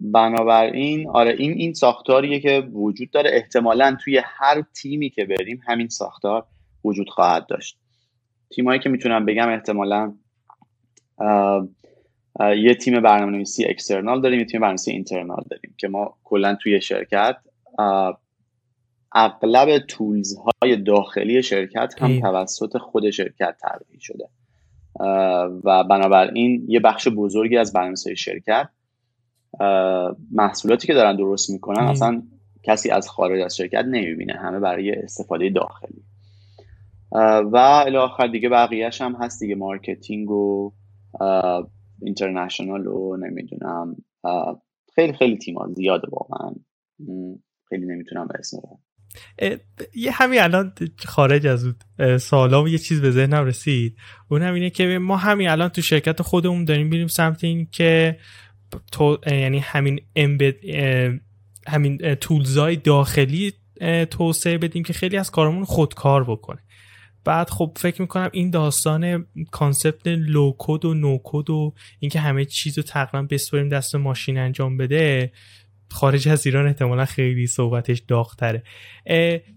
بنابراین 0.01 1.09
آره 1.09 1.35
این 1.37 1.51
این 1.51 1.73
ساختاریه 1.73 2.39
که 2.39 2.59
وجود 2.73 3.11
داره. 3.11 3.29
احتمالا 3.33 3.97
توی 4.03 4.21
هر 4.25 4.63
تیمی 4.73 5.09
که 5.09 5.25
بریم 5.25 5.61
همین 5.67 5.87
ساختار 5.87 6.45
وجود 6.85 7.09
خواهد 7.09 7.47
داشت. 7.47 7.77
تیمایی 8.55 8.79
که 8.79 8.89
می‌تونم 8.89 9.25
بگم 9.25 9.49
احتمالا 9.49 10.13
یه 12.57 12.75
تیم 12.75 13.01
برنامه 13.01 13.31
نویسی 13.31 13.65
اکسترنال 13.65 14.21
داریم 14.21 14.39
یه 14.39 14.45
تیم 14.45 14.61
برنامه 14.61 14.79
اینترنال 14.87 15.43
داریم 15.49 15.75
که 15.77 15.87
ما 15.87 16.17
کلا 16.23 16.55
توی 16.55 16.81
شرکت 16.81 17.35
اغلب 19.15 19.77
تولز 19.77 20.37
های 20.37 20.75
داخلی 20.75 21.43
شرکت 21.43 21.93
هم 21.99 22.19
توسط 22.19 22.77
خود 22.77 23.09
شرکت 23.09 23.55
طراحی 23.61 23.99
شده. 23.99 24.29
و 25.63 25.83
بنابراین 25.83 26.65
یه 26.67 26.79
بخش 26.79 27.07
بزرگی 27.07 27.57
از 27.57 27.73
برنامه 27.73 27.95
شرکت 27.95 28.69
محصولاتی 30.31 30.87
که 30.87 30.93
دارن 30.93 31.15
درست 31.15 31.49
می‌کنن 31.49 31.83
اصلا 31.83 32.23
کسی 32.63 32.89
از 32.89 33.09
خارج 33.09 33.41
از 33.41 33.55
شرکت 33.55 33.85
نمی‌بینه 33.85 34.33
همه 34.33 34.59
برای 34.59 34.91
استفاده 34.91 35.49
داخلی. 35.49 36.03
و 37.51 37.57
الی 37.57 38.31
دیگه 38.31 38.49
بقیهش 38.49 39.01
هم 39.01 39.15
هست 39.15 39.39
دیگه 39.39 39.55
marketing 39.55 40.31
و 40.31 40.73
international 42.01 42.87
و 42.87 43.17
نمی‌دونم 43.17 43.95
خیلی 44.95 45.13
خیلی 45.13 45.37
تیما 45.37 45.67
زیاده 45.75 46.07
واقعا. 46.11 46.55
خیلی 47.69 47.85
نمی‌تونم 47.85 48.27
اسم 48.39 48.57
یه 49.95 50.11
همین 50.11 50.41
الان 50.41 50.73
خارج 51.05 51.47
از 51.47 51.65
سوالام 52.19 52.67
یه 52.67 52.77
چیز 52.77 53.01
به 53.01 53.11
ذهنم 53.11 53.45
رسید. 53.45 53.97
اون 54.31 54.41
هم 54.41 54.53
اینه 54.53 54.69
که 54.69 54.99
ما 55.01 55.17
همین 55.17 55.49
الان 55.49 55.69
تو 55.69 55.81
شرکت 55.81 56.21
خودمون 56.21 56.65
داریم 56.65 56.87
میریم 56.87 57.07
سمت 57.07 57.43
این 57.43 57.67
که 57.71 58.17
تو 58.91 59.17
یعنی 59.27 59.59
همین 59.59 60.01
امبد 60.15 60.55
همین 61.67 62.15
تولزای 62.15 62.75
داخلی 62.75 63.53
توسعه 64.11 64.57
بدیم 64.57 64.83
که 64.83 64.93
خیلی 64.93 65.17
از 65.17 65.31
کارمون 65.31 65.65
خودکار 65.65 66.23
بکنه. 66.23 66.59
بعد 67.25 67.49
خب 67.49 67.77
فکر 67.79 68.01
می‌کنم 68.01 68.29
این 68.31 68.49
داستان 68.49 69.27
کانسپت 69.51 70.07
لوکود 70.07 70.85
و 70.85 70.93
نوکود 70.93 71.49
و 71.49 71.73
اینکه 71.99 72.19
همه 72.19 72.45
چیز 72.45 72.77
رو 72.77 72.83
تقریبا 72.83 73.27
بسپریم 73.29 73.69
دست 73.69 73.95
ماشین 73.95 74.37
انجام 74.37 74.77
بده 74.77 75.31
خارج 75.91 76.29
از 76.29 76.45
ایران 76.45 76.67
احتمالا 76.67 77.05
خیلی 77.05 77.47
صحبتش 77.47 77.99
داغتره. 77.99 78.63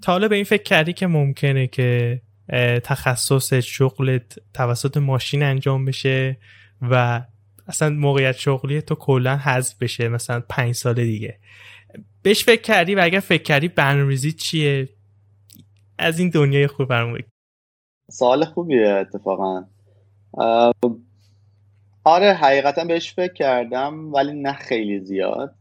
تا 0.02 0.12
حالا 0.12 0.28
به 0.28 0.34
این 0.36 0.44
فکر 0.44 0.62
کردی 0.62 0.92
که 0.92 1.06
ممکنه 1.06 1.66
که 1.66 2.20
تخصص 2.84 3.54
شغلت 3.54 4.38
توسط 4.54 4.96
ماشین 4.96 5.42
انجام 5.42 5.84
بشه 5.84 6.36
و 6.82 7.22
اصلا 7.68 7.90
موقعیت 7.90 8.36
شغلی 8.36 8.82
تو 8.82 8.94
کلا 8.94 9.36
حذف 9.36 9.78
بشه 9.78 10.08
مثلا 10.08 10.42
پنج 10.48 10.74
سال 10.74 10.94
دیگه. 10.94 11.38
بهش 12.22 12.44
فکر 12.44 12.62
کردی 12.62 12.94
و 12.94 13.00
اگر 13.02 13.20
فکر 13.20 13.42
کردی 13.42 13.68
برنامه‌ریزی 13.68 14.32
چیه؟ 14.32 14.88
از 15.98 16.18
این 16.18 16.30
دنیای 16.30 16.66
خوب 16.66 16.88
برنامه 16.88 17.18
سوال 18.10 18.44
خوبیه 18.44 18.88
اتفاقا. 18.88 19.64
آره 22.04 22.32
حقیقتا 22.32 22.84
بهش 22.84 23.14
فکر 23.14 23.32
کردم 23.32 24.14
ولی 24.14 24.42
نه 24.42 24.52
خیلی 24.52 25.00
زیاد. 25.00 25.54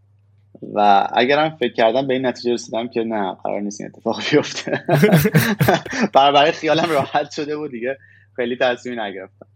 و 0.74 1.08
اگرم 1.14 1.49
فکر 1.49 1.74
کردم 1.74 2.08
به 2.08 2.14
این 2.14 2.26
نتیجه 2.26 2.53
رسیدم 2.53 2.88
که 2.88 3.03
نه 3.03 3.38
قرار 3.43 3.62
نیست 3.62 3.82
این 3.82 3.89
اتفاق 3.89 4.22
بیفته. 4.32 4.86
برای 6.14 6.51
خیالم 6.51 6.89
راحت 6.89 7.32
شده 7.32 7.58
بود 7.58 7.72
دیگه. 7.72 7.97
خیلی 8.36 8.58
تصمیمی 8.62 9.01
نگرفتم. 9.01 9.47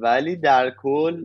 ولی 0.00 0.36
در 0.36 0.70
کل 0.70 1.24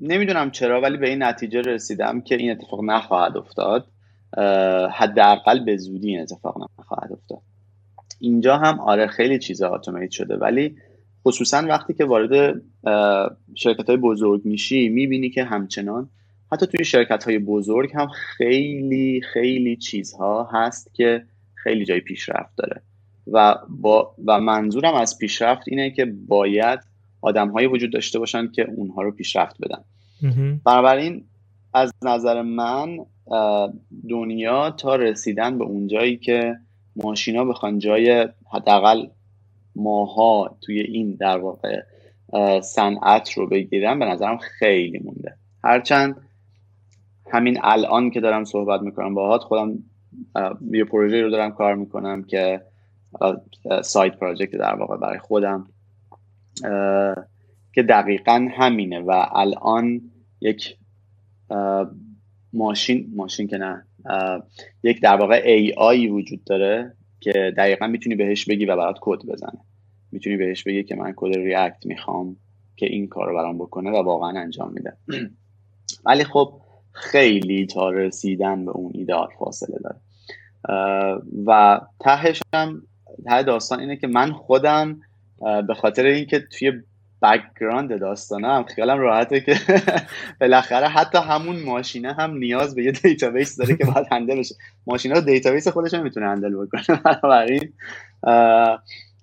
نمی‌دونم 0.00 0.50
چرا 0.50 0.80
ولی 0.80 0.96
به 0.96 1.08
این 1.08 1.22
نتیجه 1.22 1.60
رسیدم 1.60 2.20
که 2.20 2.34
این 2.34 2.50
اتفاق 2.50 2.84
نخواهد 2.84 3.36
افتاد. 3.36 3.86
حداقل 4.92 5.64
به 5.64 5.76
زودی 5.76 6.08
این 6.08 6.20
اتفاق 6.20 6.68
نخواهد 6.78 7.12
افتاد. 7.12 7.40
اینجا 8.20 8.56
هم 8.56 8.80
آره 8.80 9.06
خیلی 9.06 9.38
چیزا 9.38 9.74
اتومات 9.74 10.10
شده 10.10 10.36
ولی 10.36 10.76
خصوصا 11.26 11.62
وقتی 11.68 11.94
که 11.94 12.04
وارد 12.04 12.62
شرکت 13.54 13.88
های 13.88 13.96
بزرگ 13.96 14.44
میشی 14.44 14.88
می‌بینی 14.88 15.30
که 15.30 15.44
همچنان 15.44 16.08
حتی 16.52 16.66
توی 16.66 16.84
شرکت 16.84 17.24
های 17.24 17.38
بزرگ 17.38 17.90
هم 17.94 18.08
خیلی 18.08 19.22
خیلی 19.32 19.76
چیزها 19.76 20.48
هست 20.52 20.94
که 20.94 21.24
خیلی 21.54 21.84
جای 21.84 22.00
پیشرفت 22.00 22.56
داره. 22.56 22.82
و, 23.26 23.56
با 23.68 24.14
و 24.26 24.40
منظورم 24.40 24.94
از 24.94 25.18
پیشرفت 25.18 25.62
اینه 25.66 25.90
که 25.90 26.04
باید 26.04 26.80
آدم 27.20 27.48
هایی 27.48 27.66
وجود 27.66 27.92
داشته 27.92 28.18
باشن 28.18 28.50
که 28.52 28.70
اونها 28.76 29.02
رو 29.02 29.10
پیشرفت 29.10 29.56
بدن. 29.62 29.84
بنابراین 30.64 31.24
از 31.74 31.92
نظر 32.02 32.42
من 32.42 32.98
دنیا 34.10 34.70
تا 34.70 34.96
رسیدن 34.96 35.58
به 35.58 35.64
اونجایی 35.64 36.16
که 36.16 36.56
ماشینا 36.96 37.44
بخوان 37.44 37.78
جای 37.78 38.28
حداقل 38.52 39.06
ماها 39.76 40.56
توی 40.60 40.80
این 40.80 41.16
در 41.20 41.38
واقع 41.38 41.82
صنعت 42.60 43.32
رو 43.32 43.46
بگیرن 43.48 43.98
به 43.98 44.04
نظرم 44.04 44.38
خیلی 44.38 44.98
مونده. 44.98 45.34
هرچند 45.64 46.16
همین 47.30 47.58
الان 47.62 48.10
که 48.10 48.20
دارم 48.20 48.44
صحبت 48.44 48.80
می‌کنم 48.80 49.14
باهات 49.14 49.40
خودم 49.40 49.78
یه 50.70 50.84
پروژه 50.84 51.22
رو 51.22 51.30
دارم 51.30 51.52
کار 51.52 51.74
می‌کنم 51.74 52.22
که 52.22 52.60
سایت 53.82 54.18
پراجکت 54.18 54.56
در 54.56 54.74
واقع 54.74 54.96
برای 54.96 55.18
خودم 55.18 55.68
که 57.74 57.82
دقیقا 57.82 58.48
همینه 58.56 59.00
و 59.00 59.26
الان 59.32 60.00
یک 60.40 60.76
ماشین 62.52 63.12
ماشین 63.16 63.46
که 63.46 63.56
نه 63.56 63.86
یک 64.82 65.00
در 65.00 65.16
واقع 65.16 65.42
ای 65.44 65.72
آی 65.76 66.08
وجود 66.08 66.44
داره 66.44 66.96
که 67.20 67.52
دقیقا 67.56 67.86
می‌تونی 67.86 68.14
بهش 68.16 68.44
بگی 68.44 68.66
و 68.66 68.76
برات 68.76 68.96
کد 69.00 69.26
بزنه. 69.26 69.60
می‌تونی 70.12 70.36
بهش 70.36 70.62
بگی 70.62 70.84
که 70.84 70.94
من 70.94 71.12
کد 71.16 71.36
ریاکت 71.36 71.86
می‌خوام 71.86 72.36
که 72.76 72.86
این 72.86 73.08
کار 73.08 73.28
رو 73.28 73.34
برام 73.34 73.58
بکنه 73.58 73.90
و 73.90 73.96
واقعا 73.96 74.40
انجام 74.40 74.72
میده. 74.72 74.96
ولی 76.06 76.24
خب 76.24 76.60
خیلی 76.92 77.66
تا 77.66 77.90
رسیدن 77.90 78.64
به 78.64 78.70
اون 78.70 78.92
ایدئال 78.94 79.28
فاصله 79.38 79.76
داره. 79.84 80.00
و 81.46 81.80
تهش 82.00 82.42
هم 82.54 82.82
ته 83.24 83.42
داستان 83.42 83.80
اینه 83.80 83.96
که 83.96 84.06
من 84.06 84.32
خودم 84.32 85.00
به 85.66 85.74
خاطر 85.74 86.04
اینکه 86.04 86.40
توی 86.40 86.72
background 87.22 88.00
داستانم 88.00 88.64
خیالم 88.64 88.98
راحته 88.98 89.40
که 89.40 89.56
بالاخره 90.40 90.88
حتی 90.88 91.18
همون 91.18 91.62
ماشینه 91.62 92.12
هم 92.12 92.36
نیاز 92.36 92.74
به 92.74 92.84
یه 92.84 92.92
database 92.92 93.56
داره 93.56 93.76
که 93.76 93.84
باید 93.84 94.06
handle 94.10 94.38
بشه. 94.38 94.54
ماشینه 94.86 95.20
database 95.20 95.68
خودش 95.68 95.94
نمی‌تونه 95.94 96.26
handle 96.26 96.54
بکنه. 96.54 97.00
بنابراین 97.04 97.72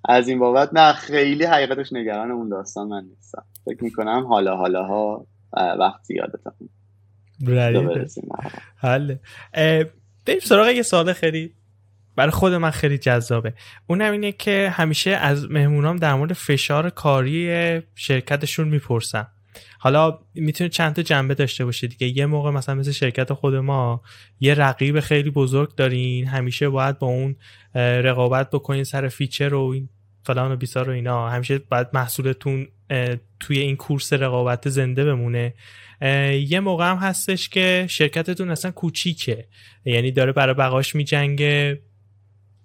از 0.06 0.28
این 0.28 0.40
بابت 0.40 0.70
نه 0.74 0.94
خیلی 0.94 1.46
حقیقتش 1.46 1.94
نگران 1.94 2.32
اون 2.32 2.50
داستان 2.50 2.88
من 2.88 3.04
نیستم. 3.04 3.44
فکر 3.66 3.84
می‌کنم 3.84 4.26
حالا 4.28 4.56
حالا 4.56 4.84
ها 4.84 5.26
وقت 5.54 6.04
زیادتم 6.04 6.54
حله. 8.78 9.20
بریم 10.26 10.40
سراغ 10.42 10.68
یه 10.68 10.82
سال 10.82 11.14
خیلی 11.14 11.54
برای 12.16 12.32
خود 12.32 12.54
من 12.54 12.72
خیلی 12.72 12.98
جذابه. 12.98 13.54
اونم 13.88 14.12
اینه 14.12 14.32
که 14.32 14.70
همیشه 14.74 15.12
از 15.12 15.52
مهمونام 15.52 15.98
در 15.98 16.14
مورد 16.14 16.34
فشار 16.34 16.90
کاری 16.90 17.82
شرکتشون 17.96 18.68
می‌پرسم. 18.68 19.28
حالا 19.80 20.20
می‌تونه 20.36 20.70
چند 20.70 20.96
تا 20.96 21.02
جنبه 21.02 21.34
داشته 21.34 21.66
باشه 21.66 21.88
دیگه. 21.88 22.18
یه 22.18 22.26
موقع 22.26 22.52
مثلا 22.52 22.76
مثل 22.76 22.92
شرکت 22.92 23.34
خود 23.34 23.56
ما 23.56 24.02
یه 24.40 24.54
رقیب 24.54 25.00
خیلی 25.00 25.30
بزرگ 25.30 25.76
دارین 25.76 26.28
همیشه 26.28 26.70
باید 26.70 27.00
با 27.00 27.08
اون 27.08 27.36
رقابت 27.76 28.50
بکنین 28.50 28.84
سر 28.84 29.08
feature 29.08 29.54
و 29.54 29.62
این 29.62 29.90
فلان 30.24 30.52
و 30.52 30.56
بیسار 30.56 30.90
و 30.90 30.94
اینا. 30.94 31.30
همیشه 31.30 31.60
باید 31.60 31.88
محصولتون 31.94 32.68
توی 33.40 33.60
این 33.60 33.76
کورس 33.76 34.14
رقابت 34.14 34.70
زنده 34.70 35.06
بمونه. 35.06 35.54
یه 36.48 36.60
موقع 36.60 36.92
هم 36.92 36.98
هستش 36.98 37.50
که 37.50 37.86
شرکتتون 37.90 38.52
اصلا 38.52 38.72
کوچیکه. 38.72 39.48
یعنی 39.86 40.12
داره 40.12 40.32
برای 40.32 40.54
بقاش 40.54 40.96
میجنگه. 40.96 41.82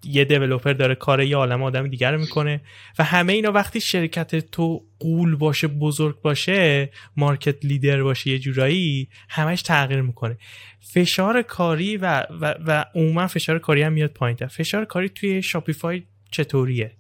یه 0.07 0.24
developer 0.24 0.72
داره 0.72 0.94
کار 0.94 1.22
یه 1.22 1.36
عالم 1.36 1.62
آدم 1.62 1.86
دیگر 1.88 2.12
رو 2.12 2.20
می‌کنه. 2.20 2.61
و 2.98 3.04
همه 3.04 3.32
اینا 3.32 3.52
وقتی 3.52 3.80
شرکت 3.80 4.50
تو 4.50 4.84
غول 4.98 5.36
باشه 5.36 5.66
بزرگ 5.66 6.20
باشه 6.20 6.90
market 7.16 7.64
leader 7.64 8.02
باشه 8.02 8.30
یه 8.30 8.38
جورایی 8.38 9.09
همش 9.28 9.62
تغییر 9.62 10.00
می‌کنه. 10.00 10.38
فشار 10.80 11.42
کاری 11.42 11.96
و 11.96 12.26
و, 12.40 12.54
و 12.66 12.84
عموما 12.94 13.26
فشار 13.26 13.59
کاری 13.59 13.82
هم 13.82 13.92
میاد 13.92 14.11
پایین 14.11 14.36
فشار 14.36 14.84
کاری 14.84 15.09
توی 15.09 15.42
Shopify 15.42 16.02
چطوریه؟ 16.30 16.92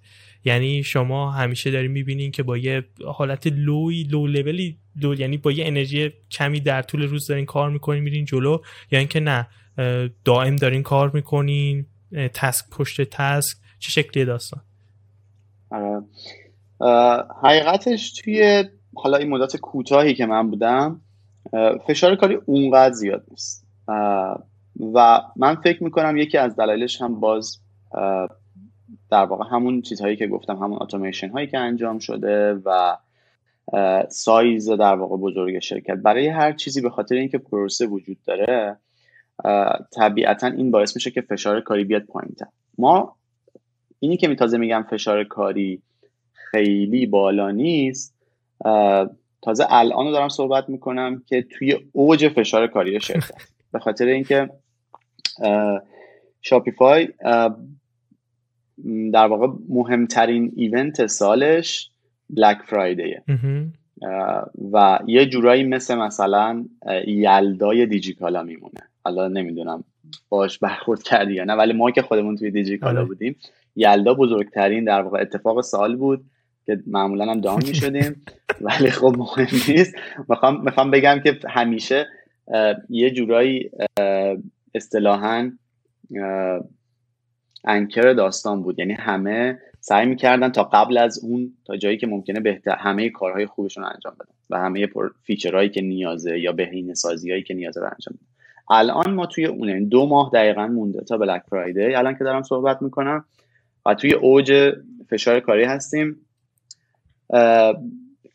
یعنی 0.44 0.82
شما 0.82 1.32
همیشه 1.32 1.70
دارین 1.70 1.90
می‌بینین 1.90 2.30
که 2.30 2.42
با 2.42 2.56
یه 2.56 2.84
حالت 3.04 3.46
لوی 3.46 4.02
لو 4.02 4.26
لولی 4.26 4.78
لو 5.02 5.14
یعنی 5.14 5.36
با 5.36 5.52
یه 5.52 5.66
انرژی 5.66 6.10
کمی 6.30 6.60
در 6.60 6.82
طول 6.82 7.02
روز 7.02 7.26
دارین 7.26 7.46
کار 7.46 7.70
می‌کنین 7.70 8.02
میرین 8.02 8.24
جلو. 8.24 8.58
یا 8.90 8.98
اینکه 8.98 9.20
نه 9.20 9.48
دائم 10.24 10.56
دارین 10.56 10.82
کار 10.82 11.10
می‌کنین. 11.14 11.86
task 12.12 12.64
پشت 12.70 13.02
task 13.02 13.56
چه 13.78 13.90
شکلی 13.90 14.24
داستان؟ 14.24 14.60
آره. 15.70 16.02
حقیقتش 17.42 18.12
توی 18.12 18.64
حالا 18.94 19.16
این 19.16 19.28
مدت 19.28 19.56
کوتاهی 19.56 20.14
که 20.14 20.26
من 20.26 20.50
بودم 20.50 21.00
فشار 21.86 22.16
کاری 22.16 22.34
اونقدر 22.34 22.94
زیاد 22.94 23.24
نیست. 23.30 23.66
و 24.94 25.20
من 25.36 25.54
فکر 25.54 25.84
می‌کنم 25.84 26.16
یکی 26.16 26.38
از 26.38 26.56
دلایلش 26.56 27.00
هم 27.00 27.20
باز 27.20 27.60
در 29.10 29.24
واقع 29.24 29.44
همون 29.50 29.82
چیزهایی 29.82 30.16
که 30.16 30.26
گفتم 30.26 30.56
همون 30.56 30.82
اتوماسیون 30.82 31.32
هایی 31.32 31.46
که 31.46 31.58
انجام 31.58 31.98
شده 31.98 32.54
و 32.64 32.96
سایز 34.08 34.70
در 34.70 34.94
واقع 34.94 35.16
بزرگ 35.16 35.58
شرکت. 35.58 35.96
برای 35.96 36.28
هر 36.28 36.52
چیزی 36.52 36.80
به 36.80 36.90
خاطر 36.90 37.14
اینکه 37.14 37.38
پروسه 37.38 37.86
وجود 37.86 38.18
داره 38.26 38.76
طبیعتا 39.96 40.46
این 40.46 40.70
باعث 40.70 40.96
میشه 40.96 41.10
که 41.10 41.20
فشار 41.20 41.60
کاری 41.60 41.84
بیاد 41.84 42.02
پایین 42.02 42.34
ما 42.78 43.16
اینی 44.00 44.16
که 44.16 44.28
می 44.28 44.36
تازه 44.36 44.58
میگم 44.58 44.86
فشار 44.90 45.24
کاری 45.24 45.82
خیلی 46.32 47.06
بالا 47.06 47.50
نیست 47.50 48.14
تازه 49.42 49.66
الان 49.68 50.12
دارم 50.12 50.28
صحبت 50.28 50.68
می‌کنم 50.68 51.22
که 51.26 51.42
توی 51.42 51.76
اوج 51.92 52.28
فشار 52.28 52.66
کاری 52.66 53.00
شرکت. 53.00 53.48
به 53.72 53.78
خاطر 53.78 54.06
اینکه 54.06 54.50
شاپیفای 56.42 57.08
در 59.12 59.26
واقع 59.26 59.46
مهمترین 59.68 60.52
ایونت 60.56 61.06
سالش 61.06 61.90
بلک 62.30 62.58
فرایدیه 62.66 63.22
و 64.72 64.98
یه 65.06 65.26
جورایی 65.26 65.64
مثل 65.64 65.94
مثلا 65.94 66.64
یلدای 67.06 67.86
دیجیکالا 67.86 68.42
میمونه. 68.42 68.80
حالا 69.06 69.28
نمی‌دونم 69.28 69.84
باش 70.28 70.58
برخورد 70.58 71.02
کردی 71.02 71.34
یا 71.34 71.44
نه 71.44 71.54
ولی 71.54 71.72
ما 71.72 71.90
که 71.90 72.02
خودمون 72.02 72.36
توی 72.36 72.50
دیجیکالا 72.50 73.00
آره. 73.00 73.08
بودیم 73.08 73.36
یلدا 73.76 74.14
بزرگترین 74.14 74.84
در 74.84 75.02
واقع 75.02 75.20
اتفاق 75.20 75.60
سال 75.60 75.96
بود 75.96 76.24
که 76.66 76.82
معمولا 76.86 77.24
هم 77.24 77.40
دام 77.40 77.58
می‌شدیم 77.68 78.22
ولی 78.66 78.90
خب 78.90 79.14
مهم 79.18 79.46
نیست. 79.68 79.94
می‌خوام 80.28 80.64
می‌خوام 80.64 80.90
بگم 80.90 81.20
که 81.24 81.38
همیشه 81.48 82.06
یه 82.88 83.10
جورایی 83.10 83.70
اصطلاحا 84.74 85.50
انکر 87.64 88.12
داستان 88.12 88.62
بود. 88.62 88.78
یعنی 88.78 88.92
همه 88.92 89.58
سعی 89.80 90.06
می‌کردن 90.06 90.48
تا 90.48 90.64
قبل 90.64 90.98
از 90.98 91.24
اون 91.24 91.52
تا 91.64 91.76
جایی 91.76 91.96
که 91.96 92.06
ممکنه 92.06 92.40
بهتر 92.40 92.76
همه 92.76 93.10
کارهای 93.10 93.46
خوبشون 93.46 93.84
رو 93.84 93.90
انجام 93.94 94.14
بدن 94.14 94.34
و 94.50 94.58
همه 94.58 94.88
فیچرهایی 95.22 95.68
که 95.68 95.80
نیازه 95.80 96.40
یا 96.40 96.52
بهینه 96.52 96.94
سازیهایی 96.94 97.42
که 97.42 97.54
نیازه 97.54 97.80
رو 97.80 97.86
انجام 97.86 98.14
بدن. 98.14 98.35
الان 98.70 99.14
ما 99.14 99.26
توی 99.26 99.46
اونه 99.46 99.80
دو 99.80 100.06
ماه 100.06 100.30
دقیقا 100.34 100.66
مونده 100.66 101.00
تا 101.00 101.18
بلک 101.18 101.42
فرایدی 101.50 101.94
الان 101.94 102.18
که 102.18 102.24
دارم 102.24 102.42
صحبت 102.42 102.82
می‌کنم 102.82 103.24
و 103.86 103.94
توی 103.94 104.12
اوج 104.12 104.72
فشار 105.10 105.40
کاری 105.40 105.64
هستیم. 105.64 106.16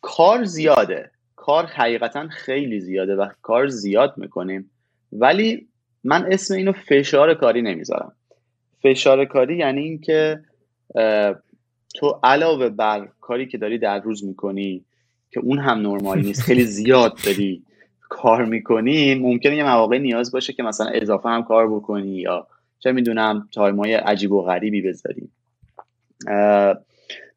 کار 0.01 0.43
زیاده. 0.43 1.11
کار 1.36 1.65
حقیقتا 1.65 2.27
خیلی 2.27 2.79
زیاده 2.79 3.15
و 3.15 3.27
کار 3.41 3.67
زیاد 3.67 4.13
می‌کنیم. 4.17 4.71
ولی 5.11 5.67
من 6.03 6.25
اسم 6.32 6.53
اینو 6.53 6.71
فشار 6.71 7.34
کاری 7.34 7.61
نمی‌ذارم. 7.61 8.13
فشار 8.84 9.25
کاری 9.25 9.57
یعنی 9.57 9.82
اینکه 9.82 10.39
تو 11.95 12.19
علاوه 12.23 12.69
بر 12.69 13.07
کاری 13.21 13.47
که 13.47 13.57
داری 13.57 13.77
در 13.77 13.99
روز 13.99 14.25
می‌کنی 14.25 14.86
که 15.32 15.39
اون 15.39 15.59
هم 15.59 15.77
نرمال 15.77 16.21
نیست 16.21 16.41
خیلی 16.41 16.63
زیاد 16.63 17.17
داری. 17.25 17.63
کار 18.14 18.45
می‌کنی 18.45 19.16
ممکنه 19.16 19.55
یه 19.55 19.64
مواقع 19.64 19.97
نیاز 19.97 20.32
باشه 20.32 20.53
که 20.53 20.64
مثلا 20.64 20.88
اضافه 20.88 21.30
هم 21.30 21.43
کار 21.43 21.76
بکنی 21.76 22.16
یا 22.16 22.47
چه 22.80 22.91
می‌دونم 22.91 23.47
time 23.51 23.85
ای 23.85 23.93
عجیب 23.93 24.32
و 24.32 24.41
غریبی 24.41 24.82
بذاری 24.82 25.30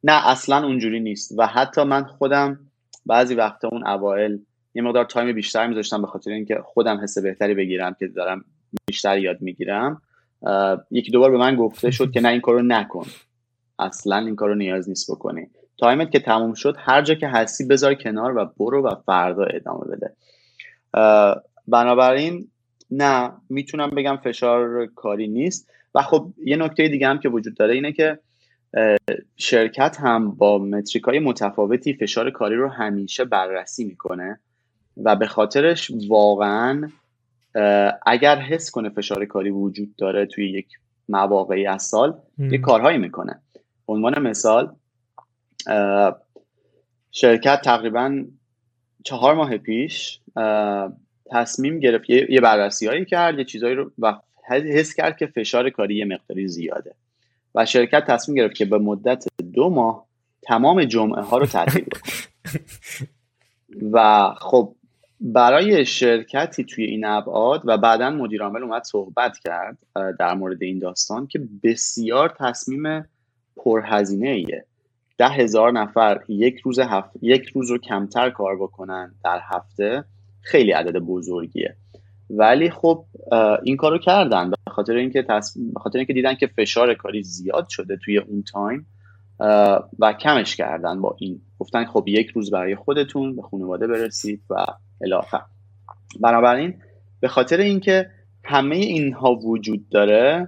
نه 0.03 0.27
اصلا 0.27 0.65
اونجوری 0.65 0.99
نیست 0.99 1.33
و 1.37 1.47
حتی 1.47 1.83
من 1.83 2.03
خودم 2.03 2.59
بعضی 3.05 3.35
وقتا 3.35 3.67
اون 3.67 3.87
اوائل 3.87 4.37
یه 4.75 4.81
مقدار 4.81 5.05
time 5.05 5.35
بیشتر 5.35 5.67
میذاشتم 5.67 6.01
به 6.01 6.07
خاطر 6.07 6.31
اینکه 6.31 6.59
خودم 6.63 6.97
حس 7.03 7.17
بهتری 7.17 7.53
بگیرم 7.53 7.95
که 7.99 8.07
دارم 8.07 8.45
بیشتر 8.87 9.17
یاد 9.17 9.41
می‌گیرم. 9.41 10.01
یکی 10.91 11.11
دوبار 11.11 11.31
به 11.31 11.37
من 11.37 11.55
گفته 11.55 11.91
شد 11.91 12.11
که 12.11 12.21
نه 12.21 12.29
این 12.29 12.41
کارو 12.41 12.61
نکن. 12.61 13.05
اصلا 13.79 14.17
این 14.17 14.35
کارو 14.35 14.55
نیاز 14.55 14.89
نیست 14.89 15.11
بکنی. 15.11 15.47
تایمت 15.77 16.11
که 16.11 16.19
تموم 16.19 16.53
شد 16.53 16.75
هر 16.79 17.01
جا 17.01 17.15
که 17.15 17.27
هستی 17.27 17.65
بذار 17.65 17.93
کنار 17.93 18.37
و 18.37 18.45
برو 18.59 18.87
و 18.87 18.95
فردا 19.05 19.43
ادامه 19.43 19.85
بده. 19.95 20.13
بنابراین 21.67 22.47
نه 22.91 23.31
می‌تونم 23.49 23.89
بگم 23.89 24.17
فشار 24.23 24.85
کاری 24.85 25.27
نیست. 25.27 25.71
و 25.95 26.01
خب 26.01 26.33
یه 26.45 26.57
نکته 26.57 26.87
دیگه 26.87 27.07
هم 27.07 27.19
که 27.19 27.29
وجود 27.29 27.55
داره 27.55 27.73
اینه 27.73 27.91
که 27.91 28.19
شرکت 29.37 29.97
هم 29.99 30.31
با 30.31 30.57
متریک 30.57 31.03
های 31.03 31.19
متفاوتی 31.19 31.93
فشار 31.93 32.31
کاری 32.31 32.55
رو 32.55 32.69
همیشه 32.69 33.25
بررسی 33.25 33.85
می‌کنه 33.85 34.39
و 35.03 35.15
به 35.15 35.27
خاطرش 35.27 35.91
واقعا 36.07 36.89
اگر 38.05 38.39
حس 38.39 38.71
کنه 38.71 38.89
فشار 38.89 39.25
کاری 39.25 39.49
وجود 39.49 39.95
داره 39.95 40.25
توی 40.25 40.49
یک 40.49 40.67
مواقعی 41.09 41.67
از 41.67 41.83
سال 41.83 42.19
یه 42.37 42.57
کارهایی 42.57 42.97
می‌کنه. 42.97 43.39
عنوان 43.87 44.19
مثال 44.21 44.75
شرکت 47.11 47.61
تقریبا 47.61 48.23
چهار 49.03 49.35
ماه 49.35 49.57
پیش 49.57 50.19
تصمیم 51.31 51.79
گرفت. 51.79 52.09
یه 52.09 52.41
بررسی 52.41 52.87
هایی 52.87 53.05
کرد 53.05 53.39
یه 53.39 53.45
چیزهایی 53.45 53.75
رو 53.75 53.91
و 53.99 54.15
حس 54.49 54.93
کرد 54.93 55.17
که 55.17 55.25
فشار 55.25 55.69
کاری 55.69 55.95
یه 55.95 56.05
مقداری 56.05 56.47
زیاده. 56.47 56.95
و 57.55 57.65
شرکت 57.65 58.05
تصمیم 58.05 58.35
گرفت 58.35 58.55
که 58.55 58.65
به 58.65 58.77
مدت 58.77 59.25
دو 59.53 59.69
ماه 59.69 60.05
تمام 60.41 60.83
جمعه 60.83 61.21
ها 61.21 61.37
رو 61.37 61.45
تعطیل 61.45 61.85
و 63.91 64.29
خب 64.37 64.75
برای 65.21 65.85
شرکتی 65.85 66.63
توی 66.63 66.85
این 66.85 67.05
ابعاد 67.05 67.61
و 67.65 67.77
بعدا 67.77 68.09
مدیر 68.09 68.43
عامل 68.43 68.63
اومد 68.63 68.83
صحبت 68.83 69.37
کرد 69.39 69.77
در 70.19 70.33
مورد 70.33 70.63
این 70.63 70.79
داستان 70.79 71.27
که 71.27 71.41
بسیار 71.63 72.35
تصمیم 72.39 73.05
پرهزینه 73.57 74.29
ایه 74.29 74.65
ده 75.17 75.29
هزار 75.29 75.71
نفر 75.71 76.21
یک 76.27 76.59
روز 76.59 76.79
هفت 76.79 77.11
یک 77.21 77.45
روز 77.45 77.71
رو 77.71 77.77
کمتر 77.77 78.29
کار 78.29 78.55
بکنن 78.55 79.15
در 79.23 79.41
هفته. 79.43 80.03
خیلی 80.45 80.71
عدد 80.71 80.97
بزرگیه. 80.97 81.75
ولی 82.29 82.69
خب 82.69 83.05
این 83.63 83.77
کارو 83.77 83.97
کردن. 83.97 84.49
به 84.49 84.55
خاطر 84.71 84.95
اینکه. 84.95 85.21
به 85.73 85.79
خاطر 85.79 85.97
اینکه 85.97 86.13
دیدن 86.13 86.35
که 86.35 86.47
فشار 86.47 86.93
کاری 86.93 87.23
زیاد 87.23 87.67
شده 87.69 87.97
توی 87.97 88.17
اون 88.17 88.43
تایم 88.43 88.85
و 89.99 90.13
کمش 90.13 90.55
کردن 90.55 91.01
با 91.01 91.15
این. 91.19 91.41
گفتن 91.59 91.85
خب 91.85 92.03
یک 92.07 92.27
روز 92.27 92.51
برای 92.51 92.75
خودتون 92.75 93.35
به 93.35 93.41
خانواده 93.41 93.87
برسید 93.87 94.41
و 94.49 94.65
الاخر. 95.01 95.41
بنابراین 96.19 96.73
به 97.19 97.27
خاطر 97.27 97.57
اینکه 97.57 98.09
همه 98.43 98.75
اینها 98.75 99.35
وجود 99.35 99.89
داره 99.89 100.47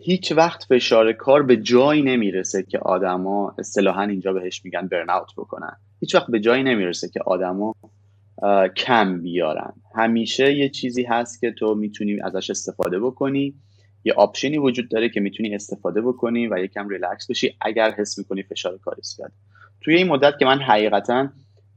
هیچ 0.00 0.32
وقت 0.32 0.64
فشار 0.64 1.12
کار 1.12 1.42
به 1.42 1.56
جایی 1.56 2.02
نمی‌رسه 2.02 2.62
که 2.62 2.78
آدما 2.78 3.54
اصطلاحا 3.58 4.02
اینجا 4.02 4.32
بهش 4.32 4.64
میگن 4.64 4.86
برن 4.86 5.06
بکنن. 5.36 5.76
هیچ 6.00 6.14
وقت 6.14 6.26
به 6.30 6.40
جایی 6.40 6.62
نمی‌رسه 6.62 7.08
که 7.08 7.20
آدما 7.26 7.74
کم 8.76 9.22
بیارن. 9.22 9.72
همیشه 9.94 10.54
یه 10.54 10.68
چیزی 10.68 11.02
هست 11.02 11.40
که 11.40 11.50
تو 11.50 11.74
می‌تونی 11.74 12.20
ازش 12.22 12.50
استفاده 12.50 13.00
بکنی. 13.00 13.54
یه 14.04 14.12
option 14.12 14.51
ی 14.51 14.58
وجود 14.58 14.88
داره 14.88 15.08
که 15.08 15.20
می‌تونی 15.20 15.54
استفاده 15.54 16.00
بکنی 16.00 16.46
و 16.46 16.58
یکم 16.58 16.88
ریلکس 16.88 17.30
بشی 17.30 17.56
اگر 17.60 17.90
حس 17.90 18.18
می‌کنی 18.18 18.42
فشار 18.42 18.78
کاری 18.78 19.02
زیاد. 19.02 19.32
توی 19.80 19.96
این 19.96 20.08
مدت 20.08 20.38
که 20.38 20.44
من 20.44 20.58
حقیقتا 20.58 21.28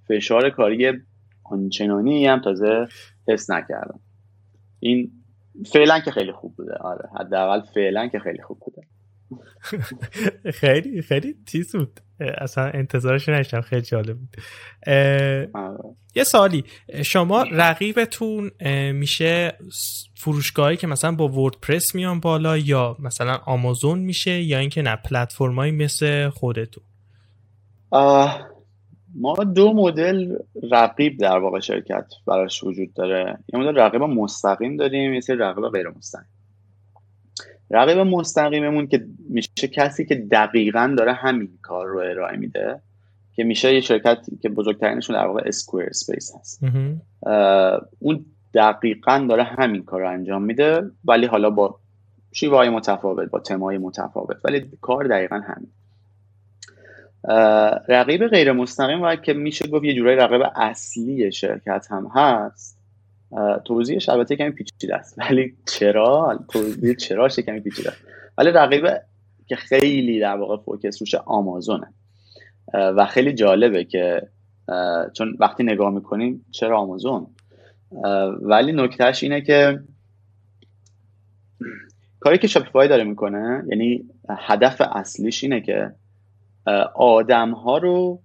فشار 0.08 0.50
کاری 0.50 0.92
آنچنانی 1.44 2.28
هم 2.28 2.42
تازه 2.42 2.88
حس 3.28 3.50
نکردم. 3.50 4.00
این 4.80 5.12
فعلا 5.74 6.00
که 6.00 6.12
خیلی 6.12 6.32
خوب 6.32 6.56
بوده. 6.56 6.74
آره 6.74 7.10
حداقل 7.20 7.62
فعلا 7.62 8.08
که 8.08 8.20
خیلی 8.20 8.42
خوب 8.42 8.60
بوده. 8.66 8.82
خیلی 10.62 11.02
خیلی 11.02 11.36
تیز 11.46 11.76
بود. 11.76 12.00
اصلا 12.38 12.64
انتظارش 12.64 13.30
نداشتم 13.30 13.62
خیلی 13.62 13.82
جالب 13.82 14.18
بود. 14.18 14.38
آره. 15.54 15.78
یه 16.16 16.24
سوالی 16.24 16.64
شما 17.06 17.44
رقیبتون 17.52 18.52
میشه 18.92 19.58
فروشگاهی 20.16 20.78
که 20.78 20.88
مثلا 20.88 21.12
با 21.12 21.28
WordPress 21.28 21.96
میان 21.96 22.20
بالا 22.20 22.58
یا 22.58 22.98
مثلا 23.00 23.40
آمازون 23.46 24.00
میشه 24.00 24.42
یا 24.42 24.60
اینکه 24.60 24.82
نه 24.82 24.96
پلتفرمایی 24.96 25.72
مثل 25.72 26.30
خودتون؟ 26.30 26.84
ما 29.16 29.36
دو 29.56 29.74
مدل 29.74 30.36
رقیب 30.72 31.20
در 31.20 31.38
واقع 31.38 31.60
شرکت 31.60 32.06
براش 32.28 32.64
وجود 32.64 32.94
داره. 32.94 33.38
یه 33.54 33.60
مدل 33.60 33.76
رقیب 33.76 34.02
مستقیم 34.02 34.78
داریم 34.78 35.14
یه 35.14 35.20
سری 35.20 35.38
رقیب 35.38 35.64
غیر 35.64 35.90
مستقیم 35.90 36.41
رقیب 37.74 37.98
مستقیممون 37.98 38.88
که 38.88 39.06
میشه 39.30 39.68
کسی 39.68 40.06
که 40.06 40.16
دقیقا 40.16 40.96
داره 40.98 41.14
همین 41.14 41.50
کار 41.62 41.88
رو 41.88 42.00
ارائه 42.00 42.38
میده 42.38 42.82
که 43.36 43.44
میشه 43.44 43.74
یه 43.74 43.82
شرکت 43.82 44.18
که 44.42 44.50
بزرگترینشون 44.50 45.16
در 45.16 45.28
واقع 45.28 45.42
Squarespace 45.46 46.32
هست 46.40 46.64
اون 48.00 48.26
دقیقا 48.54 49.26
داره 49.30 49.44
همین 49.44 49.84
کار 49.84 50.02
رو 50.02 50.10
انجام 50.10 50.42
میده 50.42 50.92
ولی 51.06 51.26
حالا 51.26 51.50
با 51.50 51.80
شیوه 52.32 52.70
متفاوت 52.70 53.30
با 53.30 53.40
تمای 53.40 53.78
متفاوت 53.78 54.38
ولی 54.46 54.66
کار 54.82 55.08
دقیقا 55.08 55.42
همین. 55.46 55.72
رقیب 57.88 58.28
غیر 58.28 58.52
مستقیم 58.52 59.02
و 59.02 59.16
که 59.16 59.34
میشه 59.34 59.68
گفت 59.68 59.84
یه 59.84 59.96
جورای 59.96 60.16
رقیب 60.16 60.42
اصلی 60.56 61.32
شرکت 61.32 61.88
هم 61.90 62.12
هست 62.16 62.81
توضیحش 63.66 64.10
البته 64.10 64.36
کمی 64.36 64.52
پیچیده 64.52 64.96
است. 64.96 65.20
ولی 65.20 65.56
چرا؟ 65.66 66.40
توضیح 66.50 66.96
چرا 66.96 67.28
کمی 67.28 67.60
پیچیده 67.60 67.90
است؟ 67.90 68.02
ولی 68.38 68.52
رقیب 68.52 68.88
که 69.48 69.56
خیلی 69.56 70.20
در 70.20 70.36
واقع 70.36 70.58
فوکس 70.58 71.02
روش 71.02 71.16
آمازونه. 71.16 71.88
و 72.74 73.06
خیلی 73.06 73.34
جالبه 73.34 73.84
که 73.84 74.28
چون 75.14 75.38
وقتی 75.40 75.64
نگاه 75.64 75.90
می‌کنیم 75.90 76.46
چرا 76.52 76.80
آمازون؟ 76.80 77.28
ولی 78.42 78.72
نکتهش 78.72 79.24
اینه 79.24 79.42
که 79.42 79.80
کاری 82.20 82.38
که 82.38 82.48
Shopify 82.48 82.88
داره 82.88 83.04
می‌کنه 83.04 83.64
یعنی 83.68 84.06
هدف 84.30 84.82
اصلیش 84.82 85.44
اینه 85.44 85.62
که 85.62 85.92
آدم 86.96 87.52
ها 87.52 87.78
رو 87.78 88.22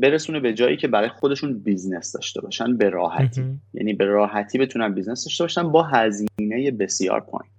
برسونه 0.00 0.40
به 0.40 0.54
جایی 0.54 0.76
که 0.76 0.88
برای 0.88 1.08
خودشون 1.08 1.58
business 1.58 2.12
داشته 2.12 2.40
باشن 2.40 2.76
به 2.76 2.88
راحتی. 2.88 3.44
یعنی 3.74 3.92
به 3.92 4.04
راحتی 4.04 4.58
بتونن 4.58 4.94
business 4.94 5.24
داشته 5.24 5.44
باشن 5.44 5.72
با 5.72 5.82
هزینه 5.82 6.70
بسیار 6.70 7.20
پایین. 7.20 7.52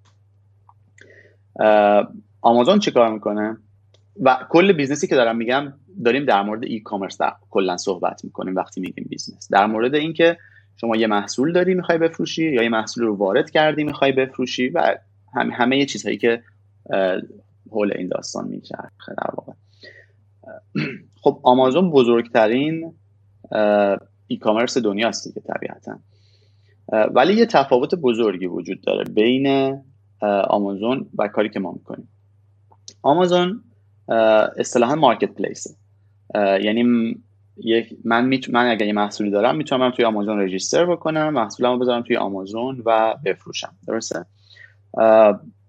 آمازون 2.42 2.80
چه 2.80 2.92
کار 2.92 3.14
می‌کنه؟ 3.14 3.58
و 4.22 4.38
کل 4.50 4.74
business 4.74 5.04
ی 5.04 5.08
که 5.08 5.16
دارم 5.16 5.38
میگم 5.38 5.74
داریم 6.06 6.26
در 6.26 6.42
مورد 6.42 6.64
e-commerce 6.64 7.18
در 7.18 7.34
کلا 7.50 7.78
صحبت 7.78 8.26
می‌کنیم 8.26 8.56
وقتی 8.56 8.82
میگیم 8.82 9.06
business. 9.10 9.48
در 9.52 9.66
مورد 9.66 9.96
اینکه 9.96 10.38
شما 10.78 10.96
یه 10.96 11.08
محصول 11.08 11.54
داری 11.54 11.74
می‌خوای 11.74 11.98
بفروشی 11.98 12.52
یا 12.52 12.64
یه 12.64 12.70
محصول 12.70 13.04
رو 13.04 13.16
وارد 13.16 13.50
کردی 13.50 13.84
می‌خوای 13.84 14.12
بفروشی 14.12 14.70
و 14.70 14.98
هم 15.34 15.52
همه 15.52 15.78
یه 15.78 15.86
چیزهایی 15.86 16.18
که 16.18 16.44
حول 17.72 17.94
این 17.96 18.08
داستان 18.08 18.48
میچرخه 18.48 19.14
در 19.18 19.30
واقع. 19.34 19.54
خب 21.22 21.40
آمازون 21.44 21.92
بزرگترین 21.92 22.94
e-commerce 24.28 24.78
دنیاست 24.78 25.28
دیگه 25.28 25.42
طبیعتا. 25.42 26.00
ولی 27.16 27.34
یه 27.34 27.46
تفاوت 27.46 27.96
بزرگی 27.96 28.46
وجود 28.46 28.82
داره 28.82 29.04
بین 29.04 29.78
آمازون 30.50 31.10
و 31.18 31.28
کاری 31.28 31.50
که 31.50 31.60
ما 31.60 31.72
می‌کنیم. 31.72 32.10
آمازون 33.02 33.64
اصطلاحا 34.58 34.96
مارکت 34.96 35.32
پلیسه 35.32 35.70
یعنی 36.36 36.84
من 38.06 38.26
میت... 38.26 38.50
من 38.50 38.68
اگر 38.70 38.86
یه 38.86 38.94
محصولی 38.94 39.32
دارم 39.32 39.58
می‌تونم 39.58 39.92
توی 39.92 40.06
آمازون 40.06 40.40
رجیستر 40.40 40.86
بکنم 40.86 41.30
محصولمو 41.30 41.78
بذارم 41.78 42.02
توی 42.02 42.18
آمازون 42.18 42.84
و 42.86 43.16
بفروشم. 43.26 43.76
درسته؟ 43.88 44.26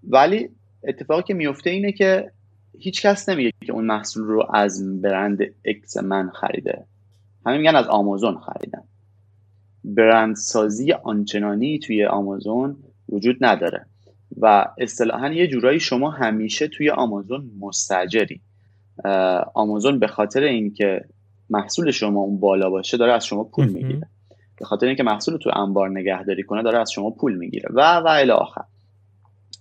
ولی 0.09 0.49
اتفاقی 0.89 1.23
که 1.23 1.35
میفته 1.35 1.71
اینه 1.71 1.93
که 1.93 2.33
هیچ 2.81 3.07
کس 3.07 3.29
نمیگه 3.29 3.53
که 3.67 3.73
اون 3.73 3.85
محصول 3.85 4.25
رو 4.25 4.47
از 4.55 5.03
برند 5.03 5.39
اکس 5.65 5.97
من 5.97 6.31
خریده. 6.31 6.85
همه 7.47 7.59
میگن 7.59 7.77
از 7.77 7.87
آمازون 7.87 8.39
خریدن. 8.39 8.83
برند 9.85 10.37
سازی 10.37 10.93
آنچنانی 10.93 11.79
توی 11.79 12.07
آمازون 12.07 12.77
وجود 13.09 13.37
نداره. 13.41 13.87
و 14.41 14.67
اصطلاحا 14.79 15.29
یه 15.29 15.47
جورایی 15.47 15.81
شما 15.81 16.11
همیشه 16.11 16.69
توی 16.69 16.91
آمازون 16.91 17.51
مستجری. 17.61 18.41
آمازون 19.55 19.99
به 19.99 20.07
خاطر 20.07 20.43
اینکه 20.43 21.05
محصول 21.51 21.91
شما 21.91 22.21
اون 22.21 22.41
بالا 22.41 22.71
باشه 22.71 22.97
داره 22.97 23.13
از 23.13 23.27
شما 23.27 23.45
پول 23.45 23.69
می‌گیره. 23.69 24.07
به 24.59 24.65
خاطر 24.65 24.87
اینکه 24.87 25.03
محصول 25.03 25.37
تو 25.37 25.51
انبار 25.57 25.91
نگهداری 25.91 26.43
کنه 26.43 26.63
داره 26.63 26.79
از 26.79 26.91
شما 26.91 27.11
پول 27.11 27.37
می‌گیره. 27.37 27.69
و 27.75 27.81
و 27.81 28.07
الی 28.09 28.31
آخر. 28.31 28.63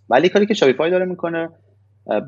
ولی 0.10 0.30
کاری 0.30 0.46
که 0.46 0.54
شاپیفای 0.54 0.92
داره 0.92 1.06
می‌کنه 1.06 1.50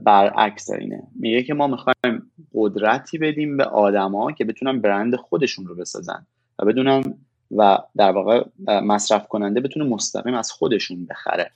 برعکس 0.04 0.70
اینه. 0.70 1.04
میگه 1.20 1.44
که 1.44 1.54
ما 1.54 1.68
می‌خوایم 1.68 2.32
قدرتی 2.54 3.18
بدیم 3.18 3.58
به 3.58 3.64
آدما 3.64 4.32
که 4.32 4.46
بتونن 4.46 4.82
برند 4.82 5.16
خودشون 5.16 5.66
رو 5.66 5.76
بسازن 5.76 6.26
و 6.60 6.66
بدونن 6.66 7.04
و 7.52 7.78
در 7.98 8.12
واقع 8.12 8.44
مصرف 8.68 9.28
کننده 9.28 9.60
بتونه 9.60 9.86
مستقیم 9.86 10.34
از 10.34 10.52
خودشون 10.52 11.06
بخره. 11.06 11.52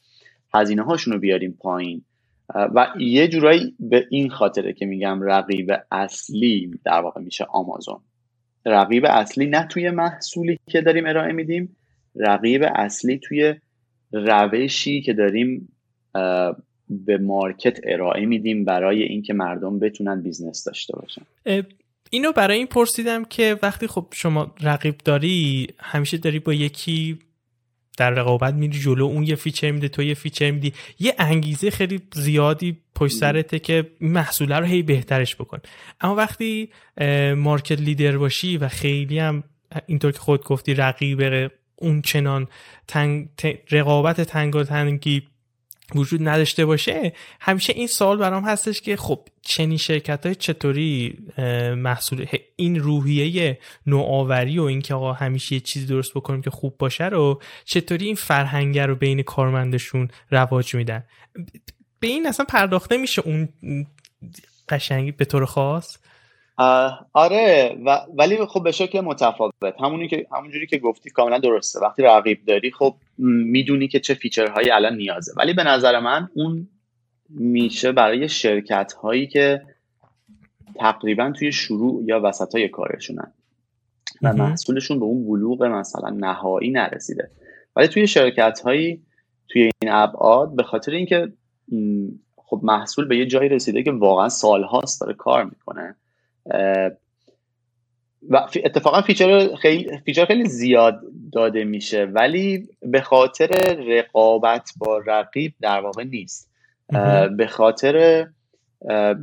هزینه 0.53 0.83
هاشون 0.83 1.13
رو 1.13 1.19
بیاریم 1.19 1.57
پایین. 1.59 2.01
و 2.55 2.87
یه 2.99 3.27
جورایی 3.27 3.75
به 3.79 4.07
این 4.09 4.29
خاطره 4.29 4.73
که 4.73 4.85
میگم 4.85 5.21
رقیب 5.21 5.71
اصلی 5.91 6.79
در 6.85 7.01
واقع 7.01 7.21
میشه 7.21 7.43
آمازون. 7.43 7.99
رقیب 8.65 9.05
اصلی 9.05 9.45
نه 9.45 9.67
توی 9.67 9.89
محصولی 9.89 10.59
که 10.67 10.81
داریم 10.81 11.05
ارائه 11.05 11.33
میدیم 11.33 11.75
رقیب 12.15 12.63
اصلی 12.75 13.19
توی 13.19 13.55
روشی 14.11 15.01
که 15.01 15.13
داریم 15.13 15.71
به 16.89 17.17
market 17.17 17.79
ارائه 17.83 18.25
میدیم 18.25 18.65
برای 18.65 19.03
اینکه 19.03 19.33
مردم 19.33 19.79
بتونن 19.79 20.21
business 20.21 20.63
داشته 20.63 20.93
باشن. 20.95 21.21
اینو 22.09 22.31
برای 22.31 22.57
این 22.57 22.67
پرسیدم 22.67 23.25
که 23.25 23.59
وقتی 23.63 23.87
خب 23.87 24.07
شما 24.13 24.55
رقیب 24.61 24.97
داری 24.97 25.67
همیشه 25.79 26.17
داری 26.17 26.39
با 26.39 26.53
یکی 26.53 27.19
در 27.97 28.09
رقابت 28.09 28.53
میری 28.53 28.79
جلو 28.79 29.05
اون 29.05 29.23
یه 29.23 29.35
feature 29.35 29.71
میده 29.71 29.87
تو 29.87 30.03
یه 30.03 30.13
feature 30.13 30.51
میدی. 30.51 30.73
یه 30.99 31.15
انگیزه 31.19 31.69
خیلی 31.69 32.01
زیادی 32.13 32.77
پشت 32.95 33.13
سرته 33.13 33.59
که 33.59 33.91
محصوله 34.01 34.59
رو 34.59 34.65
هی 34.65 34.83
بهترش 34.83 35.35
بکن. 35.35 35.59
اما 36.01 36.15
وقتی 36.15 36.69
market 37.35 37.81
leader 37.81 38.17
باشی 38.17 38.57
و 38.57 38.67
خیلی 38.67 39.19
هم 39.19 39.43
اینطور 39.85 40.11
که 40.11 40.19
خودت 40.19 40.43
گفتی 40.43 40.73
رقیب 40.73 41.51
اون 41.75 42.01
چنان 42.01 42.47
تنگ 42.87 43.27
رقابت 43.71 44.21
تنگ 44.21 44.55
و 44.55 44.63
تنگی 44.63 45.27
وجود 45.95 46.27
نداشته 46.27 46.65
باشه 46.65 47.13
همیشه 47.39 47.73
این 47.73 47.87
سوال 47.87 48.17
برام 48.17 48.43
هستش 48.43 48.81
که 48.81 48.95
خب 48.95 49.19
چنین 49.41 49.77
شرکت 49.77 50.25
های 50.25 50.35
چطوری 50.35 51.17
محصول 51.77 52.25
این 52.55 52.79
روحیه 52.79 53.59
نوآوری 53.87 54.59
و 54.59 54.63
اینکه 54.63 54.93
آقا 54.93 55.13
همیشه 55.13 55.55
یه 55.55 55.59
چیزی 55.61 55.85
درست 55.85 56.13
بکنیم 56.13 56.41
که 56.41 56.49
خوب 56.49 56.77
باشه 56.77 57.05
رو 57.05 57.41
چطوری 57.65 58.05
این 58.05 58.15
فرهنگه 58.15 58.85
رو 58.85 58.95
بین 58.95 59.21
کارمندشون 59.21 60.09
رواج 60.31 60.75
میدن؟ 60.75 61.03
به 61.99 62.07
این 62.07 62.27
اصلا 62.27 62.45
پرداخته 62.49 62.97
میشه 62.97 63.21
اون 63.25 63.49
قشنگی 64.69 65.11
به 65.11 65.25
طور 65.25 65.45
خاص؟ 65.45 65.97
آره 67.13 67.77
و 67.85 68.01
ولی 68.15 68.45
خب 68.45 68.63
به 68.63 68.71
شکل 68.71 69.01
متفاوت. 69.01 69.53
همونی 69.79 70.07
که 70.07 70.27
همونجوری 70.31 70.67
که 70.67 70.77
گفتی 70.77 71.09
کاملا 71.09 71.39
درسته. 71.39 71.79
وقتی 71.79 72.03
رقیب 72.03 72.45
داری 72.45 72.71
خب 72.71 72.95
می‌دونی 73.17 73.87
که 73.87 73.99
چه 73.99 74.13
فیچرهایی 74.13 74.71
الان 74.71 74.95
نیازه. 74.95 75.31
ولی 75.37 75.53
به 75.53 75.63
نظر 75.63 75.99
من 75.99 76.29
اون 76.33 76.67
میشه 77.29 77.91
برای 77.91 78.29
شرکت 78.29 78.93
هایی 78.93 79.27
که 79.27 79.61
تقریبا 80.75 81.31
توی 81.31 81.51
شروع 81.51 82.03
یا 82.03 82.21
وسط 82.23 82.55
های 82.55 82.69
کارشونن 82.69 83.31
و 84.21 84.33
محصولشون 84.33 84.99
به 84.99 85.05
اون 85.05 85.27
بلوغ 85.27 85.63
مثلا 85.63 86.09
نهایی 86.09 86.71
نرسیده. 86.71 87.31
ولی 87.75 87.87
توی 87.87 88.07
شرکت 88.07 88.59
هایی 88.59 89.01
توی 89.47 89.61
این 89.61 89.91
ابعاد 89.91 90.55
به 90.55 90.63
خاطر 90.63 90.91
اینکه 90.91 91.33
خب 92.35 92.59
محصول 92.63 93.07
به 93.07 93.17
یه 93.17 93.25
جایی 93.25 93.49
رسیده 93.49 93.83
که 93.83 93.91
واقعا 93.91 94.29
سالهاست 94.29 95.01
داره 95.01 95.13
کار 95.13 95.43
می‌کنه 95.43 95.95
و 98.29 98.47
اتفاقا 98.63 99.01
feature 99.01 99.55
خیلی 99.55 99.97
feature 100.05 100.25
خیلی 100.25 100.45
زیاد 100.45 101.01
داده 101.31 101.63
میشه 101.63 102.05
ولی 102.05 102.67
به 102.81 103.01
خاطر 103.01 103.47
رقابت 103.87 104.71
با 104.77 104.97
رقیب 104.97 105.53
در 105.61 105.79
واقع 105.79 106.03
نیست. 106.03 106.51
به 107.37 107.47
خاطر 107.49 108.27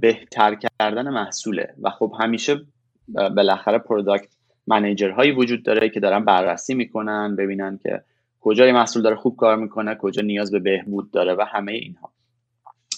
بهتر 0.00 0.54
کردن 0.54 1.08
محصوله. 1.08 1.74
و 1.82 1.90
خب 1.90 2.12
همیشه 2.20 2.60
بالاخره 3.08 3.78
product 3.78 4.28
manager 4.66 5.10
هایی 5.10 5.32
وجود 5.32 5.62
داره 5.62 5.88
که 5.88 6.00
دارن 6.00 6.24
بررسی 6.24 6.74
می‌کنن 6.74 7.36
ببینن 7.36 7.78
که 7.82 8.02
کجای 8.40 8.72
محصول 8.72 9.02
داره 9.02 9.16
خوب 9.16 9.36
کار 9.36 9.56
می‌کنه 9.56 9.94
کجا 9.94 10.22
نیاز 10.22 10.50
به 10.50 10.58
بهبود 10.58 11.10
داره 11.10 11.34
و 11.34 11.44
همه 11.48 11.72
اینها. 11.72 12.12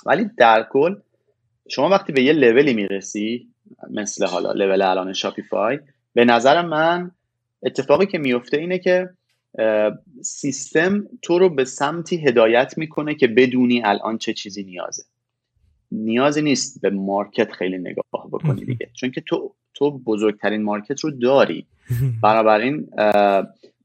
ولی 0.06 0.30
در 0.38 0.66
کل 0.70 0.96
شما 1.68 1.88
وقتی 1.88 2.12
به 2.12 2.22
یه 2.22 2.32
لولی 2.32 2.74
می‌رسی 2.74 3.48
مثل 3.90 4.26
حالا 4.26 4.52
level 4.52 4.82
الان 4.82 5.12
Shopify 5.12 5.78
به 6.14 6.24
نظر 6.24 6.62
من 6.66 7.10
اتفاقی 7.62 8.06
که 8.06 8.18
میفته 8.18 8.56
اینه 8.56 8.78
که 8.78 9.08
سیستم 10.22 11.06
تو 11.22 11.38
رو 11.38 11.48
به 11.48 11.64
سمتی 11.64 12.16
هدایت 12.16 12.78
می‌کنه 12.78 13.14
که 13.14 13.26
بدونی 13.26 13.82
الان 13.84 14.18
چه 14.18 14.32
چیزی 14.32 14.64
نیازه. 14.64 15.02
نیازی 15.92 16.42
نیست 16.42 16.80
به 16.80 16.90
market 16.90 17.52
خیلی 17.52 17.78
نگاه 17.78 18.28
بکنی 18.32 18.64
دیگه. 18.64 18.90
چون 18.92 19.10
که 19.10 19.20
تو 19.20 19.54
تو 19.74 19.98
بزرگترین 19.98 20.62
market 20.62 21.00
رو 21.00 21.10
داری. 21.10 21.66
بنابراین 22.22 22.88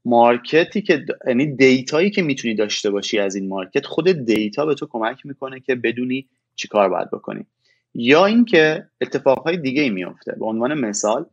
market 0.04 0.71
ی 0.71 0.82
که 0.82 1.04
یعنی 1.26 1.56
data 1.56 1.92
یی 1.92 2.10
که 2.10 2.22
می‌تونی 2.22 2.54
داشته 2.54 2.90
باشی 2.90 3.18
از 3.18 3.34
این 3.34 3.48
market 3.48 3.86
خود 3.86 4.08
data 4.08 4.66
به 4.66 4.74
تو 4.74 4.86
کمک 4.86 5.26
می‌کنه 5.26 5.60
که 5.60 5.74
بدونی 5.74 6.26
چیکار 6.56 6.88
باید 6.88 7.10
بکنی. 7.10 7.46
یا 7.94 8.26
اینکه 8.26 8.86
اتفاقهای 9.00 9.56
دیگه 9.56 9.82
ای 9.82 9.90
میفته 9.90 10.36
به 10.38 10.46
عنوان 10.46 10.74
مثال 10.74 11.26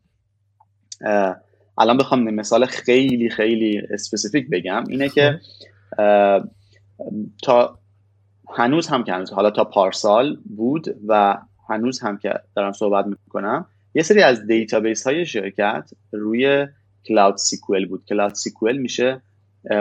الان 1.78 1.98
بخوام 1.98 2.24
مثال 2.24 2.66
خیلی 2.66 3.30
خیلی 3.30 3.82
specific 3.93 4.49
بگم. 4.50 4.84
اینه 4.89 5.10
که 5.10 5.39
تا 7.43 7.80
هنوز 8.58 8.88
هم 8.88 9.04
که 9.04 9.14
هنوز 9.14 9.32
حالا 9.32 9.52
تا 9.52 9.64
پارسال 9.64 10.38
بود 10.45 10.86
و 11.08 11.38
هنوز 11.70 12.00
هم 12.00 12.18
که 12.18 12.34
دارم 12.56 12.72
صحبت 12.72 13.06
می‌کنم 13.06 13.66
یه 13.95 14.04
سری 14.04 14.24
از 14.24 14.48
database 14.47 15.07
های 15.08 15.26
شرکت 15.26 15.89
روی 16.12 16.68
Cloud 17.07 17.38
SQL 17.38 17.86
بود. 17.86 18.06
Cloud 18.09 18.34
SQL 18.34 18.78
میشه 18.78 19.22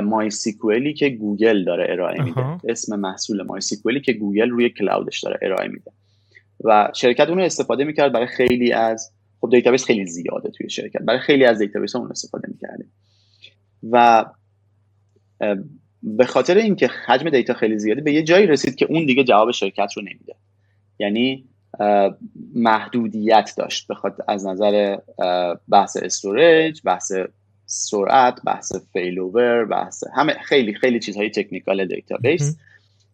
MySQL 0.05 0.30
ی 0.30 0.95
که 0.95 1.09
گوگل 1.09 1.64
داره 1.64 1.87
ارائه 1.89 2.23
میده. 2.23 2.59
اسم 2.69 3.01
محصول 3.01 3.43
MySQL 3.43 3.61
ی 3.61 4.01
که 4.01 4.12
گوگل 4.12 4.51
روی 4.51 4.71
cloud 4.70 5.06
ش 5.06 5.20
داره 5.21 5.39
ارائه 5.43 5.69
میده. 5.69 5.91
و 6.64 6.91
شرکت 6.95 7.29
اون 7.29 7.39
رو 7.39 7.45
استفاده 7.45 7.85
می‌کرد 7.85 8.12
برای 8.12 8.27
خیلی 8.27 8.73
از 8.73 9.12
خب 9.47 9.53
database 9.53 9.84
خیلی 9.84 10.07
زیاده 10.07 10.51
توی 10.51 10.70
شرکت. 10.70 11.03
برای 11.03 11.20
خیلی 11.20 11.44
از 11.44 11.59
database 11.59 11.97
اون 11.97 12.11
استفاده 12.11 12.49
می‌کردیم. 12.49 12.92
و 13.90 14.24
به 16.03 16.26
خاطر 16.26 16.57
اینکه 16.57 16.90
حجم 17.07 17.30
data 17.30 17.55
خیلی 17.55 17.78
زیاده 17.78 18.01
به 18.01 18.12
یه 18.12 18.22
جایی 18.22 18.47
رسید 18.47 18.74
که 18.74 18.86
اون 18.90 19.07
دیگه 19.07 19.24
جواب 19.24 19.51
شرکت 19.51 19.92
رو 19.97 20.03
نمیده. 20.03 20.34
یعنی 20.99 21.44
محدودیت 22.55 23.55
داشت. 23.57 23.86
بخاطر 23.86 24.22
از 24.28 24.47
نظر 24.47 24.99
بحث 25.68 25.97
storage 26.03 26.80
بحث 26.84 27.12
سرعت 27.66 28.40
بحث 28.47 28.72
failover 28.93 29.64
بحث 29.64 30.05
همه 30.14 30.32
خیلی 30.32 30.74
خیلی 30.74 31.01
چیزهای 31.01 31.30
technical 31.30 31.87
database 31.87 32.57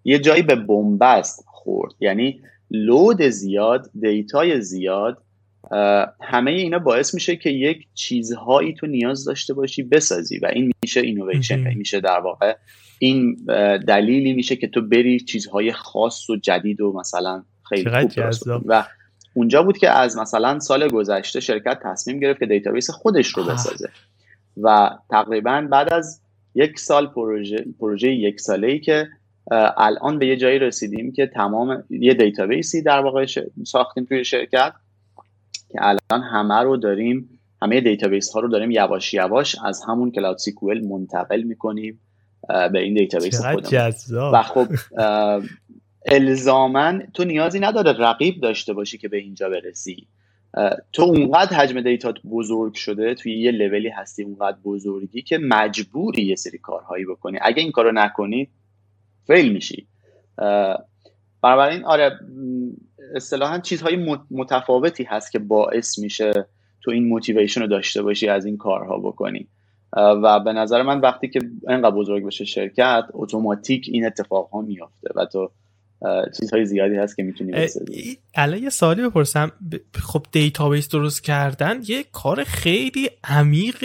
یه 0.05 0.19
جایی 0.19 0.43
به 0.43 0.55
بن‌بست 0.55 1.45
خورد. 1.47 1.93
یعنی 2.01 2.43
load 2.71 3.23
زیاد 3.23 3.91
data 4.01 4.49
ی 4.49 4.61
زیاد 4.61 5.23
همه 6.21 6.51
اینا 6.51 6.79
باعث 6.79 7.15
میشه 7.15 7.37
که 7.37 7.51
یک 7.51 7.87
چیزهایی 7.95 8.75
تو 8.75 8.87
نیاز 8.87 9.25
داشته 9.25 9.55
باشی 9.55 9.83
بسازی 9.83 10.39
و 10.39 10.47
این 10.47 10.73
میشه 10.83 11.01
اینویشن 11.01 11.75
میشه 11.75 12.01
در 12.01 12.21
واقع 12.21 12.57
این 12.99 13.35
دلیلی 13.87 14.33
میشه 14.33 14.57
که 14.57 14.69
تو 14.69 14.81
بری 14.81 15.21
چیزهای 15.21 15.73
خاص 15.73 16.31
و 16.31 16.37
جدید 16.37 16.81
و 16.81 16.93
مثلا 17.01 17.43
خیلی 17.69 17.91
خوب 17.91 18.63
و 18.67 18.85
اونجا 19.35 19.63
بود 19.63 19.79
که 19.79 19.91
از 19.91 20.17
مثلا 20.17 20.59
سال 20.59 20.89
گذشته 20.89 21.41
شرکت 21.41 21.79
تصمیم 21.83 22.21
گرفت 22.21 22.41
که 22.41 22.47
database 22.47 22.91
خودش 22.91 23.27
رو 23.27 23.45
بسازه. 23.45 23.89
و 24.63 24.91
تقریبا 25.11 25.69
بعد 25.71 25.95
از 25.95 26.21
یک 26.55 26.79
سال 26.79 27.07
پروژه 27.07 27.65
پروژه 27.81 28.09
یک 28.09 28.41
ساله 28.41 28.67
ای 28.67 28.81
که 28.81 29.09
الان 29.77 30.19
به 30.19 30.27
یه 30.27 30.37
جایی 30.37 30.59
رسیدیم 30.59 31.13
که 31.13 31.27
تمام 31.27 31.85
یه 31.91 32.15
database 32.15 32.75
ی 32.75 32.83
در 32.83 33.01
واقع 33.01 33.27
ساختیم 33.67 34.05
توی 34.05 34.25
شرکت. 34.25 34.73
که 35.73 35.79
الان 35.81 36.23
همه 36.23 36.63
رو 36.63 36.77
داریم 36.77 37.39
همه 37.63 37.81
database 37.81 38.33
ها 38.33 38.41
رو 38.41 38.49
داریم 38.49 38.71
یواش 38.71 39.15
یواش 39.15 39.57
از 39.65 39.83
همون 39.89 40.11
Cloud 40.11 40.39
SQL 40.39 40.87
منتقل 40.87 41.43
می‌کنیم 41.43 42.01
به 42.73 42.79
این 42.79 42.95
database 42.95 43.41
خودمون. 43.41 43.93
و 44.33 44.43
خب 44.43 44.67
الزاما 46.07 47.07
تو 47.15 47.25
نیازی 47.25 47.61
نداره 47.61 47.93
رقیب 47.93 48.41
داشته 48.41 48.73
باشی 48.73 48.99
که 48.99 49.09
به 49.09 49.17
اینجا 49.17 49.49
برسی. 49.49 50.07
تو 50.93 51.03
اونقدر 51.03 51.57
حجم 51.57 51.81
data 51.81 52.08
ت 52.08 52.15
بزرگ 52.31 52.75
شده 52.75 53.15
توی 53.15 53.41
یه 53.41 53.51
لولی 53.51 53.89
هستی 53.89 54.23
اونقدر 54.23 54.57
بزرگی 54.65 55.23
که 55.23 55.39
مجبوری 55.39 56.23
یه 56.23 56.37
سری 56.37 56.59
کارهایی 56.59 57.05
بکنی. 57.05 57.39
اگه 57.43 57.63
این 57.63 57.73
کارو 57.73 57.93
نکنی 57.93 58.49
fail 59.27 59.53
میشی. 59.53 59.87
بنابراین 61.43 61.85
آره 61.85 62.19
اصطلاحا 63.15 63.59
چیزهای 63.59 64.19
متفاوتی 64.31 65.05
هست 65.05 65.33
که 65.33 65.39
باعث 65.39 65.99
میشه 65.99 66.47
تو 66.83 66.91
این 66.91 67.09
motivation 67.09 67.61
رو 67.61 67.67
داشته 67.67 68.03
باشی 68.03 68.29
از 68.29 68.45
این 68.45 68.57
کارها 68.57 68.99
بکنی. 68.99 69.49
و 69.97 70.41
به 70.41 70.53
نظر 70.53 70.83
من 70.83 71.01
وقتی 71.01 71.29
که 71.29 71.41
انقدر 71.69 71.97
بزرگ 71.97 72.27
بشه 72.27 72.45
شرکت 72.45 73.05
اتوماتیک 73.13 73.87
این 73.93 74.07
اتفاق 74.07 74.51
ها 74.51 74.61
می‌افته 74.61 75.09
و 75.17 75.27
تو 75.27 75.51
چیزهای 76.41 76.67
زیادی 76.67 76.95
هست 76.95 77.17
که 77.17 77.23
می‌تونی 77.23 77.53
بسازی. 77.53 78.19
الان 78.35 78.63
یه 78.63 78.71
سوالی 78.71 79.03
بپرسم. 79.03 79.53
خب 79.95 80.27
database 80.33 80.89
درست 80.89 81.25
کردن 81.25 81.81
یه 81.89 82.05
کار 82.13 82.45
خیلی 82.45 83.11
عمیق 83.25 83.85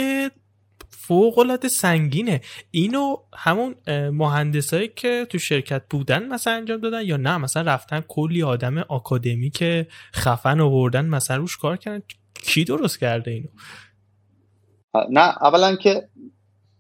فوق 1.07 1.39
العاده 1.39 1.67
سنگینه. 1.67 2.41
اینو 2.71 3.17
همون 3.35 3.75
مهندسایی 4.09 4.87
که 4.87 5.27
تو 5.29 5.37
شرکت 5.37 5.81
بودن 5.89 6.27
مثلا 6.27 6.53
انجام 6.53 6.81
دادن 6.81 7.05
یا 7.05 7.17
نه؟ 7.17 7.37
مثلا 7.37 7.71
رفتن 7.71 8.03
کلی 8.07 8.43
آدم 8.43 8.77
آکادمی 8.77 9.49
که 9.49 9.87
خفن 10.13 10.59
آوردن 10.59 11.05
مثلا 11.05 11.37
روش 11.37 11.57
کار 11.57 11.77
کردن. 11.77 12.01
کی 12.33 12.63
درست 12.63 12.99
کرده 12.99 13.31
اینو؟ 13.31 13.47
نه 15.09 15.43
اولا 15.43 15.75
که 15.75 16.07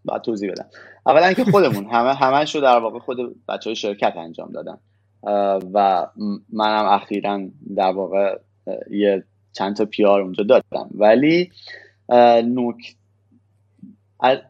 باید 0.05 0.21
توضیح 0.21 0.51
بدم. 0.51 0.65
اولا 1.05 1.33
که 1.33 1.43
خودمون. 1.43 1.87
همه 1.93 2.13
همش 2.13 2.55
رو 2.55 2.61
در 2.61 2.79
واقع 2.79 2.99
خود 2.99 3.17
بچه 3.47 3.69
های 3.69 3.75
شرکت 3.75 4.13
انجام 4.17 4.51
دادن. 4.51 4.77
و 5.73 6.07
منم 6.53 6.85
اخیرا 6.85 7.41
در 7.75 7.91
واقع 7.91 8.39
یه 8.91 9.23
چند 9.51 9.75
تا 9.75 9.85
پیار 9.85 10.21
اونجا 10.21 10.43
دادم. 10.43 10.89
ولی 10.91 11.51
نوک 12.43 12.95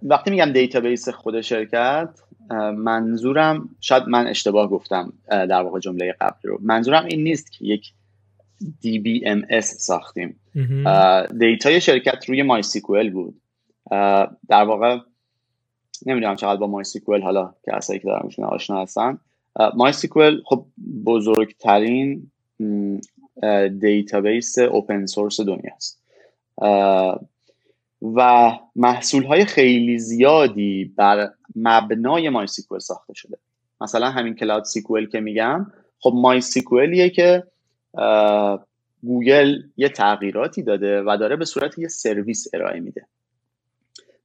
وقتی 0.04 0.32
میگم 0.32 0.52
دیتابیس 0.54 1.10
خود 1.10 1.42
شرکت 1.42 2.10
منظورم 2.76 3.70
شاید 3.82 4.04
من 4.08 4.28
اشتباه 4.28 4.70
گفتم 4.70 5.14
در 5.30 5.62
واقع 5.62 5.80
جمله 5.80 6.16
قبلی 6.22 6.52
رو. 6.52 6.60
منظورم 6.62 7.06
این 7.06 7.24
نیست 7.24 7.52
که 7.52 7.66
یک 7.66 7.94
DBMS 8.62 9.60
ساختیم. 9.60 10.40
دیتای 11.40 11.82
شرکت 11.82 12.30
روی 12.30 12.44
مای 12.44 12.62
سیکوئل 12.62 13.10
بود 13.10 13.42
در 14.50 14.64
واقع 14.64 14.98
نمی‌دونم 16.06 16.36
چقدر 16.36 16.60
با 16.60 16.68
مای 16.68 16.84
سیکوئل 16.84 17.22
حالا 17.22 17.54
که 17.66 17.76
اصلا 17.76 17.98
که 17.98 18.04
دارم 18.08 18.30
آشنا 18.44 18.82
هستن. 18.82 19.18
مای 19.74 19.92
سیکوئل 19.92 20.42
خب 20.46 20.66
بزرگترین 21.06 22.32
database 23.80 24.60
open 24.60 25.06
source 25.06 25.42
دنیاست 25.42 26.04
و 28.02 28.52
محصول 28.76 29.24
های 29.24 29.46
خیلی 29.46 30.00
زیادی 30.00 30.94
بر 30.96 31.30
مبنای 31.56 32.30
MySQL 32.30 32.80
ساخته 32.80 33.14
شده. 33.14 33.38
مثلا 33.82 34.10
همین 34.10 34.36
Cloud 34.36 34.64
SQL 34.64 35.06
که 35.06 35.20
میگم 35.20 35.72
خب 36.00 36.14
MySQL 36.16 36.42
یه 36.42 37.10
که 37.10 37.44
گوگل 39.04 39.62
یه 39.78 39.90
تغییراتی 39.90 40.64
داده 40.64 41.02
و 41.02 41.18
داره 41.20 41.36
به 41.36 41.46
صورت 41.46 41.80
یه 41.80 41.88
سرویس 41.88 42.48
ارائه 42.54 42.80
میده. 42.80 43.06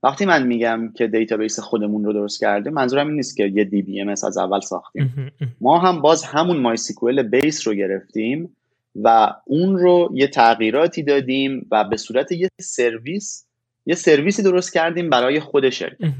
وقتی 0.02 0.26
من 0.26 0.46
میگم 0.46 0.92
که 0.96 1.06
database 1.06 1.60
خودمون 1.60 2.04
رو 2.04 2.12
درست 2.12 2.40
کردیم 2.40 2.72
منظورم 2.72 3.06
این 3.06 3.16
نیست 3.16 3.36
که 3.36 3.44
یه 3.54 3.64
DBMS 3.64 4.08
از 4.08 4.38
اول 4.38 4.60
ساختیم. 4.60 5.32
ما 5.60 5.78
هم 5.78 6.00
باز 6.00 6.24
همون 6.24 6.56
MySQL 6.56 7.22
base 7.22 7.68
رو 7.68 7.74
گرفتیم 7.74 8.56
و 9.02 9.32
اون 9.46 9.78
رو 9.78 10.10
یه 10.14 10.26
تغییراتی 10.26 11.02
دادیم 11.02 11.66
و 11.70 11.84
به 11.84 11.96
صورت 11.96 12.32
یه 12.32 12.48
سرویس 12.60 13.46
یه 13.86 13.94
سرویسی 13.94 14.42
درست 14.42 14.72
کردیم 14.72 15.10
برای 15.10 15.40
خود 15.40 15.70
شرکت. 15.70 16.12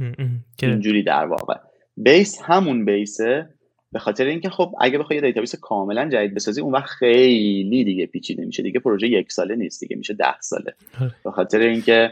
اینجوری 0.63 1.03
در 1.03 1.27
واقع. 1.27 1.55
base 1.97 2.39
همون 2.45 2.85
base 2.85 3.36
ه 3.36 3.49
به 3.93 3.99
خاطر 3.99 4.27
اینکه 4.27 4.51
خب 4.51 4.75
اگه 4.81 4.99
بخوای 4.99 5.17
یه 5.17 5.23
database 5.23 5.55
کاملا 5.55 6.09
جدید 6.09 6.35
بسازی 6.35 6.61
اون 6.61 6.73
وقت 6.73 6.89
خیلی 6.89 7.85
دیگه 7.85 8.07
پیچیده 8.07 8.45
میشه. 8.45 8.63
دیگه 8.63 8.81
پروژه 8.81 9.09
یک 9.09 9.33
ساله 9.33 9.57
نیست 9.57 9.81
دیگه 9.81 9.97
میشه 9.97 10.15
ده 10.15 10.41
ساله. 10.41 10.75
آره. 11.01 11.15
به 11.25 11.31
خاطر 11.31 11.59
اینکه 11.59 12.11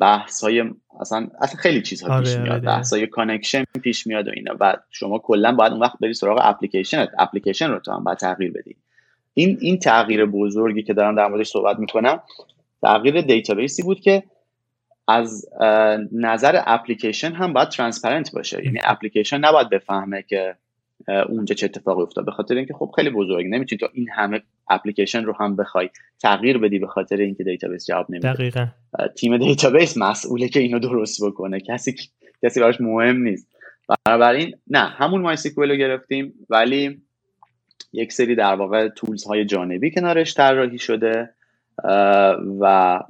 بحث 0.00 0.44
های 0.44 0.64
اصلا 1.00 1.28
اصلا 1.40 1.60
خیلی 1.60 1.82
چیزها 1.82 2.14
آره، 2.14 2.24
پیش 2.24 2.36
میاد. 2.36 2.50
آره، 2.50 2.60
بحث 2.60 2.92
های 2.92 3.06
connection 3.06 3.64
پیش 3.82 4.06
میاد 4.06 4.28
و 4.28 4.30
اینا. 4.34 4.56
و 4.60 4.76
شما 4.90 5.18
کلا 5.18 5.52
باید 5.52 5.72
اون 5.72 5.80
وقت 5.80 5.98
بری 6.00 6.14
سراغ 6.14 6.40
application 6.42 7.06
application 7.18 7.70
رو 7.70 7.78
تو 7.78 7.92
هم 7.92 8.04
باید 8.04 8.18
تغییر 8.18 8.52
بدی. 8.52 8.76
این 9.34 9.58
این 9.60 9.78
تغییر 9.78 10.24
بزرگی 10.24 10.82
که 10.82 10.94
دارم 10.94 11.16
در 11.16 11.28
موردش 11.28 11.48
صحبت 11.48 11.78
می‌کنم 11.78 12.20
تغییر 12.82 13.20
database 13.20 13.75
ی 13.75 13.82
بود 13.82 14.00
که 14.00 14.22
از 15.08 15.46
نظر 16.12 16.62
اپلیکیشن 16.66 17.32
هم 17.32 17.52
باید 17.52 17.68
transparent 17.68 18.32
باشه. 18.32 18.64
یعنی 18.64 18.78
اپلیکیشن 18.84 19.38
نباید 19.38 19.70
بفهمه 19.70 20.22
که 20.22 20.54
اونجا 21.28 21.54
چه 21.54 21.66
اتفاقی 21.66 22.02
افتاد. 22.02 22.24
به 22.24 22.32
خاطر 22.32 22.54
اینکه 22.54 22.74
خب 22.74 22.92
خیلی 22.96 23.10
بزرگ. 23.10 23.46
نمی‌تونی 23.46 23.78
تو 23.78 23.88
این 23.92 24.08
همه 24.14 24.42
اپلیکیشن 24.70 25.24
رو 25.24 25.34
هم 25.40 25.56
بخوای 25.56 25.90
تغییر 26.22 26.58
بدی 26.58 26.78
به 26.78 26.86
خاطر 26.86 27.16
اینکه 27.16 27.44
database 27.44 27.86
جواب 27.86 28.10
نمیده. 28.10 28.32
دقیقاً. 28.32 28.66
تیم 29.16 29.38
database 29.38 29.96
مسئوله 29.96 30.48
که 30.48 30.60
اینو 30.60 30.78
درست 30.78 31.24
بکنه. 31.24 31.60
کسی 31.60 31.94
کسی 32.42 32.60
براش 32.60 32.80
مهم 32.80 33.22
نیست. 33.22 33.48
بنابراین 34.06 34.54
نه 34.66 34.78
همون 34.78 35.20
مای 35.20 35.36
رو 35.56 35.76
گرفتیم 35.76 36.34
ولی 36.50 37.02
یک 37.92 38.12
سری 38.12 38.34
در 38.34 38.54
واقع 38.54 38.88
tools 38.88 39.24
های 39.24 39.44
جانبی 39.44 39.90
کنارش 39.90 40.34
طراحی 40.34 40.78
شده. 40.78 41.30
و 42.60 43.00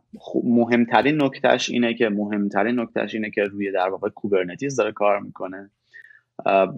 مهمترین 0.44 1.22
نکتهش 1.22 1.70
اینه 1.70 1.94
که 1.94 2.08
مهمترین 2.08 2.80
نکتهش 2.80 3.14
اینه 3.14 3.30
که 3.30 3.42
روی 3.42 3.72
در 3.72 3.88
واقع 3.88 4.08
Kubernetes 4.08 4.76
داره 4.76 4.92
کار 4.92 5.20
می‌کنه. 5.20 5.70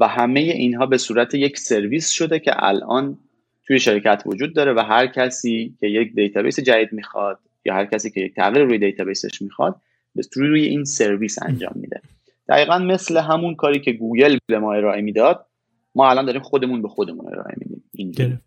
و 0.01 0.09
همه 0.09 0.41
اینها 0.41 0.87
به 0.87 0.99
صورت 0.99 1.35
یک 1.35 1.59
سرویس 1.59 2.11
شده 2.11 2.39
که 2.39 2.53
الان 2.57 3.19
توی 3.67 3.81
شرکت 3.81 4.23
وجود 4.27 4.55
داره 4.55 4.73
و 4.73 4.79
هر 4.79 5.07
کسی 5.07 5.75
که 5.81 5.87
یک 5.87 6.15
database 6.15 6.61
جدید 6.61 6.93
می‌خواد 6.93 7.39
یا 7.65 7.75
هر 7.75 7.85
کسی 7.85 8.11
که 8.11 8.21
یک 8.21 8.35
تغییر 8.35 8.65
روی 8.65 8.79
database 8.79 9.30
ش 9.30 9.43
می‌خواد 9.43 9.77
به 10.15 10.23
روی 10.37 10.65
این 10.65 10.85
سرویس 10.85 11.43
انجام 11.43 11.73
میده. 11.75 12.01
دقیقا 12.49 12.79
مثل 12.79 13.17
همون 13.17 13.55
کاری 13.55 13.81
که 13.81 13.93
گوگل 13.93 14.39
به 14.47 14.59
ما 14.59 14.75
ارائه 14.75 15.03
می‌داد 15.03 15.47
ما 15.95 16.11
الان 16.11 16.25
داریم 16.27 16.43
خودمون 16.43 16.83
به 16.83 16.89
خودمون 16.89 17.27
ارائه 17.27 17.55
میدیم. 17.57 18.41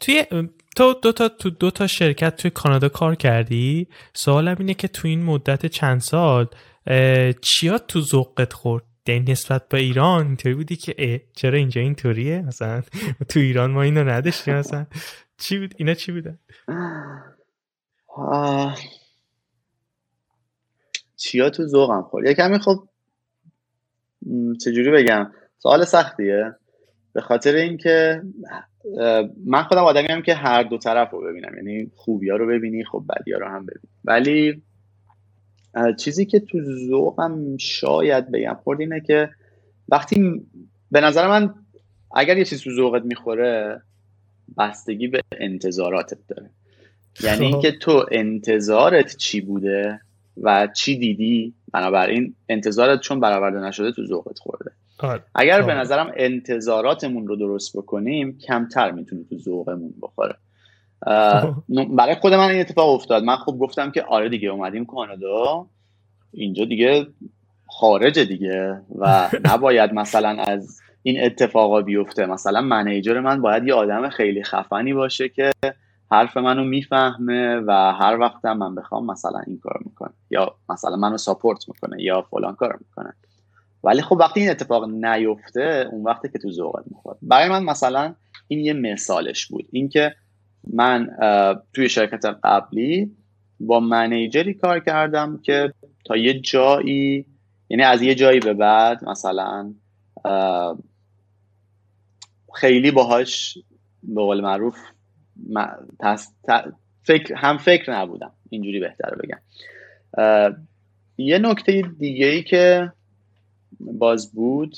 توی 0.00 0.24
تو 0.76 0.94
دو 1.02 1.12
تا 1.12 1.28
تو 1.28 1.50
دو 1.50 1.70
تا 1.70 1.86
شرکت 1.86 2.36
توی 2.36 2.50
کانادا 2.50 2.88
کار 2.88 3.14
کردی؟ 3.14 3.88
سوالم 4.14 4.56
اینه 4.58 4.74
که 4.74 4.88
تو 4.88 5.08
این 5.08 5.22
مدت 5.22 5.66
چند 5.66 6.00
سال 6.00 6.46
چیا 7.40 7.78
تو 7.78 8.00
ذوقت 8.00 8.52
خورد؟ 8.52 8.84
یعنی 9.06 9.32
نسبت 9.32 9.68
به 9.68 9.78
ایران 9.78 10.26
اینطوری 10.26 10.54
بودی 10.54 10.76
که 10.76 11.22
چرا 11.36 11.58
اینجا 11.58 11.80
اینطوریه؟ 11.80 12.42
مثلا 12.42 12.82
تو 13.28 13.40
ایران 13.40 13.70
ما 13.70 13.82
اینو 13.82 14.04
نداشتیم 14.04 14.54
مثلا 14.54 14.86
چی 15.38 15.58
بود؟ 15.58 15.74
اینا 15.76 15.94
چی 15.94 16.12
بودن؟ 16.12 16.38
چیا 21.16 21.50
تو 21.50 21.66
ذوقم 21.66 22.02
خورد؟ 22.02 22.26
یه 22.26 22.34
کمی 22.34 22.58
خب 22.58 22.88
چجوری 24.64 24.90
بگم؟ 24.90 25.32
سوال 25.58 25.84
سختیه. 25.84 26.54
به 27.12 27.20
خاطر 27.20 27.54
اینکه 27.54 28.22
من 29.46 29.62
خودم 29.62 29.84
آدمی 29.84 30.06
هم 30.06 30.22
که 30.22 30.34
هر 30.34 30.62
دو 30.62 30.78
طرف 30.78 31.10
رو 31.10 31.20
ببینم. 31.20 31.56
یعنی 31.56 31.90
خوبی 31.96 32.30
ها 32.30 32.36
رو 32.36 32.46
ببینی 32.46 32.84
خب 32.84 33.04
بدی 33.08 33.32
ها 33.32 33.38
رو 33.38 33.46
هم 33.46 33.66
ببینی. 33.66 33.88
ولی 34.04 34.62
چیزی 35.98 36.26
که 36.26 36.40
تو 36.40 36.58
ذوقم 36.88 37.56
شاید 37.56 38.30
بگم 38.30 38.56
خورد 38.64 38.80
اینه 38.80 39.00
که 39.00 39.30
وقتی 39.88 40.46
به 40.90 41.00
نظر 41.00 41.28
من 41.28 41.54
اگر 42.14 42.38
یه 42.38 42.44
چیز 42.44 42.62
تو 42.62 42.70
ذوقت 42.70 43.04
می‌خوره 43.04 43.82
بستگی 44.58 45.08
به 45.08 45.20
انتظاراتت 45.40 46.18
داره. 46.28 46.50
یعنی 47.20 47.36
خب. 47.36 47.42
اینکه 47.42 47.72
تو 47.72 48.06
انتظارت 48.10 49.16
چی 49.16 49.40
بوده 49.40 50.00
و 50.42 50.68
چی 50.76 50.98
دیدی 50.98 51.54
بنابراین 51.72 52.34
انتظارت 52.48 53.00
چون 53.00 53.20
برآورده 53.20 53.60
نشده 53.60 53.92
تو 53.92 54.06
ذوقت 54.06 54.38
خورده. 54.38 54.70
آره. 55.02 55.22
اگر 55.34 55.62
به 55.62 55.74
نظرم 55.74 56.12
انتظاراتمون 56.16 57.26
رو 57.26 57.36
درست 57.36 57.76
بکنیم 57.76 58.38
کمتر 58.38 58.90
می‌تونه 58.90 59.24
تو 59.30 59.38
ذوقمون 59.38 59.94
بخوره. 60.02 60.36
برای 61.96 62.14
خود 62.20 62.34
من 62.34 62.50
این 62.50 62.60
اتفاق 62.60 62.88
افتاد. 62.94 63.24
من 63.24 63.36
خوب 63.36 63.58
گفتم 63.58 63.90
که 63.90 64.02
آره 64.02 64.28
دیگه 64.28 64.48
اومدیم 64.48 64.84
کانادا. 64.84 65.66
اینجا 66.32 66.64
دیگه 66.64 67.06
خارج 67.66 68.18
دیگه 68.18 68.80
و 68.98 69.28
نباید 69.52 69.92
مثلا 69.92 70.42
از 70.42 70.80
این 71.02 71.24
اتفاقا 71.24 71.80
بیفته. 71.80 72.26
مثلا 72.26 72.60
منیجر 72.60 73.20
من 73.20 73.42
باید 73.42 73.66
یه 73.66 73.74
آدم 73.74 74.08
خیلی 74.08 74.42
خفنی 74.42 74.92
باشه 74.92 75.28
که 75.28 75.50
حرف 76.10 76.36
منو 76.36 76.64
می‌فهمه 76.64 77.56
و 77.56 77.72
هر 77.92 78.18
وقتم 78.20 78.52
من 78.52 78.74
بخوام 78.74 79.06
مثلا 79.06 79.38
این 79.46 79.58
کار 79.58 79.80
می‌کنه. 79.84 80.12
یا 80.30 80.54
مثلا 80.68 80.96
منو 80.96 81.16
ساپورت 81.18 81.68
می‌کنه 81.68 82.02
یا 82.02 82.22
فلان 82.22 82.54
کار 82.54 82.78
می‌کنه. 82.80 83.14
ولی 83.84 84.02
خب 84.02 84.16
وقتی 84.16 84.40
این 84.40 84.50
اتفاق 84.50 84.88
نیفته 84.88 85.88
اون 85.92 86.02
وقتی 86.02 86.28
که 86.28 86.38
تو 86.38 86.50
ذوقت 86.50 86.84
می‌خواد. 86.90 87.18
برای 87.22 87.48
من 87.48 87.64
مثلا 87.64 88.14
این 88.48 88.60
یه 88.60 88.72
مثالش 88.72 89.46
بود. 89.46 89.68
اینکه 89.72 90.14
من 90.72 91.10
توی 91.72 91.88
شرکت 91.88 92.24
قبلی 92.44 93.16
با 93.60 93.80
منیجری 93.80 94.54
کار 94.54 94.80
کردم 94.80 95.40
که 95.42 95.74
تا 96.04 96.16
یه 96.16 96.40
جایی 96.40 97.26
یعنی 97.68 97.82
از 97.82 98.02
یه 98.02 98.14
جایی 98.14 98.40
به 98.40 98.54
بعد 98.54 99.04
مثلا 99.04 99.74
خیلی 102.54 102.90
باهاش 102.90 103.58
به 104.02 104.20
قول 104.20 104.40
معروف 104.40 104.76
فکر 107.02 107.34
هم 107.34 107.58
فکر 107.58 107.92
نبودم. 107.92 108.32
اینجوری 108.50 108.80
بهتره 108.80 109.16
بگم. 109.16 109.40
یه 111.16 111.38
نکته 111.38 111.82
دیگه 111.98 112.26
ای 112.26 112.42
که 112.42 112.92
باز 113.80 114.32
بود 114.32 114.76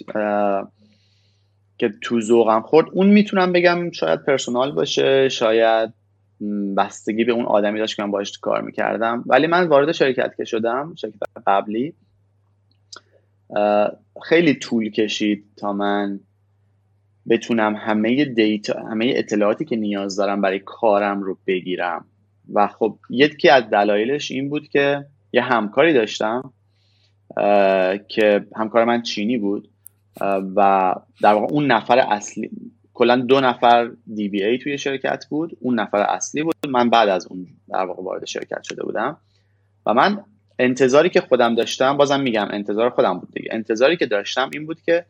که 1.79 1.93
تو 2.03 2.21
ذوقم 2.21 2.61
خورد. 2.61 2.87
اون 2.93 3.07
می‌تونم 3.07 3.53
بگم 3.53 3.91
شاید 3.91 4.25
پرسونال 4.25 4.73
باشه 4.73 5.29
شاید 5.29 5.93
بستگی 6.77 7.25
به 7.25 7.33
اون 7.33 7.45
آدمی 7.45 7.79
داشت 7.79 7.97
که 7.97 8.03
من 8.03 8.11
باش 8.11 8.39
کار 8.39 8.63
می‌کردم. 8.63 9.25
ولی 9.27 9.47
من 9.47 9.67
وارد 9.67 9.93
شرکت 9.93 10.37
که 10.37 10.45
شدم 10.45 10.95
شرکت 10.95 11.17
قبلی. 11.47 11.95
خیلی 14.29 14.55
طول 14.55 14.91
کشید 14.91 15.45
تا 15.57 15.73
من 15.73 16.21
بتونم 17.29 17.77
همه 17.77 18.25
دیتا 18.25 18.81
همه 18.81 19.13
اطلاعاتی 19.17 19.65
که 19.65 19.77
نیاز 19.77 20.17
دارم 20.17 20.41
برای 20.41 20.59
کارم 20.59 21.23
رو 21.23 21.39
بگیرم. 21.47 22.05
و 22.53 22.67
خب 22.67 22.99
یکی 23.11 23.49
از 23.49 23.71
دلایلش 23.71 24.31
این 24.31 24.49
بود 24.49 24.69
که 24.69 25.07
یه 25.33 25.43
همکاری 25.43 25.93
داشتم. 25.93 26.53
که 28.09 28.47
همکار 28.57 28.85
من 28.85 29.03
چینی 29.03 29.39
بود. 29.39 29.69
و 30.57 30.95
در 31.23 31.35
واقع 31.35 31.47
اون 31.53 31.67
نفر 31.67 31.99
اصلی 31.99 32.51
کلا 32.95 33.17
دو 33.17 33.41
نفر 33.41 33.91
دی 34.15 34.29
بی 34.29 34.45
ای 34.45 34.59
توی 34.59 34.79
شرکت 34.79 35.27
بود. 35.31 35.57
اون 35.61 35.81
نفر 35.81 35.99
اصلی 35.99 36.43
بود. 36.43 36.55
من 36.69 36.91
بعد 36.91 37.09
از 37.09 37.27
اون 37.27 37.47
در 37.69 37.85
واقع 37.85 38.03
وارد 38.03 38.25
شرکت 38.25 38.63
شده 38.63 38.83
بودم. 38.83 39.17
و 39.87 39.95
من 39.95 40.25
انتظاری 40.59 41.11
که 41.11 41.21
خودم 41.21 41.55
داشتم 41.55 41.97
بازم 41.97 42.21
میگم 42.21 42.49
انتظار 42.51 42.91
خودم 42.91 43.19
بود 43.19 43.29
دیگه. 43.33 43.49
انتظاری 43.53 43.97
که 43.97 44.07
داشتم 44.07 44.51
این 44.53 44.67
بود 44.67 44.81
که 44.81 45.05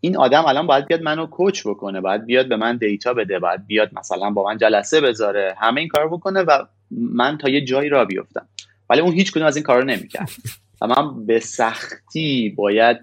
این 0.00 0.16
آدم 0.16 0.44
الان 0.46 0.66
باید 0.66 0.86
بیاد 0.86 1.02
منو 1.02 1.26
کوچ 1.26 1.66
بکنه 1.66 2.00
باید 2.00 2.26
بیاد 2.26 2.48
به 2.48 2.56
من 2.56 2.76
دیتا 2.76 3.14
بده 3.14 3.38
باید 3.38 3.66
بیاد 3.66 3.90
مثلا 3.92 4.30
با 4.30 4.44
من 4.44 4.58
جلسه 4.58 5.00
بذاره 5.00 5.54
همه 5.58 5.80
این 5.80 5.88
کار 5.88 6.08
بکنه 6.08 6.40
و 6.40 6.64
من 6.90 7.38
تا 7.38 7.48
یه 7.48 7.64
جایی 7.64 7.88
را 7.88 8.04
بیفتم. 8.04 8.46
ولی 8.90 9.00
اون 9.00 9.12
هیچ 9.12 9.32
کدوم 9.32 9.46
از 9.46 9.56
این 9.56 9.62
کارا 9.62 9.84
نمی‌کرد. 9.84 10.30
و 10.80 10.86
من 10.86 11.26
به 11.26 11.40
سختی 11.40 12.54
باید 12.56 12.96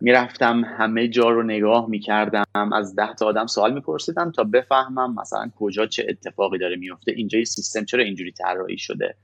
می‌رفتم 0.00 0.64
همه 0.64 1.08
جا 1.08 1.30
رو 1.30 1.42
نگاه 1.42 1.88
می‌کردم 1.90 2.72
از 2.72 2.96
ده 2.96 3.14
تا 3.14 3.26
آدم 3.26 3.46
سوال 3.46 3.74
میپرسیدم 3.74 4.30
تا 4.30 4.44
بفهمم 4.44 5.14
مثلا 5.20 5.50
کجا 5.56 5.86
چه 5.86 6.06
اتفاقی 6.08 6.58
داره 6.58 6.76
میفته 6.76 7.12
اینجا 7.12 7.44
سیستم 7.44 7.84
چرا 7.84 8.04
اینجوری 8.04 8.32
طراحی 8.32 8.78
شده؟ 8.78 9.14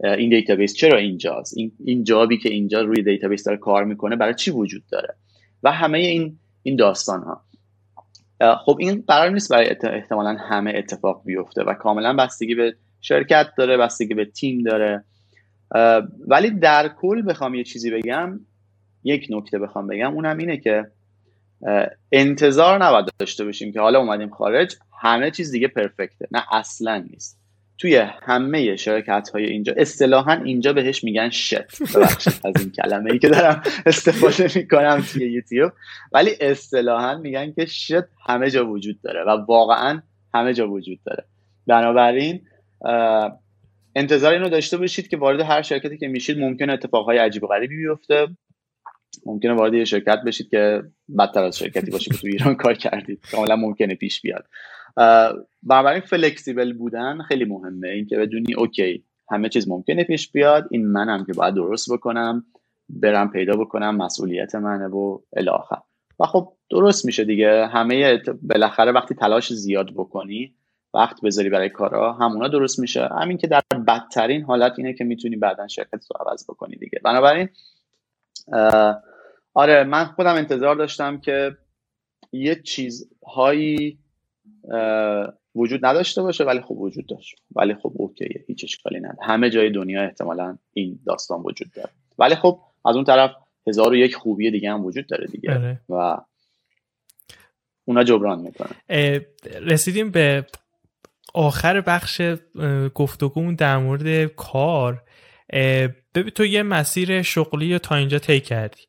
این 0.00 0.30
دیتابیس 0.30 0.74
چرا 0.74 0.98
اینجاست؟ 0.98 1.58
این 1.58 1.72
این 1.84 2.04
job 2.04 2.30
ی 2.30 2.38
که 2.38 2.48
اینجا 2.48 2.80
روی 2.80 3.02
دیتابیس 3.02 3.44
داره 3.44 3.58
کار 3.58 3.84
می‌کنه 3.84 4.16
برای 4.16 4.34
چی 4.34 4.50
وجود 4.50 4.82
داره؟ 4.90 5.14
و 5.62 5.72
همه 5.72 5.98
این 5.98 6.38
این 6.62 6.76
داستان 6.76 7.22
ها 7.22 7.40
خب 8.64 8.76
این 8.80 9.04
قرار 9.08 9.30
نیست 9.30 9.52
برای 9.52 9.76
احتمالا 9.82 10.36
همه 10.40 10.72
اتفاق 10.76 11.22
بیفته 11.24 11.62
و 11.62 11.74
کاملا 11.74 12.12
بستگی 12.12 12.54
به 12.54 12.74
شرکت 13.00 13.46
داره 13.58 13.76
بستگی 13.76 14.14
به 14.14 14.24
تیم 14.24 14.62
داره. 14.62 15.04
ولی 16.26 16.50
در 16.50 16.88
کل 16.88 17.22
بخوام 17.22 17.54
یه 17.54 17.64
چیزی 17.64 17.90
بگم 17.90 18.40
یک 19.04 19.26
نکته 19.30 19.58
بخوام 19.58 19.86
بگم 19.86 20.14
اونم 20.14 20.38
اینه 20.38 20.56
که 20.56 20.86
انتظار 22.12 22.84
نباید 22.84 23.06
داشته 23.18 23.44
باشیم 23.44 23.72
که 23.72 23.80
حالا 23.80 23.98
اومدیم 23.98 24.30
خارج 24.30 24.76
همه 25.00 25.30
چیز 25.30 25.52
دیگه 25.52 25.68
پرفکته 25.68 26.28
نه 26.30 26.42
اصلا 26.52 27.06
نیست. 27.10 27.38
توی 27.78 27.96
همه 28.22 28.76
شرکت 28.76 29.28
های 29.34 29.46
اینجا 29.46 29.74
اصطلاحا 29.76 30.32
اینجا 30.32 30.72
بهش 30.72 31.04
میگن 31.04 31.30
شت 31.30 31.82
از 32.44 32.54
این 32.58 32.70
کلمه 32.70 33.12
ای 33.12 33.18
که 33.18 33.28
دارم 33.28 33.62
استفاده 33.86 34.50
می‌کنم 34.58 35.04
توی 35.12 35.32
یوتیوب. 35.32 35.72
ولی 36.12 36.30
اصطلاحا 36.40 37.16
میگن 37.16 37.52
که 37.52 37.66
شت 37.66 38.04
همه 38.26 38.50
جا 38.50 38.68
وجود 38.68 39.02
داره 39.02 39.24
و 39.24 39.30
واقعا 39.30 40.02
همه 40.34 40.54
جا 40.54 40.70
وجود 40.70 40.98
داره. 41.06 41.24
بنابراین 41.66 42.40
انتظار 43.96 44.32
اینو 44.32 44.48
داشته 44.48 44.76
باشید 44.76 45.08
که 45.08 45.16
وارد 45.16 45.40
هر 45.40 45.62
شرکتی 45.62 45.98
که 45.98 46.08
میشید 46.08 46.38
ممکنه 46.38 46.72
اتفاقهای 46.72 47.18
عجیب 47.18 47.44
و 47.44 47.46
غریبی 47.46 47.76
بیفته. 47.76 48.26
ممکنه 49.26 49.52
وارد 49.52 49.74
یه 49.74 49.84
شرکت 49.84 50.22
بشید 50.26 50.48
که 50.48 50.82
بدتر 51.18 51.44
از 51.44 51.58
شرکتی 51.58 51.90
باشه 51.90 52.10
که 52.10 52.18
تو 52.18 52.26
ایران 52.26 52.54
کار 52.54 52.74
کردید. 52.74 53.20
کاملا 53.30 53.56
ممکنه 53.56 53.94
پیش 53.94 54.20
بیاد. 54.20 54.46
بنابراین 55.62 56.00
فلکسیبل 56.00 56.72
بودن 56.72 57.22
خیلی 57.28 57.44
مهمه. 57.44 57.88
اینکه 57.88 58.16
بدونی 58.16 58.54
اوکی 58.54 59.04
همه 59.30 59.48
چیز 59.48 59.68
ممکنه 59.68 60.04
پیش 60.04 60.32
بیاد. 60.32 60.68
این 60.70 60.86
منم 60.86 61.24
که 61.24 61.32
باید 61.32 61.54
درست 61.54 61.92
بکنم 61.92 62.44
برم 62.88 63.30
پیدا 63.30 63.56
بکنم 63.56 63.96
مسئولیت 63.96 64.54
منه 64.54 64.86
و 64.86 65.18
الاخر 65.36 65.78
و 66.20 66.26
خب 66.26 66.52
درست 66.70 67.06
میشه 67.06 67.24
دیگه. 67.24 67.66
همه 67.66 68.22
بالاخره 68.42 68.92
وقتی 68.92 69.14
تلاش 69.14 69.52
زیاد 69.52 69.90
بکنی 69.94 70.54
وقت 70.96 71.20
بذاری 71.20 71.50
برای 71.50 71.68
کارا 71.68 72.12
همونا 72.12 72.48
درست 72.48 72.78
میشه. 72.78 73.08
همین 73.20 73.38
که 73.38 73.46
در 73.46 73.62
بدترین 73.88 74.42
حالت 74.42 74.72
اینه 74.78 74.92
که 74.92 75.04
می‌تونی 75.04 75.36
بعدا 75.36 75.68
شرکت 75.68 76.04
رو 76.10 76.26
عوض 76.26 76.44
بکنی 76.50 76.76
دیگه. 76.76 77.00
بنابراین 77.04 77.48
آره 79.54 79.84
من 79.84 80.04
خودم 80.04 80.34
انتظار 80.34 80.76
داشتم 80.76 81.18
که 81.18 81.56
یه 82.32 82.62
چیزهایی 82.62 83.98
وجود 85.54 85.86
نداشته 85.86 86.22
باشه 86.22 86.44
ولی 86.44 86.60
خب 86.60 86.78
وجود 86.78 87.06
داشت. 87.06 87.36
ولی 87.56 87.74
خب 87.74 87.92
اوکیه 87.94 88.44
هیچ 88.46 88.64
اشکالی 88.64 89.00
نداره. 89.00 89.18
همه 89.22 89.50
جای 89.50 89.70
دنیا 89.70 90.02
احتمالا 90.02 90.58
این 90.72 90.98
داستان 91.06 91.40
وجود 91.40 91.68
داره. 91.76 91.90
ولی 92.18 92.34
خب 92.34 92.60
از 92.84 92.96
اون 92.96 93.04
طرف 93.04 93.30
هزار 93.66 93.92
و 93.92 93.96
یک 93.96 94.14
خوبی 94.14 94.50
دیگه 94.50 94.70
هم 94.70 94.84
وجود 94.84 95.06
داره 95.06 95.26
دیگه. 95.26 95.50
آره. 95.54 95.80
و 95.88 96.16
اونا 97.84 98.04
جبران 98.04 98.40
می‌کنن. 98.40 98.76
رسیدیم 99.60 100.10
به 100.10 100.46
آخر 101.36 101.80
بخش 101.80 102.22
گفتگومون 102.94 103.54
در 103.54 103.78
مورد 103.78 104.24
کار 104.24 105.02
ببین 106.14 106.30
تو 106.34 106.44
یه 106.44 106.62
مسیر 106.62 107.22
شغلی 107.22 107.78
تا 107.78 107.94
اینجا 107.94 108.18
طی 108.18 108.40
کردی. 108.40 108.80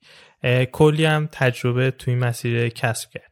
کلی 0.72 1.06
هم 1.06 1.30
تجربه 1.32 1.92
توی 1.92 2.16
مسیر 2.16 2.70
کسب 2.70 3.10
کرد. 3.10 3.32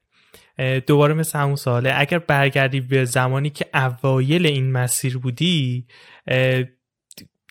دوباره 0.86 1.14
مثل 1.14 1.40
همون 1.40 1.56
ساله 1.56 1.94
اگر 1.96 2.20
برگردی 2.20 2.82
به 2.82 3.06
زمانی 3.06 3.50
که 3.50 3.66
اوایل 3.74 4.46
این 4.46 4.72
مسیر 4.72 5.18
بودی 5.18 5.88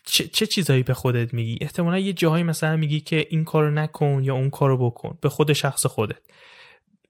چه, 0.05 0.27
چه 0.33 0.45
چیزایی 0.45 0.83
به 0.83 0.93
خودت 0.93 1.33
میگی؟ 1.33 1.57
احتمالا 1.61 1.99
یه 1.99 2.13
جاهایی 2.13 2.43
مثلا 2.43 2.75
میگی 2.75 2.99
که 2.99 3.27
این 3.29 3.43
کارو 3.43 3.71
نکن 3.71 4.21
یا 4.23 4.35
اون 4.35 4.49
کارو 4.49 4.89
بکن 4.89 5.17
به 5.21 5.29
خود 5.29 5.53
شخص 5.53 5.85
خودت. 5.85 6.19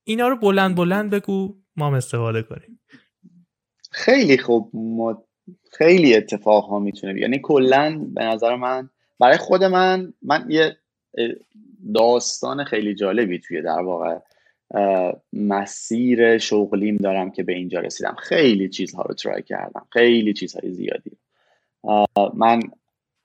اینا 0.03 0.27
رو 0.27 0.35
بلند 0.35 0.75
بلند 0.75 1.09
بگو 1.09 1.55
ما 1.75 1.87
هم 1.87 1.93
استفاده 1.93 2.43
کنیم. 2.43 2.79
خیلی 3.95 4.37
خوب 4.37 4.71
خیلی 5.71 6.15
اتفاق 6.15 6.65
ها 6.65 6.79
می‌تونه 6.79 7.21
یعنی 7.21 7.39
کلا 7.39 8.05
به 8.13 8.23
نظر 8.23 8.55
من 8.55 8.89
برای 9.19 9.37
خود 9.37 9.63
من 9.63 10.13
من 10.21 10.45
یه 10.49 10.77
داستان 11.93 12.63
خیلی 12.63 12.95
جالبی 12.95 13.39
توی 13.39 13.61
در 13.61 13.81
واقع 13.81 14.19
مسیر 15.33 16.37
شغلیم 16.37 16.97
دارم 16.97 17.31
که 17.31 17.43
به 17.43 17.53
اینجا 17.53 17.79
رسیدم. 17.79 18.15
خیلی 18.19 18.69
چیزها 18.69 19.01
رو 19.01 19.13
ترای 19.13 19.43
کردم. 19.43 19.87
خیلی 19.91 20.33
چیزهای 20.33 20.71
زیادی 20.71 21.11
من 22.33 22.59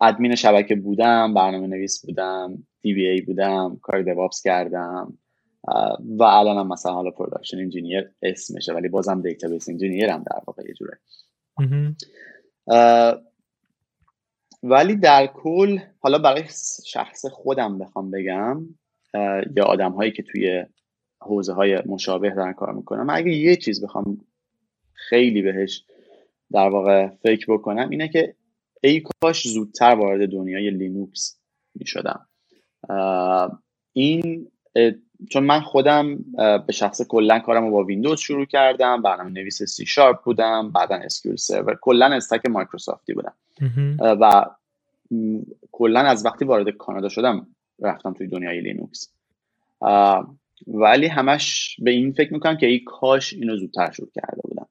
ادمین 0.01 0.35
شبکه 0.35 0.75
بودم 0.75 1.35
برنامه 1.35 1.67
نویس 1.67 2.07
بودم 2.07 2.67
دی 2.83 2.95
بی 2.95 3.09
ای 3.09 3.21
بودم 3.21 3.79
کار 3.83 4.03
دوابس 4.03 4.43
کردم. 4.43 5.19
و 6.19 6.23
الان 6.23 6.57
هم 6.57 6.69
مثلا 6.69 6.93
حالا 6.93 7.11
production 7.11 7.59
engineer 7.59 8.11
اسمشه 8.23 8.73
ولی 8.73 8.89
بازم 8.89 9.23
database 9.23 9.69
engineer 9.69 10.11
هم 10.11 10.23
در 10.23 10.43
واقع 10.47 10.63
یه 10.69 10.75
جوره. 10.75 10.99
ولی 14.63 14.97
در 14.97 15.27
کل 15.27 15.79
حالا 16.01 16.19
برای 16.19 16.45
شخص 16.85 17.27
خودم 17.27 17.79
بخوام 17.79 18.11
بگم 18.11 18.69
یا 19.57 19.65
آدم 19.65 19.93
هایی 19.93 20.13
که 20.13 20.23
توی 20.23 20.65
حوزه 21.21 21.53
های 21.53 21.83
مشابه 21.87 22.31
دارن 22.31 22.53
کار 22.53 22.73
می‌کنم 22.73 23.07
اگه 23.11 23.33
یه 23.33 23.57
چیز 23.57 23.85
بخوام 23.85 24.21
خیلی 24.93 25.43
بهش 25.43 25.85
در 26.53 26.69
واقع 26.69 27.09
فکر 27.09 27.55
بکنم 27.55 27.91
اینه 27.91 28.09
که 28.09 28.35
ای 28.83 29.03
کاش 29.23 29.49
زودتر 29.49 29.95
وارد 29.95 30.31
دنیای 30.31 30.71
لینوکس 30.71 31.41
می 31.75 31.87
شدم 31.87 32.29
این 33.93 34.51
چون 35.29 35.45
من 35.45 35.61
خودم 35.61 36.17
به 36.67 36.73
شخص 36.73 37.03
کلا 37.03 37.39
کارم 37.39 37.65
رو 37.65 37.71
با 37.71 37.85
ویندوز 37.85 38.21
شروع 38.21 38.45
کردم 38.45 39.03
برنامه 39.03 39.31
نویس 39.31 39.63
سی 39.63 39.87
شارپ 39.87 40.25
بودم 40.25 40.71
بعدا 40.71 40.95
SQL 40.95 41.37
Server 41.37 41.79
کلا 41.81 42.07
stack 42.07 42.47
مایکروسافتی 42.47 43.15
بودم. 43.15 43.35
و 44.01 44.45
کلا 45.73 46.01
از 46.01 46.25
وقتی 46.25 46.45
وارد 46.45 46.71
کانادا 46.71 47.09
شدم 47.09 47.47
رفتم 47.81 48.13
توی 48.13 48.27
دنیای 48.27 48.61
لینوکس. 48.61 49.13
ولی 50.67 51.07
همش 51.07 51.77
به 51.83 51.91
این 51.91 52.13
فکر 52.13 52.33
می‌کنم 52.33 52.57
که 52.57 52.67
ای 52.67 52.79
کاش 52.79 53.33
اینو 53.33 53.57
زودتر 53.57 53.91
شروع 53.91 54.11
کرده 54.15 54.43
بودم. 54.43 54.67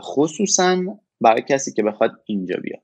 خصوصا 0.00 0.98
برای 1.20 1.42
کسی 1.42 1.72
که 1.72 1.82
بخواد 1.82 2.20
اینجا 2.24 2.56
بیاد. 2.62 2.82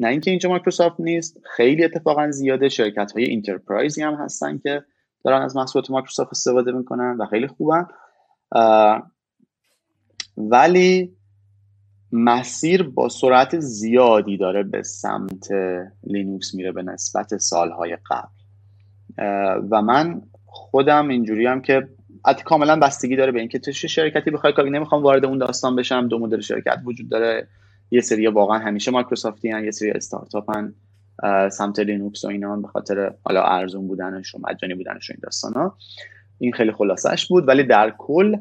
نه 0.00 0.08
اینکه 0.08 0.30
اینجا 0.30 0.48
مایکروسافت 0.48 1.00
نیست 1.00 1.40
خیلی 1.56 1.84
اتفاقا 1.84 2.30
زیاده 2.30 2.68
شرکت 2.68 3.12
های 3.12 3.24
enterprise 3.24 3.95
ی 3.95 4.02
هم 4.02 4.14
هستن 4.14 4.58
که 4.58 4.84
دارن 5.24 5.42
از 5.42 5.56
محصولات 5.56 5.90
مایکروسافت 5.90 6.30
استفاده 6.30 6.72
می‌کنن 6.72 7.16
و 7.20 7.26
خیلی 7.26 7.46
خوبن. 7.46 7.86
ولی 10.36 11.16
مسیر 12.12 12.82
با 12.82 13.08
سرعت 13.08 13.60
زیادی 13.60 14.36
داره 14.36 14.62
به 14.62 14.82
سمت 14.82 15.48
لینوکس 16.02 16.54
میره 16.54 16.72
به 16.72 16.82
نسبت 16.82 17.36
سالهای 17.36 17.98
قبل. 18.10 18.28
و 19.70 19.82
من 19.82 20.22
خودم 20.46 21.08
اینجوری 21.08 21.46
هم 21.46 21.60
که 21.60 21.88
حتی 22.26 22.42
کاملا 22.42 22.78
بستگی 22.78 23.16
داره 23.16 23.32
به 23.32 23.38
اینکه 23.38 23.58
چه 23.58 23.72
شرکتی 23.72 24.30
بخوای 24.30 24.52
کاری 24.52 24.70
نمی‌خوام 24.70 25.02
وارد 25.02 25.24
اون 25.24 25.38
داستان 25.38 25.76
بشم 25.76 26.08
دو 26.08 26.18
مدل 26.18 26.40
شرکت 26.40 26.78
وجود 26.84 27.08
داره. 27.08 27.48
یه 27.90 28.00
سری 28.00 28.26
واقعا 28.26 28.58
همیشه 28.58 28.90
مایکروسافتی 28.90 29.50
هن 29.50 29.64
یه 29.64 29.70
سری 29.70 29.90
استارتاپ 29.90 30.56
هن. 30.56 30.74
سمت 31.50 31.78
لینوکس 31.78 32.24
و 32.24 32.28
اینا 32.28 32.56
به 32.56 32.68
خاطر 32.68 33.14
حالا 33.24 33.42
ارزون 33.42 33.86
بودنش 33.88 34.34
و 34.34 34.38
مجانی 34.48 34.74
بودنش 34.74 35.10
و 35.10 35.12
این 35.12 35.20
داستان 35.22 35.52
ها 35.52 35.76
این 36.38 36.52
خیلی 36.52 36.72
خلاصش 36.72 37.26
بود 37.26 37.48
ولی 37.48 37.62
در 37.62 37.94
کل 37.98 38.36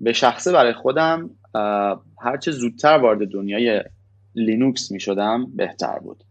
به 0.00 0.12
شخصه 0.12 0.52
برای 0.52 0.72
خودم 0.72 1.30
هرچه 2.20 2.50
زودتر 2.50 2.98
وارد 2.98 3.28
دنیای 3.28 3.82
لینوکس 4.34 4.90
می 4.90 5.00
شدم 5.00 5.46
بهتر 5.56 5.98
بود. 5.98 6.24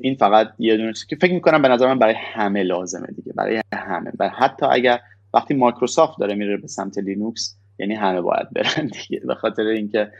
این 0.00 0.14
فقط 0.14 0.48
یه 0.58 0.76
دونه 0.76 0.92
که 1.08 1.16
فکر 1.16 1.34
می‌کنم 1.34 1.62
به 1.62 1.68
نظر 1.68 1.86
من 1.86 1.98
برای 1.98 2.14
همه 2.16 2.62
لازمه 2.62 3.06
دیگه 3.06 3.32
برای 3.32 3.62
همه. 3.74 4.10
برای 4.18 4.32
حتی 4.38 4.66
اگر 4.66 5.00
وقتی 5.34 5.54
مایکروسافت 5.54 6.18
داره 6.18 6.34
میره 6.34 6.56
به 6.56 6.66
سمت 6.66 6.98
لینوکس 6.98 7.56
یعنی 7.78 7.94
همه 7.94 8.20
باید 8.20 8.50
برن 8.50 8.86
دیگه 8.86 9.20
به 9.26 9.34
خاطر 9.34 9.62
اینکه 9.62 10.10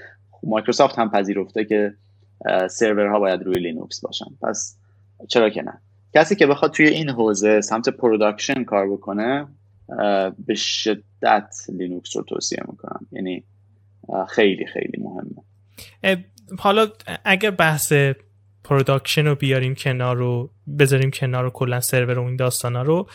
مایکروسافت 0.43 0.99
هم 0.99 1.11
پذیرفته 1.11 1.65
که 1.65 1.95
سرورها 2.71 3.19
باید 3.19 3.43
روی 3.43 3.61
لینوکس 3.61 4.01
باشن. 4.01 4.27
پس 4.43 4.79
چرا 5.29 5.51
که 5.51 5.63
نه؟ 5.63 5.81
کسی 6.15 6.37
که 6.37 6.47
بخواد 6.47 6.73
توی 6.73 6.89
این 6.89 7.11
حوزه 7.11 7.61
سمت 7.61 7.89
production 7.89 8.65
کار 8.65 8.93
بکنه 8.93 9.47
به 10.47 10.55
شدت 10.55 11.55
لینوکس 11.69 12.17
رو 12.17 12.23
توصیه 12.23 12.59
می‌کنم. 12.69 13.07
یعنی 13.13 13.45
خیلی 14.29 14.67
خیلی 14.67 14.99
مهمه. 14.99 16.25
حالا 16.59 16.89
اگر 17.25 17.51
بحث 17.51 17.93
production 18.65 19.27
رو 19.27 19.35
بیاریم 19.35 19.75
کنار 19.75 20.17
رو 20.17 20.51
بذاریم 20.79 21.11
کنار 21.11 21.45
رو 21.45 21.51
کلا 21.51 21.81
سرور 21.81 22.19
و 22.19 22.25
این 22.25 22.41
ها 22.65 22.83
رو 22.83 23.09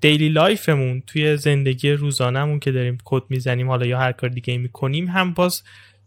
daily 0.00 0.28
life 0.28 0.70
مون 0.70 1.02
توی 1.06 1.36
زندگی 1.36 1.92
روزانهمون 1.92 2.58
که 2.58 2.72
داریم 2.72 2.98
کد 3.04 3.22
می‌زنیم 3.28 3.68
حالا 3.68 3.86
یا 3.86 3.98
هر 3.98 4.12
کار 4.12 4.30
دیگه 4.30 4.58
می‌کنیم 4.58 5.06
هم 5.06 5.32
باز 5.32 5.62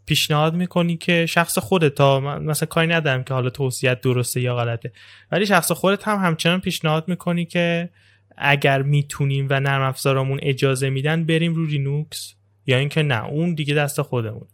پیشنهاد 0.06 0.53
می‌کنی 0.53 0.97
که 0.97 1.26
شخص 1.26 1.58
خودت 1.58 1.95
تا 1.95 2.20
مثلا 2.20 2.68
کاری 2.68 2.88
ندارم 2.88 3.24
که 3.24 3.34
حالا 3.34 3.49
توصیت 3.49 4.01
درسته 4.01 4.41
یا 4.41 4.56
غلطه. 4.56 4.91
ولی 5.32 5.45
شخص 5.45 5.72
خودت 5.72 6.08
هم 6.08 6.18
همچنان 6.18 6.60
پیشنهاد 6.60 7.08
می‌کنی 7.08 7.45
که 7.45 7.89
اگر 8.38 8.82
می‌تونیم 8.82 9.47
و 9.49 9.60
نرم 9.60 9.82
افزارمون 9.82 10.39
اجازه 10.41 10.89
میدن 10.89 11.24
بریم 11.26 11.53
رو 11.56 11.66
لینوکس 11.66 12.36
یا 12.68 12.78
اینکه 12.78 13.03
نه. 13.03 13.26
اون 13.26 13.53
دیگه 13.53 13.74
دست 13.74 14.01
خودمون 14.01 14.47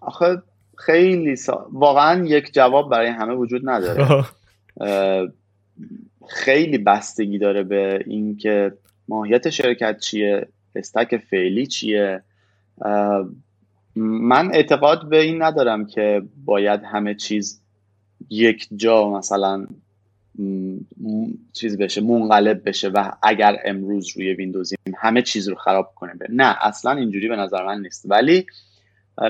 آخه 0.00 0.42
خیلی 0.78 1.36
سا... 1.36 1.66
واقعا 1.72 2.24
یک 2.24 2.54
جواب 2.54 2.90
برای 2.90 3.08
همه 3.08 3.34
وجود 3.34 3.62
نداره. 3.64 4.24
خیلی 6.28 6.78
بستگی 6.78 7.38
داره 7.38 7.62
به 7.62 8.04
اینکه 8.06 8.72
ماهیت 9.08 9.50
شرکت 9.50 9.98
چیه 9.98 10.48
استک 10.74 11.16
فعلی 11.16 11.66
چیه. 11.66 12.22
من 13.96 14.54
اعتقاد 14.54 15.08
به 15.08 15.20
این 15.20 15.42
ندارم 15.42 15.86
که 15.86 16.22
باید 16.44 16.80
همه 16.84 17.14
چیز 17.14 17.60
یک 18.30 18.68
جا 18.76 19.10
مثلا 19.10 19.66
چیز 21.52 21.78
بشه 21.78 22.00
منقلب 22.00 22.68
بشه 22.68 22.88
و 22.88 23.10
اگر 23.22 23.56
امروز 23.64 24.16
روی 24.16 24.32
ویندوزیم 24.32 24.78
همه 24.96 25.22
چیز 25.22 25.48
رو 25.48 25.54
خراب 25.54 25.92
کنه 25.94 26.12
نه 26.28 26.56
اصلا 26.60 26.92
اینجوری 26.92 27.28
به 27.28 27.36
نظر 27.36 27.66
من 27.66 27.80
نیست. 27.80 28.06
ولی 28.08 28.46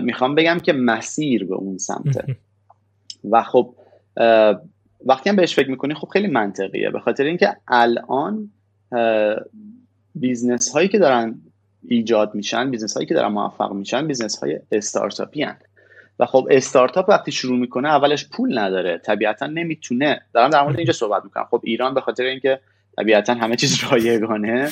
می‌خوام 0.01 0.35
بگم 0.35 0.59
که 0.59 0.73
مسیر 0.73 1.45
به 1.45 1.55
اون 1.55 1.79
سمته. 1.79 2.37
و 3.31 3.43
خب 3.43 3.75
وقتی 5.07 5.31
هم 5.31 5.37
بهش 5.37 5.55
فکر 5.55 5.71
می‌کنی 5.71 5.95
خب 5.95 6.09
خیلی 6.09 6.27
منطقیه. 6.27 6.91
به 6.91 7.01
خاطر 7.01 7.25
اینکه 7.25 7.57
الان 7.69 8.51
business 10.15 10.73
هایی 10.73 10.89
که 10.89 10.99
دارن 10.99 11.41
ایجاد 11.89 12.35
میشن 12.35 12.71
business 12.71 12.95
هایی 12.95 13.07
که 13.07 13.15
دارن 13.15 13.29
موفق 13.29 13.73
میشن 13.73 14.07
business 14.07 14.39
های 14.39 14.61
استارتاپی 14.73 15.43
هن. 15.43 15.57
و 16.19 16.27
خب 16.27 16.49
استارتاپ 16.51 17.09
وقتی 17.09 17.33
شروع 17.33 17.59
می‌کنه 17.59 17.89
اولش 17.89 18.29
پول 18.29 18.59
نداره 18.59 18.99
طبیعتا 18.99 19.47
نمی‌تونه. 19.47 20.21
دارم 20.33 20.51
در 20.51 20.63
مورد 20.63 20.77
اینجا 20.77 20.93
صحبت 20.93 21.25
می‌کنم. 21.25 21.45
خب 21.51 21.61
ایران 21.65 21.95
به 21.95 22.01
خاطر 22.01 22.25
اینکه 22.25 22.61
طبیعتا 22.97 23.35
همه 23.35 23.57
چیز 23.57 23.85
رایگانه 23.85 24.71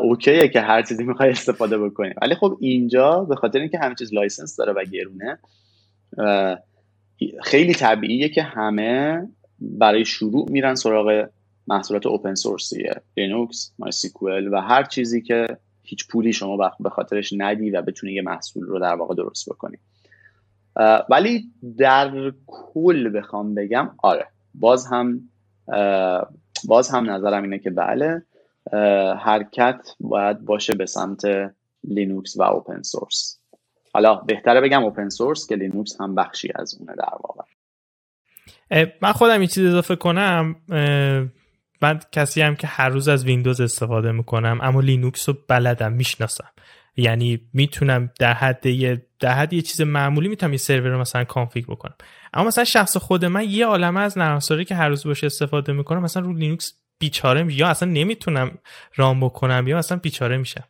okay 0.00 0.38
ه 0.38 0.48
که 0.48 0.60
هر 0.60 0.82
چیزی 0.82 1.04
می‌خوای 1.04 1.30
استفاده 1.30 1.78
بکنی. 1.78 2.14
ولی 2.22 2.34
خب 2.34 2.56
اینجا 2.60 3.24
به 3.24 3.36
خاطر 3.36 3.58
اینکه 3.58 3.78
همه 3.78 3.94
چیز 3.94 4.14
license 4.14 4.56
داره 4.56 4.72
و 4.72 4.84
گرونه 4.84 5.38
خیلی 7.42 7.74
طبیعیه 7.74 8.28
که 8.28 8.42
همه 8.42 9.22
برای 9.60 10.04
شروع 10.04 10.50
میرن 10.50 10.74
سراغ 10.74 11.28
محصولات 11.66 12.06
open 12.06 12.34
source 12.34 12.79
یه 12.79 12.94
لینوکس 13.16 13.72
مای 13.78 14.48
و 14.48 14.60
هر 14.60 14.84
چیزی 14.84 15.22
که 15.22 15.46
هیچ 15.82 16.08
پولی 16.08 16.32
شما 16.32 16.72
به 16.80 16.90
خاطرش 16.90 17.32
ندی 17.36 17.70
و 17.70 17.82
بتونی 17.82 18.12
یه 18.12 18.22
محصول 18.22 18.64
رو 18.64 18.78
در 18.78 18.94
واقع 18.94 19.14
درست 19.14 19.48
بکنی. 19.48 19.78
ولی 21.10 21.44
در 21.78 22.32
کل 22.46 23.18
بخوام 23.18 23.54
بگم 23.54 23.90
آره 24.02 24.26
باز 24.54 24.86
هم 24.86 25.20
باز 26.64 26.90
هم 26.90 27.10
نظرم 27.10 27.42
اینه 27.42 27.58
که 27.58 27.70
بله 27.70 28.22
حرکت 29.18 29.88
باید 30.00 30.40
باشه 30.40 30.74
به 30.74 30.86
سمت 30.86 31.22
لینوکس 31.84 32.36
و 32.36 32.42
open 32.42 32.82
source 32.82 33.38
حالا 33.94 34.14
بهتره 34.14 34.60
بگم 34.60 34.84
open 34.84 35.08
source 35.08 35.46
که 35.46 35.56
لینوکس 35.56 36.00
هم 36.00 36.14
بخشی 36.14 36.48
از 36.54 36.74
اونه 36.80 36.94
در 36.94 37.12
واقع. 37.22 37.44
من 39.02 39.12
خودم 39.12 39.38
این 39.38 39.48
چیز 39.48 39.66
اضافه 39.66 39.96
کنم 39.96 40.56
من 41.82 42.00
کسی 42.12 42.42
هم 42.42 42.56
که 42.56 42.66
هر 42.66 42.88
روز 42.88 43.08
از 43.08 43.24
ویندوز 43.24 43.60
استفاده 43.60 44.12
می‌کنم 44.12 44.58
اما 44.62 44.80
لینوکس 44.80 45.28
رو 45.28 45.36
بلدم 45.48 45.92
می‌شناسم. 45.92 46.48
یعنی 46.96 47.40
می‌تونم 47.52 48.10
در 48.18 48.32
حد 48.32 48.66
یه 48.66 49.06
در 49.20 49.32
حد 49.32 49.52
یه 49.52 49.62
چیز 49.62 49.80
معمولی 49.80 50.28
می‌تونم 50.28 50.52
یه 50.52 50.58
سرور 50.58 50.88
رو 50.88 51.00
مثلا 51.00 51.24
config 51.24 51.64
بکنم. 51.64 51.94
اما 52.34 52.46
مثلا 52.48 52.64
شخص 52.64 52.96
خود 52.96 53.24
من 53.24 53.50
یه 53.50 53.66
عالمه 53.66 54.00
از 54.00 54.18
نرم 54.18 54.38
که 54.64 54.74
هر 54.74 54.88
روز 54.88 55.06
باهاش 55.06 55.26
استفاده 55.26 55.72
می‌کنم 55.72 56.02
مثلا 56.02 56.22
رو 56.22 56.32
لینوکس 56.32 56.74
بیچاره 56.98 57.54
یا 57.54 57.68
اصلا 57.68 57.88
نمی‌تونم 57.90 58.58
run 58.96 59.20
بکنم 59.20 59.64
یا 59.68 59.78
اصلا 59.78 59.98
بیچاره 59.98 60.36
میشم. 60.36 60.64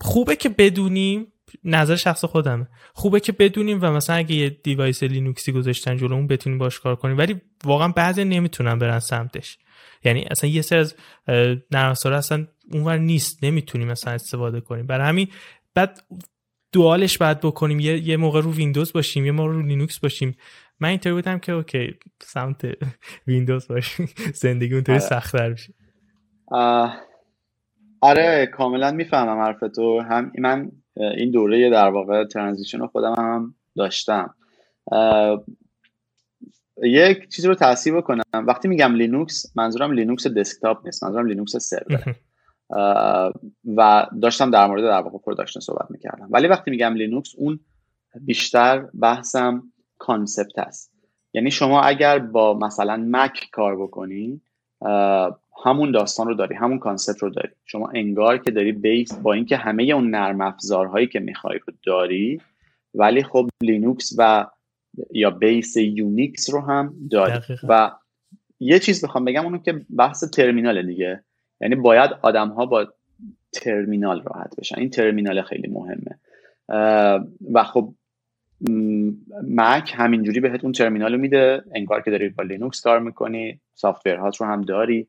خوبه 0.00 0.36
که 0.36 0.48
بدونیم 0.48 1.26
نظر 1.64 1.96
شخص 1.96 2.24
خودمه. 2.24 2.68
خوبه 2.92 3.20
که 3.20 3.32
بدونیم 3.32 3.78
و 3.82 3.90
مثلا 3.90 4.16
اگه 4.16 4.34
یه 4.34 4.50
device 4.50 5.02
لینوکسی 5.02 5.52
گذاشتن 5.52 5.96
جلومون 5.96 6.26
بتونیم 6.26 6.58
باش 6.58 6.80
کار 6.80 6.96
کنیم. 6.96 7.18
ولی 7.18 7.40
واقعا 7.64 7.88
بعضی 7.88 8.24
نمی‌تونن 8.24 8.78
برن 8.78 8.98
سمتش. 8.98 9.58
یعنی 10.04 10.24
اصلا 10.30 10.50
یه 10.50 10.62
سری 10.62 10.78
از 10.78 10.94
نرم 11.70 11.90
اصلا 11.90 12.46
اونور 12.72 12.98
نیست. 12.98 13.44
نمی‌تونیم 13.44 13.88
مثلا 13.88 14.14
استفاده 14.14 14.60
کنیم. 14.60 14.86
برای 14.86 15.08
همین 15.08 15.28
بعد 15.74 16.00
dual 16.72 17.03
ش 17.03 17.18
بعد 17.18 17.40
بکنیم. 17.40 17.80
یه, 17.80 18.08
یه 18.08 18.16
موقع 18.16 18.40
رو 18.40 18.52
ویندوز 18.52 18.92
باشیم 18.92 19.26
یه 19.26 19.32
موقع 19.32 19.52
رو 19.52 19.62
لینوکس 19.62 19.98
باشیم. 19.98 20.36
من 20.80 20.88
اینطوری 20.88 21.14
بودم 21.14 21.38
که 21.38 21.52
okay 21.52 21.94
سمت 22.22 22.64
ویندوز 23.26 23.68
باشیم. 23.68 24.08
زندگی 24.34 24.74
اونطوری 24.74 24.98
آره. 24.98 25.08
سختتر 25.08 25.50
میشه. 25.50 25.74
آره 28.00 28.46
کاملا 28.46 28.90
می‌فهمم 28.90 29.40
حرف 29.40 29.60
تو 29.76 30.00
هم 30.00 30.32
من 30.38 30.70
این 30.96 31.30
دوره 31.30 31.70
در 31.70 31.88
واقع 31.88 32.24
transition 32.24 32.78
رو 32.78 32.86
خودم 32.86 33.14
هم 33.18 33.54
داشتم. 33.76 34.34
یک 36.82 37.28
چیزی 37.28 37.48
رو 37.48 37.54
تصحیح 37.54 37.96
بکنم. 37.96 38.22
وقتی 38.32 38.68
میگم 38.68 38.94
لینوکس 38.94 39.56
منظورم 39.56 39.92
لینوکس 39.92 40.26
desktop 40.26 40.86
نیست 40.86 41.04
منظورم 41.04 41.26
لینوکس 41.26 41.56
سرور. 41.56 42.14
و 43.76 44.06
داشتم 44.22 44.50
در 44.50 44.66
مورد 44.66 44.82
در 44.82 45.00
واقع 45.00 45.18
production 45.18 45.60
صحبت 45.60 45.90
می‌کردم. 45.90 46.28
ولی 46.30 46.48
وقتی 46.48 46.70
میگم 46.70 46.94
لینوکس 46.94 47.34
اون 47.36 47.60
بیشتر 48.20 48.78
بحثم 48.78 49.62
concept 49.98 50.58
است. 50.58 50.92
یعنی 51.34 51.50
شما 51.50 51.82
اگر 51.82 52.18
با 52.18 52.54
مثلا 52.54 53.04
مک 53.08 53.48
کار 53.52 53.82
بکنی 53.82 54.40
همون 55.64 55.90
داستان 55.90 56.26
رو 56.26 56.34
داری 56.34 56.54
همون 56.54 56.78
concept 56.78 57.22
رو 57.22 57.30
داری. 57.30 57.48
شما 57.64 57.90
انگار 57.94 58.38
که 58.38 58.50
داری 58.50 58.72
base 58.72 59.14
با 59.14 59.32
اینکه 59.32 59.56
همه 59.56 59.82
اون 59.82 60.10
نرم 60.10 60.40
افزارهایی 60.40 61.06
که 61.06 61.20
می‌خوای 61.20 61.58
رو 61.66 61.74
داری 61.86 62.40
ولی 62.94 63.22
خب 63.22 63.48
لینوکس 63.60 64.14
و 64.18 64.46
یا 65.12 65.30
base 65.30 65.76
یونیکس 65.76 66.50
رو 66.50 66.60
هم 66.60 66.94
داری. 67.10 67.40
و 67.68 67.90
یه 68.60 68.78
چیز 68.78 69.04
بخوام 69.04 69.24
بگم 69.24 69.44
اونو 69.44 69.58
که 69.58 69.80
بحث 69.96 70.24
ترمینال 70.24 70.86
دیگه. 70.86 71.24
یعنی 71.60 71.74
باید 71.74 72.10
آدم 72.22 72.48
ها 72.48 72.66
با 72.66 72.86
ترمینال 73.52 74.22
راحت 74.22 74.56
بشن. 74.58 74.78
این 74.78 74.90
ترمینال 74.90 75.42
خیلی 75.42 75.68
مهمه. 75.68 76.18
و 77.52 77.64
خب 77.64 77.94
مک 79.48 79.92
همینجوری 79.96 80.40
بهت 80.40 80.64
اون 80.64 80.72
ترمینال 80.72 81.12
رو 81.12 81.20
میده. 81.20 81.62
انگار 81.74 82.02
که 82.02 82.10
داری 82.10 82.28
با 82.28 82.44
لینوکس 82.44 82.80
کار 82.80 82.98
می‌کنی. 82.98 83.60
هات 84.06 84.36
رو 84.40 84.46
هم 84.46 84.62
داری. 84.62 85.08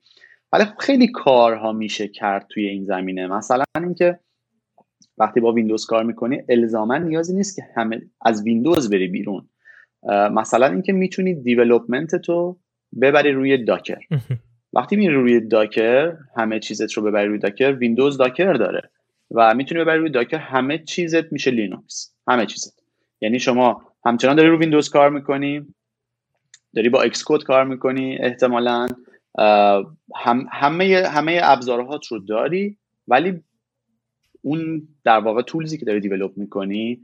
ولی 0.56 0.66
خب 0.66 0.78
خیلی 0.78 1.08
کارها 1.08 1.72
میشه 1.72 2.08
کرد 2.08 2.48
توی 2.50 2.68
این 2.68 2.84
زمینه. 2.84 3.28
مثلا 3.28 3.64
اینکه 3.80 4.20
وقتی 5.18 5.40
با 5.40 5.52
ویندوز 5.52 5.86
کار 5.86 6.04
می‌کنی 6.04 6.42
الزاما 6.50 6.98
نیازی 6.98 7.36
نیست 7.36 7.56
که 7.56 7.62
همه 7.76 8.02
از 8.22 8.44
ویندوز 8.44 8.90
بری 8.90 9.08
بیرون. 9.08 9.50
مثلا 10.32 10.68
اینکه 10.68 10.94
می‌تونی 10.94 11.34
development 11.34 12.16
تو 12.16 12.58
ببری 13.02 13.32
روی 13.32 13.64
Docker. 13.64 14.00
وقتی 14.74 14.96
میری 14.96 15.14
روی 15.14 15.40
Docker 15.40 16.14
همه 16.38 16.60
چیزت 16.60 16.94
رو 16.94 17.04
ببری 17.04 17.28
روی 17.28 17.40
Docker 17.40 17.72
ویندوز 17.72 18.18
Docker 18.18 18.54
داره 18.54 18.90
و 19.32 19.56
می‌تونی 19.56 19.82
ببری 19.82 20.00
روی 20.00 20.10
Docker 20.10 20.38
همه 20.38 20.78
چیزت 20.78 21.32
میشه 21.32 21.52
لینوکس. 21.52 22.16
همه 22.28 22.46
چیزت. 22.46 22.80
یعنی 23.22 23.40
شما 23.40 23.82
همچنان 24.06 24.36
داری 24.36 24.50
رو 24.50 24.60
ویندوز 24.60 24.90
کار 24.90 25.10
می‌کنی 25.10 25.66
داری 26.76 26.90
با 26.90 27.08
کد 27.26 27.44
کار 27.44 27.66
می‌کنی 27.66 28.18
احتمالا 28.18 28.88
هم 30.16 30.48
همه 30.52 31.04
همه 31.08 31.40
ابزارهات 31.44 32.08
رو 32.08 32.20
داری 32.20 32.78
ولی 33.08 33.44
اون 34.42 34.88
در 35.04 35.20
واقع 35.20 35.42
tools 35.42 35.72
ی 35.72 35.78
که 35.78 35.86
داری 35.86 36.00
develop 36.00 36.32
می‌کنی 36.38 37.02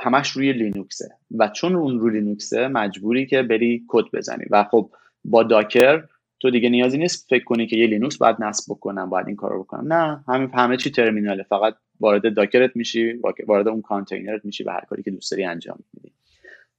همش 0.00 0.30
روی 0.30 0.52
لینوکسه. 0.52 1.10
و 1.38 1.48
چون 1.48 1.76
اون 1.76 2.00
روی 2.00 2.20
لینوکسه 2.20 2.68
مجبوری 2.68 3.26
که 3.26 3.42
بری 3.42 3.84
کد 3.88 4.04
بزنی. 4.12 4.44
و 4.50 4.64
خب 4.64 4.90
با 5.24 5.42
Docker 5.42 6.04
تو 6.40 6.50
دیگه 6.50 6.68
نیازی 6.68 6.98
نیست 6.98 7.26
فکر 7.30 7.44
کنی 7.44 7.66
که 7.66 7.76
یه 7.76 7.86
لینوکس 7.86 8.18
باید 8.18 8.36
نصب 8.38 8.72
بکنم 8.72 9.10
باید 9.10 9.26
این 9.26 9.36
کارو 9.36 9.62
بکنم. 9.62 9.92
نه 9.92 10.24
همین 10.28 10.50
همه 10.54 10.76
چی 10.76 10.90
ترمیناله. 10.90 11.42
فقط 11.42 11.74
وارد 12.00 12.34
Docker 12.34 12.70
ت 12.70 12.76
میشی 12.76 13.12
وارد 13.46 13.68
اون 13.68 13.82
کانتینرت 13.82 14.44
میشی 14.44 14.64
و 14.64 14.70
هر 14.70 14.84
کاری 14.88 15.02
که 15.02 15.10
دوست 15.10 15.30
داری 15.30 15.44
انجام 15.44 15.78
میدی. 15.94 16.12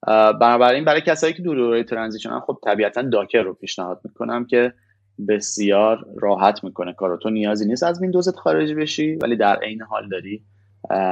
بنابراین 0.08 0.86
برای 0.86 1.02
کسایی 1.02 1.34
که 1.34 1.42
دور 1.42 1.56
دوره 1.56 1.84
transition 1.84 2.40
خب 2.40 2.58
طبیعتا 2.66 3.02
Docker 3.02 3.42
رو 3.42 3.54
پیشنهاد 3.54 4.02
می‌کنم 4.04 4.46
که 4.46 4.74
بسیار 5.28 6.06
راحت 6.22 6.64
می‌کنه 6.64 6.94
کارو 6.94 7.18
تو 7.18 7.30
نیازی 7.30 7.66
نیست 7.68 7.84
از 7.84 8.02
ویندوزت 8.02 8.36
خارج 8.36 8.74
بشی 8.74 9.16
ولی 9.16 9.36
در 9.36 9.56
عین 9.56 9.82
حال 9.82 10.10
داری 10.10 10.44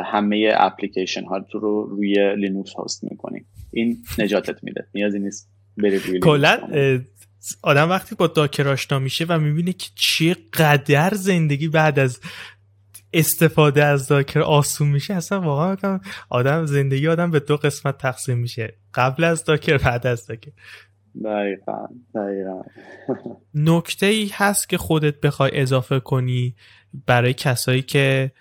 همه 0.05 0.53
اپلیکیشن 0.57 1.23
ها 1.23 1.39
تو 1.39 1.59
رو 1.59 1.85
روی 1.85 2.35
لینوکس 2.35 2.73
host 2.73 3.03
می‌کنی. 3.03 3.45
این 3.71 3.97
نجاتت 4.19 4.63
میده. 4.63 4.87
نیازی 4.93 5.19
نیست 5.19 5.49
بری 5.77 5.99
روی 5.99 6.19
کلا 6.19 6.59
آدم 7.61 7.89
وقتی 7.89 8.15
با 8.15 8.27
داکر 8.27 8.67
آشنا 8.67 8.99
میشه 8.99 9.25
و 9.29 9.39
می‌بینه 9.39 9.73
که 9.73 9.89
چه 9.95 10.35
قدر 10.53 11.13
زندگی 11.13 11.67
بعد 11.67 11.99
از 11.99 12.19
استفاده 13.13 13.83
از 13.83 14.07
داکر 14.07 14.39
آسون 14.39 14.87
میشه 14.87 15.13
اصلا 15.13 15.41
واقعا 15.41 15.99
آدم 16.29 16.65
زندگی 16.65 17.07
آدم 17.07 17.31
به 17.31 17.39
دو 17.39 17.57
قسمت 17.57 17.97
تقسیم 17.97 18.37
میشه. 18.37 18.73
قبل 18.93 19.23
از 19.23 19.43
داکر 19.43 19.77
بعد 19.77 20.07
از 20.07 20.25
داکر. 20.25 20.51
دقیقا 21.23 21.87
دقیقا. 22.15 22.61
نکته 23.55 24.05
ای 24.05 24.29
هست 24.33 24.69
که 24.69 24.77
خودت 24.77 25.21
بخوای 25.21 25.51
اضافه 25.53 25.99
کنی 25.99 26.55
برای 27.05 27.33
کسایی 27.33 27.81
که 27.81 28.31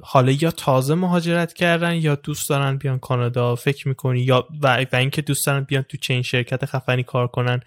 حالا 0.00 0.32
یا 0.40 0.50
تازه 0.50 0.94
مهاجرت 0.94 1.52
کردن 1.52 1.94
یا 1.94 2.14
دوست 2.14 2.48
دارن 2.48 2.76
بیان 2.76 2.98
کانادا 2.98 3.54
فکر 3.54 3.88
می‌کنی 3.88 4.20
یا 4.20 4.48
و, 4.62 4.86
و 4.92 4.96
اینکه 4.96 5.22
دوست 5.22 5.46
دارن 5.46 5.60
بیان 5.60 5.82
تو 5.82 5.96
چین 5.96 6.22
شرکت 6.22 6.64
خفنی 6.64 7.02
کار 7.02 7.28
کنن 7.28 7.60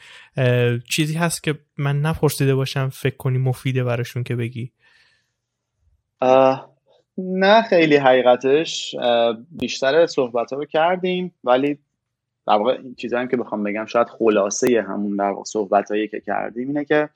چیزی 0.90 1.14
هست 1.14 1.44
که 1.44 1.60
من 1.78 2.02
نپرسیده 2.02 2.56
باشم 2.56 2.90
فکر 2.90 3.18
کنی 3.18 3.38
مفیده 3.38 3.84
براشون 3.84 4.24
که 4.24 4.36
بگی؟ 4.36 4.72
نه 7.18 7.62
خیلی 7.62 7.96
حقیقتش 7.96 8.96
بیشتر 9.52 10.06
صحبت 10.06 10.54
رو 10.54 10.66
کردیم 10.66 11.34
ولی 11.44 11.80
در 12.48 12.54
واقع 12.54 12.72
این 12.72 12.96
چیزایی 12.96 13.28
که 13.28 13.38
بخوام 13.38 13.64
بگم 13.64 13.86
شاید 13.86 14.08
خلاصه 14.08 14.86
همون 14.88 15.16
در 15.16 15.30
واقع 15.30 15.44
صحبت 15.44 15.92
هایی 15.92 16.08
که 16.08 16.20
کردیم 16.20 16.68
اینه 16.68 16.86
که 16.86 17.10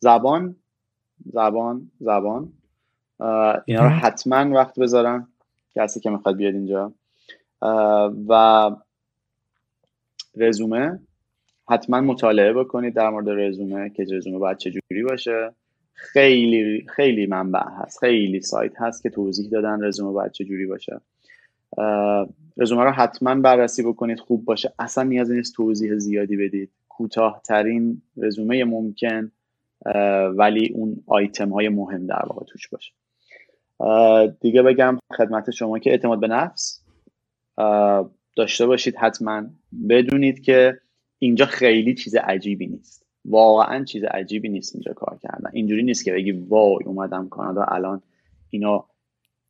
زبان 0.00 0.56
زبان 1.26 1.90
زبان 2.00 2.52
اینا 3.64 3.84
رو 3.84 3.88
حتما 3.88 4.54
وقت 4.54 4.78
بذارن 4.78 5.28
کسی 5.74 6.00
که 6.00 6.10
می‌خواد 6.10 6.36
بیاد 6.36 6.54
اینجا. 6.54 6.92
و 8.28 8.70
رزومه 10.36 10.98
حتما 11.68 12.00
مطالعه 12.00 12.52
بکنید 12.52 12.94
در 12.94 13.10
مورد 13.10 13.28
رزومه 13.28 13.90
که 13.90 14.04
رزومه 14.12 14.38
باید 14.38 14.58
چجوری 14.58 15.02
باشه. 15.08 15.54
خیلی 15.94 16.86
خیلی 16.96 17.26
منبع 17.26 17.62
هست. 17.78 17.98
خیلی 17.98 18.40
سایت 18.40 18.72
هست 18.80 19.02
که 19.02 19.10
توضیح 19.10 19.50
دادن 19.50 19.84
رزومه 19.84 20.12
باید 20.12 20.32
چجوری 20.32 20.66
باشه. 20.66 21.00
رزومه 22.56 22.84
رو 22.84 22.90
حتما 22.90 23.34
بررسی 23.34 23.82
بکنید 23.82 24.20
خوب 24.20 24.44
باشه. 24.44 24.72
اصلا 24.78 25.04
نیازی 25.04 25.36
نیست 25.36 25.54
توضیح 25.54 25.98
زیادی 25.98 26.36
بدید. 26.36 26.70
کوتاهترین 26.88 28.02
رزومه 28.16 28.64
ممکن 28.64 29.32
ولی 30.36 30.72
اون 30.74 30.96
آیتم 31.06 31.48
های 31.48 31.68
مهم 31.68 32.06
در 32.06 32.22
واقع 32.26 32.44
توش 32.44 32.68
باشه. 32.68 32.92
دیگه 34.40 34.62
بگم 34.62 34.98
خدمت 35.16 35.50
شما 35.50 35.78
که 35.78 35.90
اعتماد 35.90 36.20
به 36.20 36.28
نفس. 36.28 36.84
داشته 38.36 38.66
باشید 38.66 38.96
حتما 38.96 39.42
بدونید 39.88 40.40
که 40.40 40.80
اینجا 41.18 41.46
خیلی 41.46 41.94
چیز 41.94 42.16
عجیبی 42.16 42.66
نیست. 42.66 43.03
واقعا 43.24 43.84
چیز 43.84 44.04
عجیبی 44.04 44.48
نیست 44.48 44.74
اینجا 44.74 44.92
کار 44.92 45.18
کردن. 45.22 45.50
اینجوری 45.52 45.82
نیست 45.82 46.04
که 46.04 46.12
بگی 46.12 46.32
وای 46.32 46.84
اومدم 46.84 47.28
کانادا 47.28 47.62
الان 47.62 48.02
اینا 48.50 48.84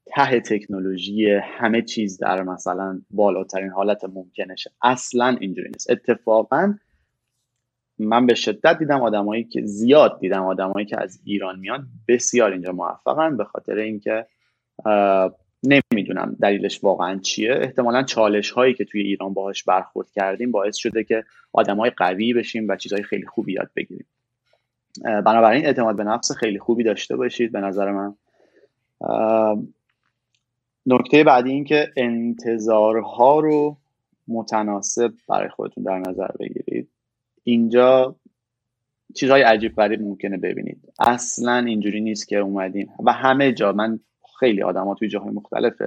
ته 0.06 0.40
تکنولوژی 0.40 1.30
همه 1.42 1.82
چیز 1.82 2.18
در 2.18 2.42
مثلا 2.42 3.00
بالاترین 3.10 3.70
حالت 3.70 4.04
ممکنشه. 4.04 4.70
اصلا 4.82 5.36
اینجوری 5.40 5.68
نیست. 5.68 5.90
اتفاقا 5.90 6.74
من 7.98 8.26
به 8.26 8.34
شدت 8.34 8.78
دیدم 8.78 9.02
آدمایی 9.02 9.44
که 9.44 9.62
زیاد 9.64 10.20
دیدم 10.20 10.42
آدمایی 10.42 10.86
که 10.86 11.02
از 11.02 11.20
ایران 11.24 11.58
میان 11.58 11.88
بسیار 12.08 12.52
اینجا 12.52 12.72
موفقن 12.72 13.36
به 13.36 13.44
خاطر 13.44 13.76
اینکه 13.76 14.26
نمی‌دونم 15.66 16.36
دلیلش 16.42 16.84
واقعا 16.84 17.18
چیه. 17.18 17.54
احتمالا 17.60 18.02
چالش 18.02 18.50
هایی 18.50 18.74
که 18.74 18.84
توی 18.84 19.02
ایران 19.02 19.34
باهاش 19.34 19.64
برخورد 19.64 20.10
کردیم 20.10 20.50
باعث 20.50 20.76
شده 20.76 21.04
که 21.04 21.24
آدمای 21.52 21.90
قوی 21.90 22.32
بشیم 22.34 22.68
و 22.68 22.76
چیزهای 22.76 23.02
خیلی 23.02 23.26
خوبی 23.26 23.52
یاد 23.52 23.70
بگیریم. 23.76 24.06
بنابراین 25.02 25.66
اعتماد 25.66 25.96
به 25.96 26.04
نفس 26.04 26.32
خیلی 26.32 26.58
خوبی 26.58 26.84
داشته 26.84 27.16
باشید 27.16 27.52
به 27.52 27.60
نظر 27.60 27.92
من. 27.92 28.14
نکته 30.86 31.24
بعدی 31.24 31.50
این 31.50 31.64
که 31.64 31.92
انتظارها 31.96 33.40
رو 33.40 33.76
متناسب 34.28 35.12
برای 35.28 35.48
خودتون 35.48 35.84
در 35.84 35.98
نظر 35.98 36.28
بگیرید. 36.40 36.88
اینجا 37.44 38.16
چیزهای 39.14 39.42
عجیب 39.42 39.76
غریب 39.76 40.02
ممکنه 40.02 40.36
ببینید. 40.36 40.92
اصلا 40.98 41.56
اینجوری 41.56 42.00
نیست 42.00 42.28
که 42.28 42.36
اومدیم 42.36 42.88
و 43.04 43.12
همه 43.12 43.52
جا 43.52 43.72
من 43.72 44.00
خیلی 44.44 44.62
آدم 44.62 44.94
توی 44.94 45.08
جاهای 45.08 45.30
مختلف 45.30 45.82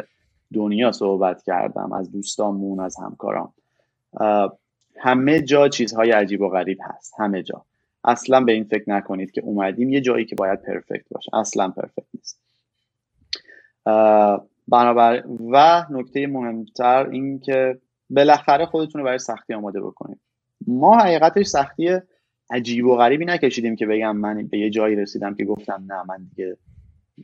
دنیا 0.53 0.91
صحبت 0.91 1.43
کردم 1.43 1.93
از 1.93 2.11
دوستامون 2.11 2.79
از 2.79 2.97
همکارام. 2.97 3.53
همه 4.99 5.41
جا 5.41 5.69
چیزهای 5.69 6.11
عجیب 6.11 6.41
و 6.41 6.49
غریب 6.49 6.77
هست 6.81 7.13
همه 7.17 7.43
جا. 7.43 7.65
اصلا 8.03 8.41
به 8.41 8.51
این 8.51 8.63
فکر 8.63 8.89
نکنید 8.89 9.31
که 9.31 9.41
اومدیم 9.41 9.89
یه 9.89 10.01
جایی 10.01 10.25
که 10.25 10.35
باید 10.35 10.61
پرفکت 10.61 11.05
باشه. 11.11 11.35
اصلا 11.35 11.69
پرفکت 11.69 12.05
نیست. 12.13 12.39
بنابر 14.67 15.23
و 15.51 15.85
نکته 15.89 16.27
مهمتر 16.27 17.09
این 17.09 17.39
که 17.39 17.77
بالاخره 18.09 18.65
خودتون 18.65 19.01
رو 19.01 19.05
برای 19.05 19.19
سختی 19.19 19.53
آماده 19.53 19.81
بکنید. 19.81 20.19
ما 20.67 20.97
حقیقتش 20.97 21.45
سختی 21.45 21.97
عجیب 22.49 22.85
و 22.85 22.95
غریبی 22.95 23.25
نکشیدیم 23.25 23.75
که 23.75 23.85
بگم 23.85 24.17
من 24.17 24.47
به 24.47 24.57
یه 24.57 24.69
جایی 24.69 24.95
رسیدم 24.95 25.35
که 25.35 25.45
گفتم 25.45 25.83
نه 25.87 26.03
من 26.07 26.17
دیگه 26.29 26.57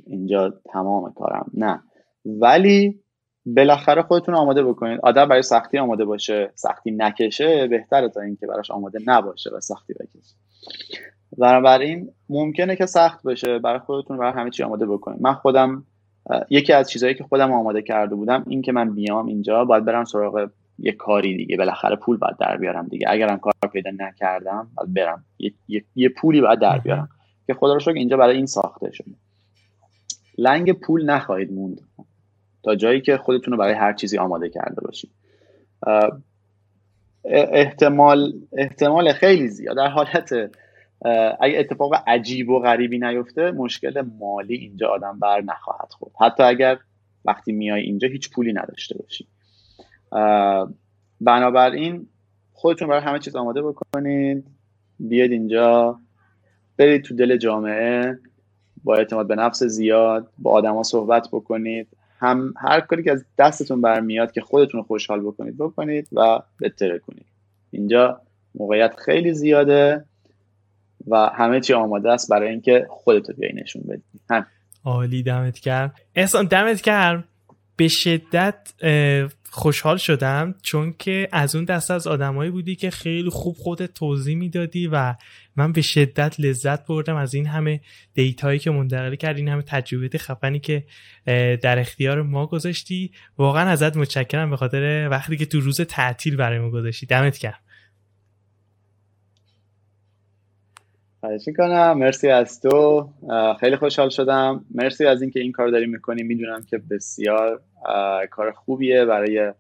اینجا 0.06 0.54
تمام 0.66 1.14
کارم. 1.14 1.52
نه. 1.54 1.84
ولی 2.26 3.04
بالاخره 3.46 4.02
خودتون 4.02 4.36
آماده 4.36 4.64
بکنید. 4.64 5.00
آدم 5.04 5.26
برای 5.26 5.42
سختی 5.42 5.78
آماده 5.78 6.06
باشه. 6.06 6.52
سختی 6.56 6.92
نکشه 6.92 7.68
بهتره 7.68 8.10
تا 8.10 8.22
اینکه 8.22 8.48
براش 8.48 8.72
آماده 8.72 9.00
نباشه 9.06 9.50
و 9.50 9.60
سختی 9.60 9.94
بکشه. 9.94 10.36
بنابراین 11.38 12.12
ممکنه 12.30 12.76
که 12.76 12.86
سخت 12.86 13.24
بشه. 13.24 13.60
برای 13.60 13.80
خودتون 13.80 14.18
برای 14.18 14.34
همه 14.34 14.50
چی 14.50 14.64
آماده 14.64 14.86
بکنید. 14.86 15.22
من 15.22 15.34
خودم 15.34 15.86
یکی 16.50 16.74
از 16.74 16.90
چیزهایی 16.90 17.16
که 17.16 17.24
خودم 17.24 17.52
آماده 17.52 17.82
کرده 17.82 18.16
بودم 18.16 18.44
این 18.48 18.62
که 18.62 18.72
من 18.72 18.94
بیام 18.94 19.26
اینجا 19.26 19.66
باید 19.66 19.86
برم 19.86 20.04
سراغ 20.04 20.50
یه 20.80 20.92
کاری 20.92 21.38
دیگه. 21.38 21.58
بالاخره 21.58 21.96
پول 21.96 22.18
باید 22.18 22.38
در 22.40 22.58
بیارم 22.58 22.88
دیگه. 22.88 23.08
اگرم 23.10 23.38
کار 23.38 23.54
پیدا 23.74 23.92
نکردم 24.00 24.68
باید 24.76 24.94
برم. 24.94 25.26
یه, 25.40 25.54
یه،, 25.68 25.84
یه 25.96 26.10
پولی 26.10 26.42
باید 26.42 26.60
در 26.60 26.80
بیارم. 26.80 27.10
که 27.48 27.54
خدا 27.54 27.74
رو 27.74 27.94
اینجا 27.96 28.18
برای 28.18 28.36
این 28.36 28.46
ساخته 28.46 28.92
شده. 28.92 29.12
لنگ 30.38 30.72
پول 30.72 31.10
نخواهید 31.10 31.54
موند. 31.54 31.82
تا 32.64 32.76
جایی 32.76 33.02
که 33.02 33.18
خودتون 33.18 33.52
رو 33.52 33.60
برای 33.60 33.74
هر 33.74 33.94
چیزی 33.94 34.18
آماده 34.18 34.50
کرده 34.50 34.82
باشید. 34.82 35.12
احتمال 37.26 38.34
احتمال 38.54 39.14
خیلی 39.14 39.48
زیاد. 39.48 39.78
در 39.78 39.88
حالت 39.88 40.34
اگه 41.40 41.60
اتفاق 41.60 41.94
عجیب 42.08 42.50
و 42.50 42.60
غریبی 42.60 43.00
نیفته 43.00 43.52
مشکل 43.52 44.04
مالی 44.20 44.56
اینجا 44.56 44.88
آدم 44.90 45.20
بر 45.20 45.42
نخواهد 45.42 45.92
خورد. 45.92 46.14
حتی 46.22 46.44
اگر 46.44 46.80
وقتی 47.26 47.52
میای 47.52 47.82
اینجا 47.82 48.08
هیچ 48.08 48.32
پولی 48.32 48.54
نداشته 48.54 48.98
باشی. 48.98 49.28
بنابراین 51.22 52.08
خودتون 52.54 52.88
برای 52.88 53.02
همه 53.02 53.20
چیز 53.20 53.36
آماده 53.36 53.62
بکنید. 53.62 54.46
بیاید 55.00 55.32
اینجا. 55.32 56.00
برید 56.78 57.04
تو 57.04 57.16
دل 57.16 57.38
جامعه. 57.38 58.20
با 58.84 58.96
اعتماد 58.96 59.28
به 59.28 59.36
نفس 59.36 59.64
زیاد 59.64 60.28
با 60.38 60.52
آدما 60.52 60.84
صحبت 60.84 61.28
بکنید. 61.32 61.88
هم 62.20 62.54
هر 62.58 62.80
کاری 62.80 63.04
که 63.04 63.12
از 63.12 63.26
دستتون 63.38 63.82
برمیاد 63.82 64.32
که 64.32 64.42
خودتون 64.42 64.80
رو 64.80 64.88
خوشحال 64.88 65.22
بکنید 65.22 65.58
بکنید 65.58 66.08
و 66.12 66.40
بهتره 66.60 67.00
کنید. 67.00 67.26
اینجا 67.72 68.22
موقعیت 68.56 68.96
خیلی 69.06 69.34
زیاده 69.34 70.06
و 71.08 71.30
همه 71.36 71.60
چی 71.60 71.74
آماده 71.74 72.12
است 72.12 72.30
برای 72.30 72.50
اینکه 72.50 72.88
خودت 72.90 73.30
رو 73.30 73.36
نشون 73.54 73.82
بدی. 73.82 74.04
هم. 74.30 74.46
عالی 74.86 75.24
دمت 75.24 75.60
گرم. 75.60 75.94
احسان 76.16 76.46
دمت 76.46 76.82
گرم. 76.82 77.24
به 77.76 77.88
شدت 77.88 78.74
خوشحال 79.56 79.98
شدم 79.98 80.56
چون 80.62 80.94
که 81.00 81.30
از 81.32 81.56
اون 81.56 81.66
دست 81.66 81.92
از 81.92 82.08
آدمایی 82.08 82.52
بودی 82.52 82.76
که 82.76 82.92
خیلی 82.92 83.30
خوب 83.30 83.56
خودت 83.56 83.94
توضیح 83.94 84.36
می‌دادی 84.36 84.88
و 84.88 85.16
من 85.56 85.72
به 85.72 85.82
شدت 85.82 86.40
لذت 86.40 86.86
بردم 86.86 87.16
از 87.16 87.34
این 87.34 87.48
همه 87.48 87.82
دیتایی 88.14 88.60
که 88.60 88.72
منتقل 88.72 89.16
کرد 89.16 89.38
این 89.38 89.48
همه 89.48 89.62
تجربه 89.62 90.18
خفنی 90.18 90.60
که 90.60 90.84
در 91.62 91.80
اختیار 91.80 92.22
ما 92.22 92.46
گذاشتی. 92.48 93.12
واقعا 93.38 93.70
ازت 93.70 93.98
متشکرم 93.98 94.50
به 94.50 94.58
خاطر 94.58 95.08
وقتی 95.12 95.38
که 95.38 95.46
تو 95.46 95.60
روز 95.60 95.82
تعطیل 95.82 96.36
برای 96.36 96.60
ما 96.60 96.70
گذاشتی. 96.70 97.06
دمت 97.06 97.38
گرم. 97.40 97.60
خواهش 101.24 101.50
کنم 101.58 101.98
مرسی 101.98 102.30
از 102.30 102.62
تو. 102.62 103.10
خیلی 103.60 103.76
خوشحال 103.76 104.10
شدم. 104.10 104.66
مرسی 104.76 105.06
از 105.06 105.22
اینکه 105.22 105.40
این 105.40 105.52
کار 105.52 105.68
داری 105.68 105.86
می‌کنی. 105.86 106.24
می‌دونم 106.24 106.64
که 106.64 106.82
بسیار 106.92 107.62
کار 108.32 108.52
خوبیه. 108.52 109.06
برای 109.06 109.54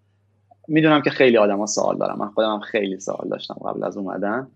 می‌دونم 0.67 1.01
که 1.01 1.09
خیلی 1.09 1.37
آدما 1.37 1.65
سوال 1.65 1.97
دارم 1.97 2.17
من 2.19 2.27
خودم 2.27 2.53
هم 2.53 2.59
خیلی 2.59 2.99
سوال 2.99 3.29
داشتم 3.29 3.53
قبل 3.53 3.83
از 3.83 3.97
اومدن. 3.97 4.47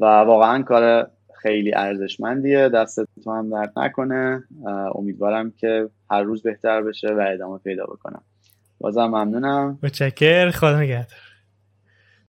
و 0.00 0.04
واقعا 0.04 0.62
کار 0.62 1.10
خیلی 1.42 1.74
ارزشمندیه. 1.74 2.68
دست 2.68 3.00
تو 3.24 3.32
هم 3.32 3.50
درد 3.50 3.72
نکنه. 3.76 4.44
امیدوارم 4.94 5.50
که 5.50 5.88
هر 6.10 6.22
روز 6.22 6.42
بهتر 6.42 6.82
بشه 6.82 7.08
و 7.08 7.26
ادامه 7.28 7.58
پیدا 7.58 7.84
بکنم. 7.84 8.22
بازم 8.80 9.06
ممنونم. 9.06 9.78
متشکر 9.82 10.50
خدا 10.50 10.80
نگهدار. 10.80 11.27